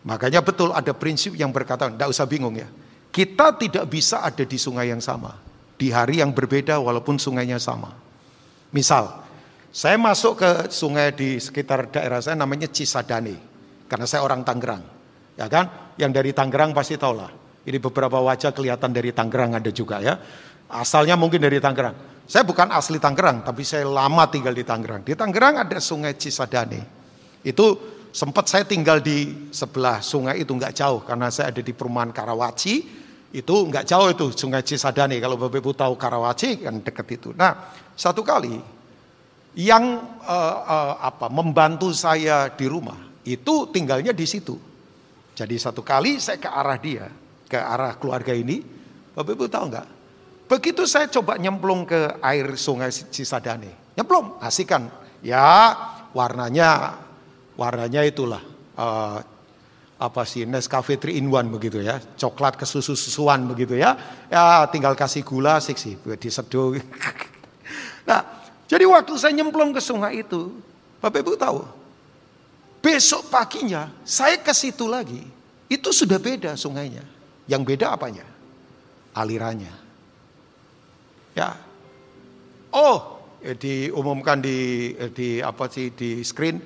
Makanya 0.08 0.40
betul 0.40 0.72
ada 0.72 0.96
prinsip 0.96 1.36
yang 1.36 1.52
berkata, 1.52 1.92
tidak 1.92 2.08
usah 2.08 2.24
bingung 2.24 2.56
ya. 2.56 2.64
Kita 3.12 3.52
tidak 3.60 3.84
bisa 3.92 4.24
ada 4.24 4.40
di 4.40 4.56
sungai 4.56 4.88
yang 4.88 5.04
sama. 5.04 5.36
Di 5.76 5.92
hari 5.92 6.24
yang 6.24 6.32
berbeda 6.32 6.80
walaupun 6.80 7.20
sungainya 7.20 7.60
sama. 7.60 7.92
Misal, 8.72 9.28
saya 9.68 10.00
masuk 10.00 10.40
ke 10.40 10.50
sungai 10.72 11.12
di 11.12 11.36
sekitar 11.36 11.92
daerah 11.92 12.24
saya 12.24 12.40
namanya 12.40 12.72
Cisadane. 12.72 13.36
Karena 13.84 14.08
saya 14.08 14.24
orang 14.24 14.40
Tangerang. 14.40 14.80
Ya 15.36 15.44
kan? 15.52 15.92
Yang 16.00 16.12
dari 16.16 16.30
Tangerang 16.32 16.72
pasti 16.72 16.96
tahu 16.96 17.12
lah. 17.12 17.28
Ini 17.68 17.76
beberapa 17.76 18.16
wajah 18.24 18.56
kelihatan 18.56 18.96
dari 18.96 19.12
Tangerang 19.12 19.60
ada 19.60 19.68
juga 19.68 20.00
ya. 20.00 20.16
Asalnya 20.72 21.20
mungkin 21.20 21.44
dari 21.44 21.60
Tangerang. 21.60 22.17
Saya 22.28 22.44
bukan 22.44 22.68
asli 22.76 23.00
Tangerang, 23.00 23.40
tapi 23.40 23.64
saya 23.64 23.88
lama 23.88 24.28
tinggal 24.28 24.52
di 24.52 24.60
Tangerang. 24.60 25.00
Di 25.00 25.16
Tangerang 25.16 25.64
ada 25.64 25.80
sungai 25.80 26.12
Cisadane. 26.20 26.84
Itu 27.40 27.80
sempat 28.12 28.52
saya 28.52 28.68
tinggal 28.68 29.00
di 29.00 29.48
sebelah 29.48 30.04
sungai 30.04 30.44
itu 30.44 30.52
nggak 30.52 30.76
jauh 30.76 31.00
karena 31.08 31.32
saya 31.32 31.56
ada 31.56 31.64
di 31.64 31.72
perumahan 31.72 32.12
Karawaci. 32.12 32.84
Itu 33.32 33.72
nggak 33.72 33.88
jauh 33.88 34.12
itu 34.12 34.26
sungai 34.36 34.60
Cisadane. 34.60 35.16
Kalau 35.24 35.40
Bapak 35.40 35.56
Ibu 35.56 35.72
tahu 35.72 35.96
Karawaci 35.96 36.68
kan 36.68 36.84
dekat 36.84 37.16
itu. 37.16 37.32
Nah, 37.32 37.72
satu 37.96 38.20
kali 38.20 38.60
yang 39.56 39.84
uh, 40.20 40.56
uh, 40.68 40.94
apa 41.00 41.32
membantu 41.32 41.96
saya 41.96 42.52
di 42.52 42.68
rumah 42.68 43.24
itu 43.24 43.72
tinggalnya 43.72 44.12
di 44.12 44.28
situ. 44.28 44.52
Jadi 45.32 45.56
satu 45.56 45.80
kali 45.80 46.20
saya 46.20 46.36
ke 46.36 46.52
arah 46.52 46.76
dia, 46.76 47.08
ke 47.48 47.56
arah 47.56 47.96
keluarga 47.96 48.36
ini. 48.36 48.60
Bapak 49.16 49.32
Ibu 49.32 49.48
tahu 49.48 49.64
nggak? 49.72 49.88
Begitu 50.48 50.88
saya 50.88 51.06
coba 51.12 51.36
nyemplung 51.36 51.84
ke 51.84 52.16
air 52.24 52.56
sungai 52.56 52.88
Cisadane. 52.88 53.92
Nyemplung, 53.92 54.40
asik 54.40 54.72
Ya 55.20 55.76
warnanya, 56.16 56.96
warnanya 57.54 58.02
itulah. 58.08 58.40
Uh, 58.78 59.20
apa 59.98 60.22
sih 60.22 60.46
Nescafe 60.46 60.94
3 60.94 61.18
in 61.18 61.26
1 61.28 61.50
begitu 61.50 61.82
ya. 61.82 61.98
Coklat 61.98 62.54
ke 62.54 62.64
susu-susuan 62.64 63.44
begitu 63.50 63.74
ya. 63.74 63.98
Ya 64.30 64.64
tinggal 64.70 64.94
kasih 64.94 65.26
gula 65.26 65.58
asik 65.58 65.76
sih. 65.76 65.98
Diseduh. 65.98 66.78
nah 68.08 68.22
jadi 68.70 68.86
waktu 68.86 69.18
saya 69.18 69.34
nyemplung 69.34 69.74
ke 69.74 69.82
sungai 69.82 70.22
itu. 70.22 70.54
Bapak 71.02 71.18
Ibu 71.18 71.34
tahu. 71.34 71.60
Besok 72.78 73.26
paginya 73.28 73.90
saya 74.06 74.38
ke 74.38 74.54
situ 74.54 74.86
lagi. 74.86 75.20
Itu 75.66 75.90
sudah 75.90 76.16
beda 76.22 76.54
sungainya. 76.54 77.02
Yang 77.50 77.62
beda 77.74 77.98
apanya? 77.98 78.24
Alirannya. 79.18 79.87
Ya. 81.38 81.54
Oh, 82.74 83.22
eh, 83.46 83.54
diumumkan 83.54 84.42
di 84.42 84.90
eh, 84.98 85.14
di 85.14 85.38
apa 85.38 85.70
sih 85.70 85.94
di 85.94 86.26
screen 86.26 86.58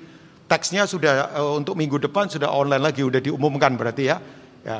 teksnya 0.49 0.89
sudah 0.89 1.37
uh, 1.37 1.53
untuk 1.61 1.77
minggu 1.77 2.01
depan 2.01 2.25
sudah 2.25 2.49
online 2.49 2.81
lagi 2.81 3.05
udah 3.05 3.21
diumumkan 3.21 3.77
berarti 3.77 4.03
ya. 4.09 4.17
Ya. 4.65 4.79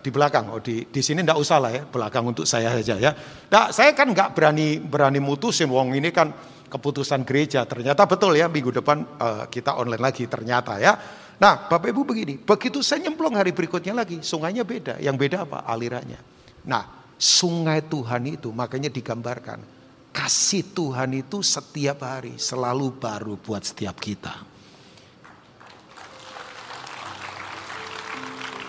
Di 0.00 0.08
belakang. 0.10 0.50
Oh 0.50 0.58
di 0.58 0.88
di 0.88 0.98
sini 1.04 1.22
enggak 1.22 1.38
usah 1.38 1.58
lah 1.62 1.70
ya, 1.70 1.82
belakang 1.84 2.24
untuk 2.26 2.48
saya 2.48 2.74
saja 2.74 2.96
ya. 2.96 3.12
Nah, 3.52 3.70
saya 3.70 3.92
kan 3.92 4.08
nggak 4.10 4.34
berani 4.34 4.82
berani 4.82 5.20
mutusin 5.22 5.68
wong 5.68 5.94
ini 5.94 6.10
kan 6.10 6.32
keputusan 6.66 7.22
gereja. 7.22 7.62
Ternyata 7.68 8.08
betul 8.08 8.34
ya 8.34 8.50
minggu 8.50 8.72
depan 8.72 9.04
uh, 9.20 9.44
kita 9.46 9.78
online 9.78 10.02
lagi 10.02 10.26
ternyata 10.26 10.80
ya. 10.80 10.96
Nah, 11.36 11.68
Bapak 11.68 11.92
Ibu 11.92 12.02
begini, 12.08 12.40
begitu 12.40 12.80
saya 12.80 13.04
nyemplung 13.04 13.36
hari 13.36 13.52
berikutnya 13.52 13.92
lagi, 13.92 14.24
sungainya 14.24 14.64
beda. 14.64 14.96
Yang 14.96 15.16
beda 15.20 15.44
apa? 15.44 15.68
Alirannya. 15.68 16.18
Nah, 16.64 17.05
sungai 17.16 17.80
Tuhan 17.80 18.28
itu 18.28 18.52
makanya 18.52 18.92
digambarkan 18.92 19.76
kasih 20.16 20.64
Tuhan 20.72 21.20
itu 21.20 21.44
setiap 21.44 22.00
hari 22.00 22.40
selalu 22.40 22.96
baru 22.96 23.36
buat 23.36 23.60
setiap 23.60 24.00
kita. 24.00 24.32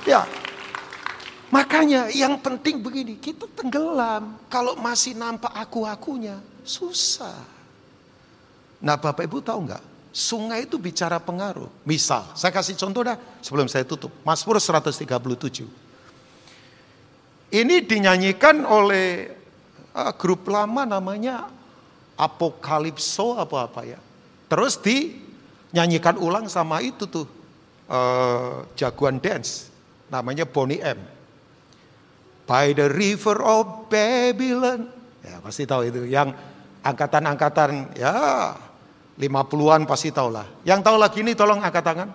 Ya, 0.03 0.27
makanya 1.51 2.11
yang 2.11 2.39
penting 2.43 2.83
begini, 2.83 3.15
kita 3.15 3.47
tenggelam. 3.55 4.39
Kalau 4.51 4.75
masih 4.75 5.15
nampak 5.15 5.51
aku-akunya, 5.55 6.39
susah. 6.67 7.35
Nah 8.83 8.99
Bapak 8.99 9.23
Ibu 9.23 9.39
tahu 9.43 9.67
nggak? 9.67 9.83
Sungai 10.11 10.63
itu 10.63 10.79
bicara 10.79 11.19
pengaruh. 11.19 11.67
Misal, 11.83 12.23
saya 12.35 12.51
kasih 12.51 12.75
contoh 12.79 13.03
dah 13.03 13.19
sebelum 13.43 13.67
saya 13.67 13.83
tutup. 13.83 14.11
Mazmur 14.23 14.59
137. 14.59 15.86
Ini 17.47 17.87
dinyanyikan 17.87 18.67
oleh 18.67 19.31
uh, 19.95 20.11
grup 20.19 20.47
lama 20.51 20.83
namanya 20.83 21.47
Apokalipso 22.17 23.37
apa 23.37 23.69
apa 23.69 23.81
ya. 23.85 23.99
Terus 24.49 24.81
di 24.81 25.15
nyanyikan 25.71 26.17
ulang 26.17 26.49
sama 26.49 26.81
itu 26.81 27.05
tuh 27.05 27.27
uh, 27.87 28.65
jagoan 28.73 29.21
dance 29.21 29.69
namanya 30.11 30.43
Bonnie 30.43 30.81
M. 30.81 30.99
By 32.47 32.71
the 32.75 32.87
river 32.89 33.43
of 33.43 33.91
Babylon. 33.91 34.87
Ya 35.23 35.39
pasti 35.43 35.67
tahu 35.67 35.87
itu. 35.87 36.07
Yang 36.07 36.35
angkatan-angkatan 36.83 37.95
ya 37.99 38.15
50-an 39.19 39.83
pasti 39.83 40.09
tahu 40.11 40.29
lah. 40.31 40.47
Yang 40.63 40.79
tahu 40.83 40.97
lagi 40.99 41.19
ini 41.23 41.35
tolong 41.35 41.59
angkat 41.59 41.83
tangan. 41.83 42.09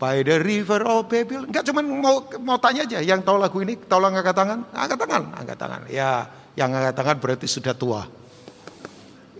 By 0.00 0.24
the 0.24 0.40
river 0.40 0.80
of 0.88 1.12
Babylon. 1.12 1.52
Enggak 1.52 1.68
cuma 1.68 1.84
mau 1.84 2.24
mau 2.40 2.56
tanya 2.56 2.88
aja 2.88 3.04
yang 3.04 3.20
tahu 3.20 3.36
lagu 3.36 3.60
ini 3.60 3.76
tolong 3.84 4.16
angkat 4.16 4.32
tangan. 4.32 4.64
Angkat 4.72 4.96
tangan, 4.96 5.22
angkat 5.36 5.56
tangan. 5.60 5.80
Ya, 5.92 6.24
yang 6.56 6.72
angkat 6.72 6.96
tangan 6.96 7.16
berarti 7.20 7.44
sudah 7.44 7.76
tua. 7.76 8.08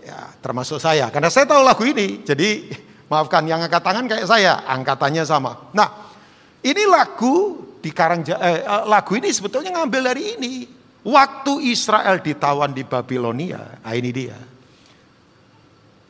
Ya, 0.05 0.29
termasuk 0.37 0.77
saya 0.77 1.09
karena 1.09 1.33
saya 1.33 1.49
tahu 1.49 1.65
lagu 1.65 1.81
ini. 1.81 2.21
Jadi 2.21 2.69
maafkan 3.11 3.41
yang 3.49 3.65
angkat 3.65 3.81
tangan 3.81 4.05
kayak 4.05 4.29
saya, 4.29 4.61
angkatannya 4.69 5.25
sama. 5.25 5.73
Nah, 5.73 6.13
ini 6.61 6.83
lagu 6.85 7.57
di 7.81 7.89
Karang 7.89 8.21
eh, 8.21 8.37
eh, 8.37 8.61
lagu 8.85 9.17
ini 9.17 9.33
sebetulnya 9.33 9.73
ngambil 9.73 10.13
dari 10.13 10.37
ini. 10.37 10.53
Waktu 11.01 11.65
Israel 11.73 12.21
ditawan 12.21 12.77
di 12.77 12.85
Babilonia, 12.85 13.81
nah 13.81 13.97
ini 13.97 14.13
dia. 14.13 14.37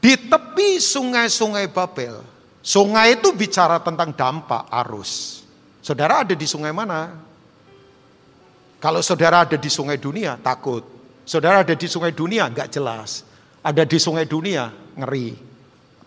Di 0.04 0.20
tepi 0.28 0.84
sungai-sungai 0.84 1.72
Babel, 1.72 2.20
sungai 2.62 3.20
itu 3.20 3.34
bicara 3.36 3.82
tentang 3.82 4.14
dampak 4.16 4.70
arus. 4.86 5.44
Saudara 5.82 6.22
ada 6.22 6.38
di 6.38 6.48
sungai 6.48 6.72
mana? 6.72 7.12
Kalau 8.82 9.02
saudara 9.06 9.46
ada 9.46 9.58
di 9.58 9.70
sungai 9.70 9.98
dunia, 10.02 10.38
takut. 10.42 10.82
Saudara 11.26 11.62
ada 11.62 11.74
di 11.78 11.86
sungai 11.86 12.14
dunia, 12.14 12.50
nggak 12.50 12.70
jelas. 12.70 13.26
Ada 13.62 13.86
di 13.86 13.98
sungai 14.02 14.26
dunia, 14.26 14.74
ngeri. 14.98 15.38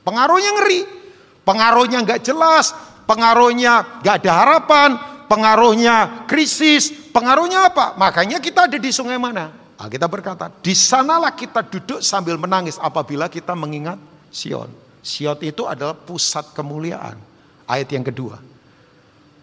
Pengaruhnya 0.02 0.50
ngeri. 0.58 0.80
Pengaruhnya 1.46 2.02
nggak 2.02 2.22
jelas. 2.22 2.74
Pengaruhnya 3.06 4.02
nggak 4.02 4.16
ada 4.22 4.32
harapan 4.32 4.90
pengaruhnya 5.26 6.26
krisis, 6.28 6.92
pengaruhnya 7.10 7.72
apa? 7.72 7.96
Makanya 7.96 8.38
kita 8.38 8.70
ada 8.70 8.78
di 8.78 8.90
sungai 8.92 9.18
mana? 9.18 9.50
Nah, 9.74 9.88
kita 9.90 10.06
berkata, 10.06 10.48
di 10.62 10.72
sanalah 10.72 11.34
kita 11.34 11.66
duduk 11.66 12.00
sambil 12.00 12.38
menangis 12.38 12.78
apabila 12.78 13.26
kita 13.26 13.52
mengingat 13.58 13.98
Sion. 14.30 14.70
Sion 15.04 15.36
itu 15.44 15.68
adalah 15.68 15.92
pusat 15.92 16.56
kemuliaan. 16.56 17.20
Ayat 17.68 17.92
yang 17.92 18.08
kedua. 18.08 18.40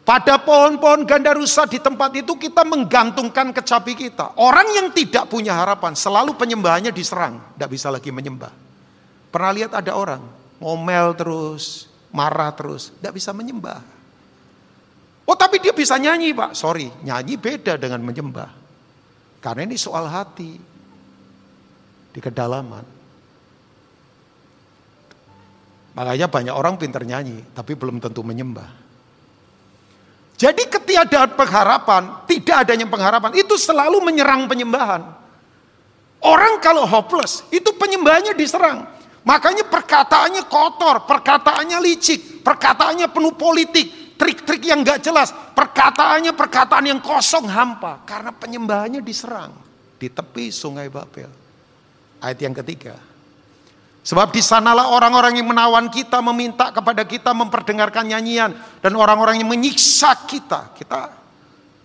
Pada 0.02 0.42
pohon-pohon 0.42 1.06
gandarusa 1.06 1.70
di 1.70 1.78
tempat 1.78 2.10
itu 2.18 2.34
kita 2.34 2.66
menggantungkan 2.66 3.54
kecapi 3.54 3.94
kita. 3.94 4.34
Orang 4.42 4.66
yang 4.74 4.90
tidak 4.90 5.30
punya 5.30 5.54
harapan 5.54 5.94
selalu 5.94 6.34
penyembahannya 6.34 6.90
diserang. 6.90 7.38
Tidak 7.54 7.70
bisa 7.70 7.94
lagi 7.94 8.10
menyembah. 8.10 8.50
Pernah 9.30 9.52
lihat 9.54 9.72
ada 9.78 9.94
orang 9.94 10.26
ngomel 10.58 11.14
terus, 11.14 11.86
marah 12.10 12.50
terus. 12.58 12.90
Tidak 12.98 13.14
bisa 13.14 13.30
menyembah. 13.30 13.86
Oh 15.30 15.38
tapi 15.38 15.62
dia 15.62 15.78
bisa 15.78 16.02
nyanyi 16.02 16.34
pak. 16.34 16.58
Sorry, 16.58 16.90
nyanyi 17.06 17.38
beda 17.38 17.78
dengan 17.78 18.02
menyembah. 18.02 18.50
Karena 19.38 19.70
ini 19.70 19.78
soal 19.78 20.10
hati. 20.10 20.58
Di 22.12 22.20
kedalaman. 22.20 23.01
Makanya 25.92 26.28
banyak 26.32 26.56
orang 26.56 26.80
pintar 26.80 27.04
nyanyi, 27.04 27.44
tapi 27.52 27.76
belum 27.76 28.00
tentu 28.00 28.24
menyembah. 28.24 28.68
Jadi 30.40 30.64
ketiadaan 30.66 31.38
pengharapan, 31.38 32.26
tidak 32.26 32.66
adanya 32.66 32.88
pengharapan, 32.90 33.32
itu 33.38 33.54
selalu 33.60 34.02
menyerang 34.02 34.50
penyembahan. 34.50 35.06
Orang 36.22 36.58
kalau 36.64 36.88
hopeless, 36.88 37.46
itu 37.54 37.70
penyembahannya 37.78 38.34
diserang. 38.34 38.88
Makanya 39.22 39.70
perkataannya 39.70 40.50
kotor, 40.50 41.06
perkataannya 41.06 41.78
licik, 41.78 42.42
perkataannya 42.42 43.06
penuh 43.14 43.38
politik, 43.38 44.18
trik-trik 44.18 44.66
yang 44.66 44.82
gak 44.82 45.06
jelas, 45.06 45.30
perkataannya 45.30 46.34
perkataan 46.34 46.90
yang 46.90 47.02
kosong 47.02 47.46
hampa 47.46 48.02
karena 48.06 48.34
penyembahannya 48.34 49.02
diserang 49.06 49.54
di 50.02 50.10
tepi 50.10 50.50
sungai 50.50 50.90
Babel. 50.90 51.30
Ayat 52.18 52.40
yang 52.42 52.58
ketiga. 52.58 52.98
Sebab 54.02 54.34
di 54.34 54.42
sanalah 54.42 54.90
orang-orang 54.90 55.38
yang 55.38 55.48
menawan 55.54 55.86
kita 55.94 56.18
meminta 56.26 56.74
kepada 56.74 57.06
kita 57.06 57.38
memperdengarkan 57.38 58.10
nyanyian 58.10 58.58
dan 58.82 58.94
orang-orang 58.98 59.38
yang 59.38 59.50
menyiksa 59.50 60.26
kita. 60.26 60.74
Kita 60.74 61.14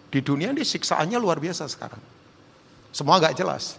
di 0.08 0.24
dunia 0.24 0.48
ini 0.48 0.64
siksaannya 0.64 1.20
luar 1.20 1.36
biasa 1.36 1.68
sekarang. 1.68 2.00
Semua 2.88 3.20
gak 3.20 3.36
jelas. 3.36 3.76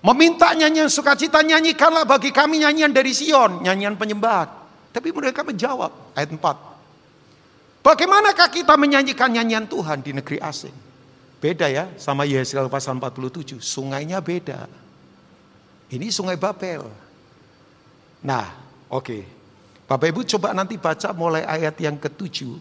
Meminta 0.00 0.56
nyanyian 0.56 0.88
sukacita 0.88 1.44
nyanyikanlah 1.44 2.08
bagi 2.08 2.32
kami 2.32 2.64
nyanyian 2.64 2.96
dari 2.96 3.12
Sion, 3.12 3.60
nyanyian 3.60 4.00
penyembahan. 4.00 4.48
Tapi 4.96 5.12
mereka 5.12 5.44
menjawab 5.44 6.16
ayat 6.16 6.32
4. 6.32 6.40
Bagaimanakah 7.84 8.48
kita 8.48 8.72
menyanyikan 8.80 9.36
nyanyian 9.36 9.68
Tuhan 9.68 10.00
di 10.00 10.16
negeri 10.16 10.40
asing? 10.40 10.72
Beda 11.36 11.68
ya 11.68 11.92
sama 12.00 12.24
Yeskel 12.24 12.72
pasal 12.72 12.96
47. 12.96 13.60
Sungainya 13.60 14.24
beda. 14.24 14.64
Ini 15.92 16.08
sungai 16.08 16.40
Babel. 16.40 17.05
Nah, 18.26 18.58
oke. 18.90 19.06
Okay. 19.06 19.22
Bapak 19.86 20.10
Ibu 20.10 20.26
coba 20.26 20.50
nanti 20.50 20.74
baca 20.74 21.14
mulai 21.14 21.46
ayat 21.46 21.78
yang 21.78 21.94
ketujuh. 21.94 22.58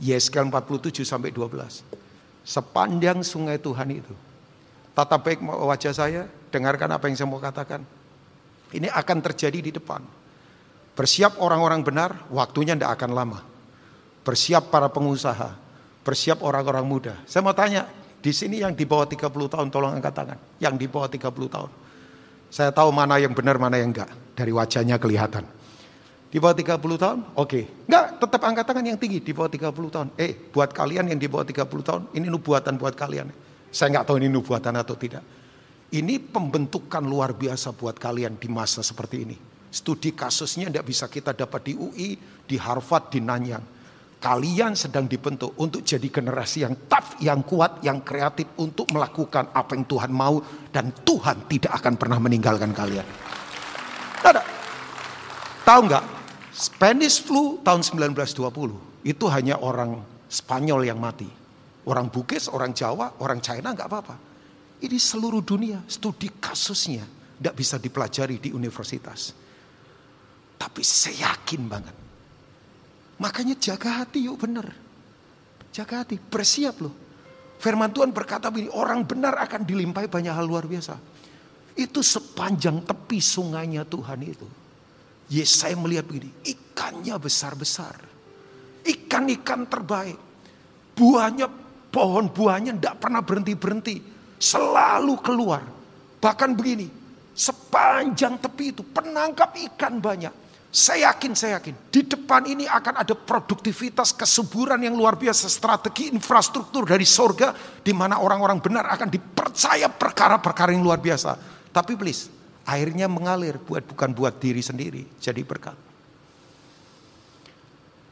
Yeskel 0.00 0.48
47 0.48 1.04
sampai 1.04 1.28
12. 1.28 1.84
Sepanjang 2.44 3.20
sungai 3.20 3.60
Tuhan 3.60 3.92
itu. 3.92 4.14
Tata 4.96 5.20
baik 5.20 5.44
wajah 5.44 5.92
saya, 5.92 6.24
dengarkan 6.48 6.88
apa 6.96 7.04
yang 7.12 7.16
saya 7.20 7.28
mau 7.28 7.36
katakan. 7.36 7.84
Ini 8.72 8.88
akan 8.88 9.18
terjadi 9.20 9.60
di 9.60 9.72
depan. 9.76 10.00
Bersiap 10.96 11.36
orang-orang 11.44 11.84
benar, 11.84 12.16
waktunya 12.32 12.72
tidak 12.72 12.96
akan 12.96 13.12
lama. 13.12 13.40
Bersiap 14.24 14.72
para 14.72 14.88
pengusaha, 14.88 15.52
bersiap 16.00 16.40
orang-orang 16.40 16.84
muda. 16.88 17.14
Saya 17.28 17.44
mau 17.44 17.52
tanya, 17.52 17.84
di 18.24 18.32
sini 18.32 18.64
yang 18.64 18.72
di 18.72 18.88
bawah 18.88 19.04
30 19.04 19.28
tahun 19.28 19.68
tolong 19.68 19.92
angkat 19.92 20.12
tangan. 20.16 20.38
Yang 20.56 20.74
di 20.80 20.86
bawah 20.88 21.08
30 21.12 21.52
tahun. 21.52 21.70
Saya 22.48 22.72
tahu 22.72 22.88
mana 22.88 23.20
yang 23.20 23.36
benar, 23.36 23.60
mana 23.60 23.76
yang 23.76 23.92
enggak. 23.92 24.08
Dari 24.36 24.52
wajahnya 24.52 25.00
kelihatan. 25.00 25.48
Di 26.26 26.36
bawah 26.36 26.52
30 26.52 26.76
tahun? 27.00 27.18
Oke. 27.32 27.48
Okay. 27.48 27.64
Enggak, 27.88 28.20
tetap 28.20 28.40
angkat 28.44 28.64
tangan 28.68 28.84
yang 28.84 28.98
tinggi 29.00 29.24
di 29.24 29.32
bawah 29.32 29.48
30 29.48 29.72
tahun. 29.88 30.08
Eh, 30.20 30.36
buat 30.52 30.68
kalian 30.68 31.08
yang 31.08 31.16
di 31.16 31.32
bawah 31.32 31.48
30 31.48 31.64
tahun, 31.80 32.02
ini 32.12 32.28
nubuatan 32.28 32.76
buat 32.76 32.92
kalian. 32.92 33.32
Saya 33.72 33.96
enggak 33.96 34.12
tahu 34.12 34.20
ini 34.20 34.28
nubuatan 34.28 34.76
atau 34.76 34.92
tidak. 35.00 35.24
Ini 35.86 36.18
pembentukan 36.18 37.00
luar 37.00 37.32
biasa 37.32 37.72
buat 37.72 37.96
kalian 37.96 38.36
di 38.36 38.52
masa 38.52 38.84
seperti 38.84 39.16
ini. 39.22 39.36
Studi 39.70 40.12
kasusnya 40.12 40.68
tidak 40.68 40.86
bisa 40.88 41.06
kita 41.06 41.30
dapat 41.30 41.70
di 41.70 41.72
UI, 41.78 42.18
di 42.44 42.56
Harvard, 42.58 43.08
di 43.14 43.22
Nanyang. 43.22 43.64
Kalian 44.16 44.74
sedang 44.74 45.06
dibentuk 45.06 45.54
untuk 45.60 45.86
jadi 45.86 46.08
generasi 46.10 46.66
yang 46.66 46.74
tough, 46.90 47.20
yang 47.22 47.44
kuat, 47.46 47.84
yang 47.86 48.02
kreatif 48.02 48.50
untuk 48.58 48.90
melakukan 48.90 49.52
apa 49.54 49.76
yang 49.76 49.86
Tuhan 49.86 50.10
mau 50.10 50.40
dan 50.72 50.90
Tuhan 50.90 51.46
tidak 51.46 51.72
akan 51.78 51.94
pernah 51.94 52.18
meninggalkan 52.18 52.72
kalian. 52.74 53.06
Ada. 54.26 54.42
Tahu 55.62 55.80
nggak? 55.86 56.04
Spanish 56.50 57.22
flu 57.22 57.62
tahun 57.62 57.84
1920 57.84 59.06
itu 59.06 59.24
hanya 59.30 59.60
orang 59.62 60.02
Spanyol 60.26 60.82
yang 60.82 60.98
mati. 60.98 61.28
Orang 61.86 62.10
Bugis, 62.10 62.50
orang 62.50 62.74
Jawa, 62.74 63.22
orang 63.22 63.38
China 63.38 63.70
nggak 63.70 63.86
apa-apa. 63.86 64.16
Ini 64.82 64.98
seluruh 64.98 65.46
dunia 65.46 65.86
studi 65.86 66.26
kasusnya 66.42 67.06
tidak 67.38 67.54
bisa 67.54 67.78
dipelajari 67.78 68.42
di 68.42 68.50
universitas. 68.50 69.30
Tapi 70.56 70.82
saya 70.82 71.30
yakin 71.30 71.62
banget 71.70 71.96
Makanya 73.16 73.56
jaga 73.56 74.04
hati 74.04 74.28
yuk 74.28 74.44
benar. 74.44 74.68
Jaga 75.72 76.04
hati, 76.04 76.20
bersiap 76.20 76.80
loh. 76.84 76.92
Firman 77.56 77.88
Tuhan 77.88 78.12
berkata 78.12 78.52
begini, 78.52 78.68
orang 78.72 79.08
benar 79.08 79.40
akan 79.40 79.64
dilimpahi 79.64 80.08
banyak 80.12 80.32
hal 80.32 80.44
luar 80.44 80.68
biasa. 80.68 80.96
Itu 81.76 82.00
sepanjang 82.00 82.82
tepi 82.88 83.20
sungainya 83.20 83.84
Tuhan 83.84 84.20
itu. 84.24 84.48
Yes, 85.28 85.60
saya 85.60 85.76
melihat 85.76 86.08
begini, 86.08 86.32
ikannya 86.42 87.14
besar-besar. 87.20 88.00
Ikan-ikan 88.86 89.68
terbaik. 89.68 90.16
Buahnya, 90.96 91.50
pohon 91.92 92.32
buahnya 92.32 92.72
tidak 92.80 92.96
pernah 93.02 93.20
berhenti-berhenti. 93.20 93.96
Selalu 94.40 95.14
keluar. 95.20 95.62
Bahkan 96.16 96.56
begini, 96.56 96.88
sepanjang 97.36 98.40
tepi 98.40 98.72
itu 98.72 98.80
penangkap 98.80 99.52
ikan 99.52 100.00
banyak 100.00 100.46
saya 100.76 101.08
yakin, 101.08 101.32
saya 101.32 101.56
yakin. 101.56 101.72
Di 101.88 102.04
depan 102.04 102.44
ini 102.52 102.68
akan 102.68 103.00
ada 103.00 103.16
produktivitas, 103.16 104.12
kesuburan 104.12 104.76
yang 104.84 104.92
luar 104.92 105.16
biasa. 105.16 105.48
Strategi 105.48 106.12
infrastruktur 106.12 106.84
dari 106.84 107.08
sorga. 107.08 107.56
Di 107.80 107.96
mana 107.96 108.20
orang-orang 108.20 108.60
benar 108.60 108.84
akan 108.92 109.08
dipercaya 109.08 109.88
perkara-perkara 109.88 110.76
yang 110.76 110.84
luar 110.84 111.00
biasa. 111.00 111.55
Tapi 111.76 111.92
please, 111.92 112.32
airnya 112.64 113.04
mengalir 113.04 113.60
buat 113.60 113.84
bukan 113.84 114.16
buat 114.16 114.40
diri 114.40 114.64
sendiri. 114.64 115.04
Jadi 115.20 115.44
berkat. 115.44 115.76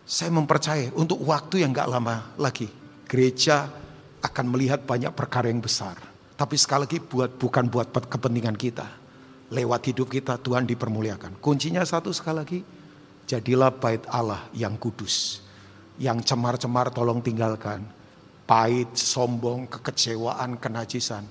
Saya 0.05 0.29
mempercayai 0.37 0.93
untuk 0.93 1.25
waktu 1.25 1.65
yang 1.65 1.73
gak 1.73 1.89
lama 1.89 2.37
lagi. 2.37 2.69
Gereja 3.09 3.73
akan 4.21 4.53
melihat 4.53 4.85
banyak 4.85 5.17
perkara 5.17 5.49
yang 5.49 5.65
besar. 5.65 5.97
Tapi 6.37 6.61
sekali 6.61 6.85
lagi 6.85 7.01
buat 7.01 7.41
bukan 7.41 7.73
buat 7.73 7.89
kepentingan 7.89 8.59
kita 8.61 9.05
Lewat 9.55 9.87
hidup 9.93 10.09
kita 10.09 10.41
Tuhan 10.41 10.65
dipermuliakan. 10.65 11.39
Kuncinya 11.39 11.85
satu 11.85 12.11
sekali 12.11 12.37
lagi, 12.43 12.61
Jadilah 13.25 13.73
bait 13.73 14.05
Allah 14.13 14.45
yang 14.53 14.77
kudus. 14.77 15.41
Yang 15.97 16.29
cemar-cemar 16.29 16.93
tolong 16.93 17.25
tinggalkan. 17.25 17.81
Pahit, 18.45 18.93
sombong, 18.93 19.65
kekecewaan, 19.65 20.61
kenajisan. 20.61 21.25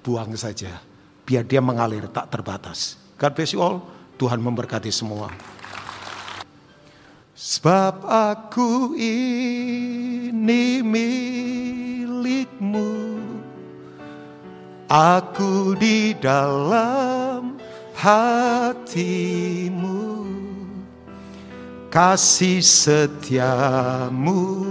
Buang 0.00 0.32
saja. 0.32 0.80
Biar 1.26 1.42
dia 1.42 1.58
mengalir 1.58 2.06
tak 2.06 2.30
terbatas. 2.30 2.94
God 3.18 3.34
bless 3.34 3.50
you 3.50 3.58
all. 3.58 3.82
Tuhan 4.14 4.38
memberkati 4.38 4.94
semua. 4.94 5.26
Sebab 7.36 8.08
aku 8.08 8.96
ini 8.96 10.80
milikmu 10.80 12.88
Aku 14.88 15.76
di 15.76 16.16
dalam 16.16 17.60
hatimu 17.92 19.04
Kasih 21.92 22.64
setiamu 22.64 24.64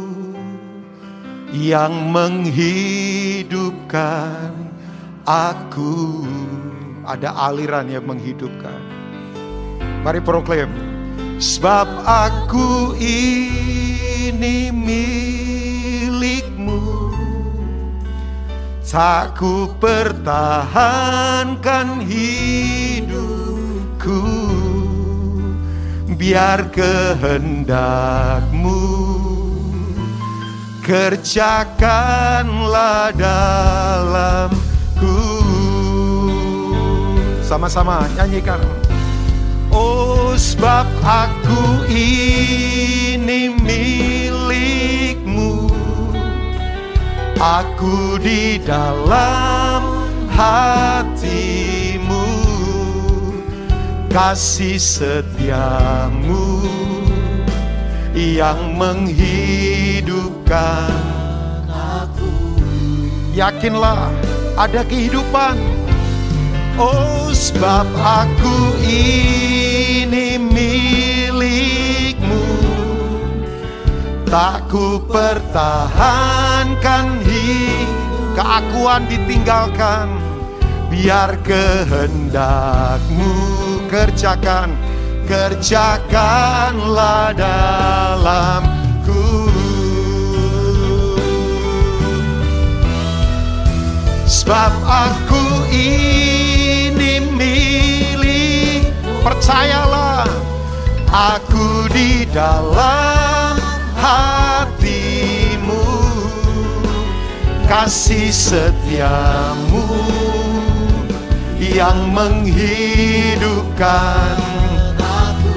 Yang 1.54 1.94
menghidupkan 2.10 4.74
aku 5.26 6.22
Ada 7.06 7.30
aliran 7.50 7.86
yang 7.86 8.10
menghidupkan. 8.10 8.82
Mari 10.02 10.22
proklaim 10.22 10.70
Sebab 11.36 12.08
aku 12.08 12.96
ini 12.96 14.72
milikmu. 14.72 16.56
Tak 18.96 19.36
ku 19.36 19.76
pertahankan 19.76 22.00
hidupku. 22.08 24.24
Biar 26.16 26.72
kehendakmu. 26.72 28.80
Kerjakanlah 30.80 33.12
dalamku 34.96 35.20
Sama-sama 37.44 38.08
nyanyikan. 38.18 38.60
Oh 39.70 40.34
sebab 40.34 40.88
aku 41.04 41.86
ini 41.92 43.52
milikmu. 43.54 45.70
Aku 47.38 48.18
di 48.18 48.58
dalam 48.64 49.84
hatimu. 50.34 52.26
Kasih 54.16 54.80
setiamu 54.80 56.64
Yang 58.16 58.60
menghidupkan 58.80 60.88
aku. 61.68 62.32
Yakinlah 63.36 64.08
ada 64.56 64.88
kehidupan. 64.88 65.60
Oh 66.76 67.32
sebab 67.32 67.88
aku 67.96 68.76
ini 68.84 70.36
milikmu. 70.40 72.48
Tak 74.28 74.68
ku 74.68 75.00
pertahankan 75.08 77.24
hidup 77.24 78.36
Keakuan 78.36 79.08
ditinggalkan. 79.08 80.12
Biar 80.92 81.40
kehendakmu 81.44 83.36
kerjakan 83.88 84.76
Kerjakanlah 85.26 87.34
dalamku 87.34 88.75
Sebab 94.46 94.78
aku 94.86 95.66
ini 95.74 97.18
milik. 97.34 98.94
Percayalah 99.26 100.30
Aku 101.10 101.90
di 101.90 102.30
dalam 102.30 103.58
hatimu. 103.98 105.82
Kasih 107.66 108.30
setiamu 108.30 109.82
Yang 111.58 112.06
menghidupkan. 112.14 113.50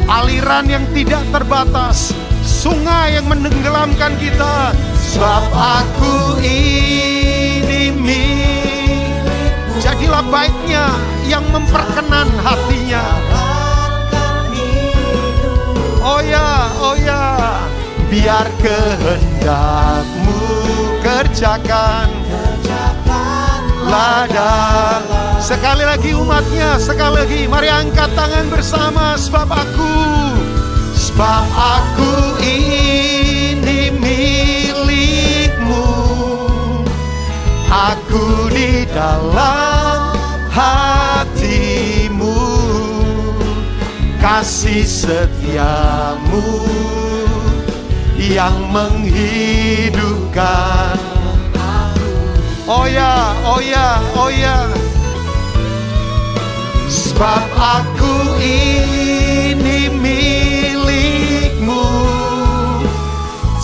Aliran 0.08 0.64
yang 0.64 0.88
tidak 0.96 1.28
terbatas 1.28 2.16
Sungai 2.40 3.20
yang 3.20 3.28
menenggelamkan 3.28 4.16
kita. 4.16 4.72
Sebab 4.96 5.44
aku 5.52 6.40
ini 6.40 7.27
Jadilah 10.08 10.24
baiknya 10.32 10.88
yang 11.28 11.44
memperkenan 11.52 12.32
hatinya. 12.40 13.04
Oh 16.00 16.24
ya, 16.24 16.72
oh 16.80 16.96
ya. 16.96 17.36
Biar 18.08 18.48
kehendakmu 18.56 20.40
kerjakan. 21.04 22.08
Ladang. 23.84 25.04
Sekali 25.44 25.84
lagi 25.84 26.16
umatnya, 26.16 26.80
sekali 26.80 27.28
lagi. 27.28 27.44
Mari 27.44 27.68
angkat 27.68 28.08
tangan 28.16 28.48
bersama 28.48 29.12
Sebab 29.12 29.44
aku. 29.52 29.92
Sebab 30.96 31.44
aku 31.52 32.40
ini 32.48 33.92
milikmu. 33.92 35.84
Aku 37.68 38.48
di 38.48 38.88
dalam 38.88 39.77
hatimu 40.52 42.36
Kasih 44.18 44.84
setiamu 44.84 46.66
Yang 48.18 48.56
menghidupkan 48.74 50.98
Oh 52.68 52.84
ya, 52.84 53.32
oh 53.48 53.64
ya, 53.64 53.96
oh 54.12 54.28
ya. 54.28 54.68
Sebab 56.84 57.48
aku 57.56 58.36
ini 58.44 59.88
milikmu 59.88 61.88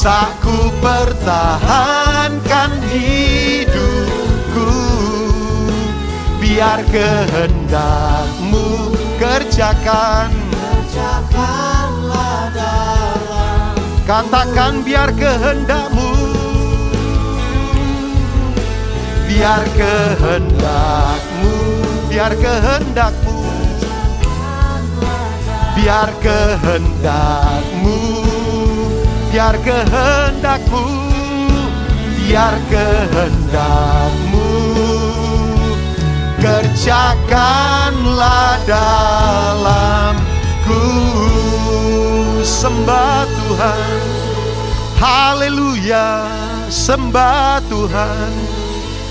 Tak 0.00 0.40
ku 0.40 0.72
pertahankan 0.80 2.80
Biar 6.54 6.86
kehendakmu 6.86 8.94
kerjakan. 9.18 10.30
Katakan 14.06 14.86
biar 14.86 15.10
kehendakmu. 15.18 16.14
Biar 19.26 19.66
kehendakmu 19.74 21.54
Biar 22.06 22.32
kehendakmu. 22.38 23.38
Biar 25.74 26.10
kehendakmu 26.22 27.98
Biar 29.34 29.58
kehendakmu. 29.58 30.86
Biar 32.14 32.54
kehendakmu 32.70 34.33
Kerjakanlah 36.44 38.20
dalamku 38.68 40.84
Sembah 42.44 43.24
Tuhan. 43.24 43.96
Haleluya 45.00 46.28
Sembah 46.68 47.64
Tuhan. 47.64 48.28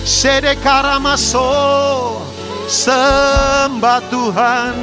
Sedekaramaso 0.06 2.22
Sembah 2.70 4.02
Tuhan. 4.14 4.78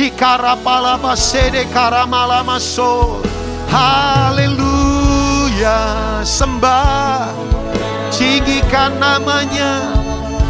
Hikarapalapa 0.00 1.12
sedekaramaso 1.12 3.20
Haleluya 3.68 5.76
Sembah. 6.24 7.36
Tinggikan 8.08 8.96
namanya 8.96 9.92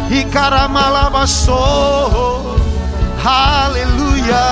Hikaramalabaso 0.09 1.63
Haleluya 3.23 4.47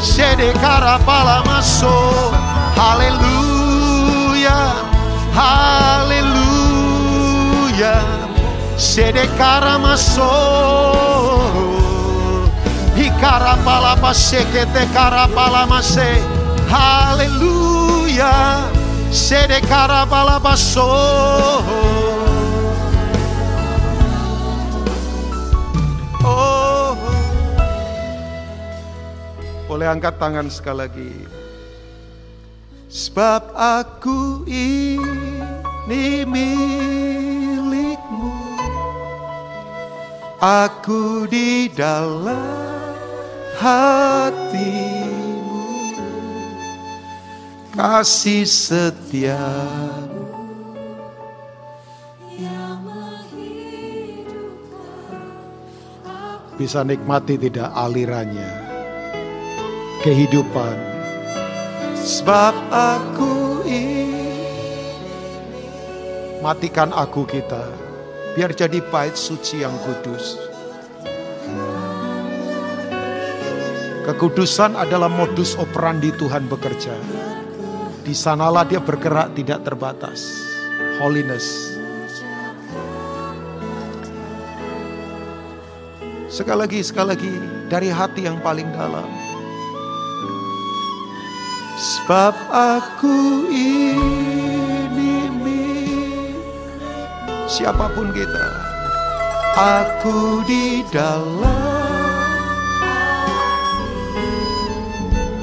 Sedekarapalamaso 0.00 1.96
Haleluya 2.76 4.58
Haleluya 5.36 6.34
Sedekaramaso 8.76 10.32
Hikarapalapa 12.96 14.12
sekete 14.16 14.88
karapalamase 14.92 16.36
Haleluya. 16.66 18.66
Sede 19.10 19.60
karabalabaso. 19.62 20.90
Boleh 29.66 29.90
angkat 29.90 30.14
tangan 30.22 30.46
sekali 30.46 30.78
lagi. 30.78 31.10
Sebab 32.86 33.50
aku 33.58 34.46
ini 34.46 36.22
milikmu. 36.22 37.82
Aku 40.38 41.26
di 41.26 41.66
dalam 41.74 42.94
hatimu. 43.58 44.46
Kasih 47.74 48.46
setiamu. 48.46 50.14
Bisa 56.56 56.80
nikmati 56.86 57.36
tidak 57.36 57.68
alirannya 57.76 58.65
Kehidupan 60.06 60.78
Sebab 61.98 62.54
aku 62.70 63.66
ini 63.66 64.38
Matikan 66.38 66.94
aku 66.94 67.26
kita 67.26 67.66
Biar 68.38 68.54
jadi 68.54 68.78
bait 68.86 69.18
suci 69.18 69.66
yang 69.66 69.74
kudus 69.82 70.38
Kekudusan 74.06 74.78
adalah 74.78 75.10
modus 75.10 75.58
operandi 75.58 76.14
Tuhan 76.14 76.46
bekerja. 76.46 76.94
Di 78.06 78.14
sanalah 78.14 78.62
dia 78.62 78.78
bergerak 78.78 79.34
tidak 79.34 79.66
terbatas. 79.66 80.46
Holiness. 81.02 81.74
Sekali 86.30 86.58
lagi, 86.62 86.80
sekali 86.86 87.08
lagi, 87.18 87.34
dari 87.66 87.90
hati 87.90 88.30
yang 88.30 88.38
paling 88.38 88.70
dalam. 88.70 89.25
Sebab 91.76 92.34
aku 92.48 93.48
ini 93.52 94.26
siapa 97.56 97.88
pun 97.94 98.12
kita. 98.12 98.46
Aku 99.56 100.44
di 100.44 100.84
dalam 100.92 101.64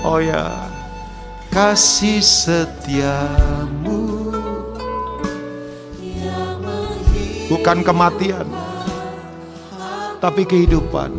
Oh 0.04 0.20
ya, 0.20 0.70
kasih 1.48 2.20
setiamu 2.20 4.04
bukan 7.48 7.82
kematian, 7.88 8.44
tapi 10.20 10.44
kehidupan. 10.44 11.10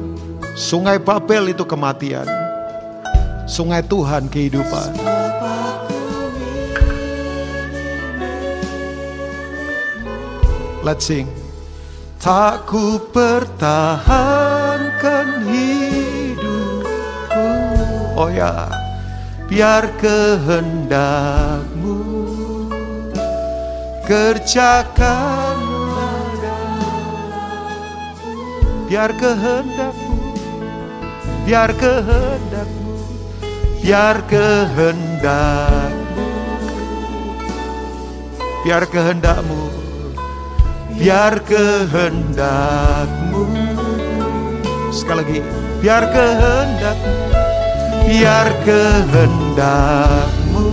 Sungai 0.52 1.00
Babel 1.00 1.56
itu 1.56 1.64
kematian, 1.64 2.28
sungai 3.44 3.84
Tuhan 3.84 4.28
kehidupan. 4.28 4.92
Let's 10.84 11.08
sing. 11.08 11.28
Tak 12.20 12.68
ku 12.68 13.00
pertahankan 13.12 15.26
hidupku. 15.48 17.48
Oh 18.16 18.28
ya, 18.32 18.68
biar 19.48 19.88
kehendakmu 20.00 22.00
kerjakanlah 24.04 25.64
biar 28.84 29.16
kehendakmu 29.16 30.20
biar 31.48 31.72
kehendakmu 31.72 32.83
biar 33.84 34.24
kehendakmu 34.24 36.24
biar 38.64 38.88
kehendakmu. 38.88 39.68
Biar 40.96 41.36
kehendakmu. 41.44 43.44
Sekali 44.88 45.20
lagi. 45.20 45.44
Biar 45.84 46.08
kehendakmu 46.08 47.44
biar 48.04 48.52
kehendakmu. 48.64 50.68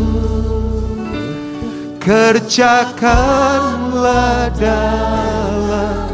Kerjakanlah 2.01 4.49
dan 4.57 6.09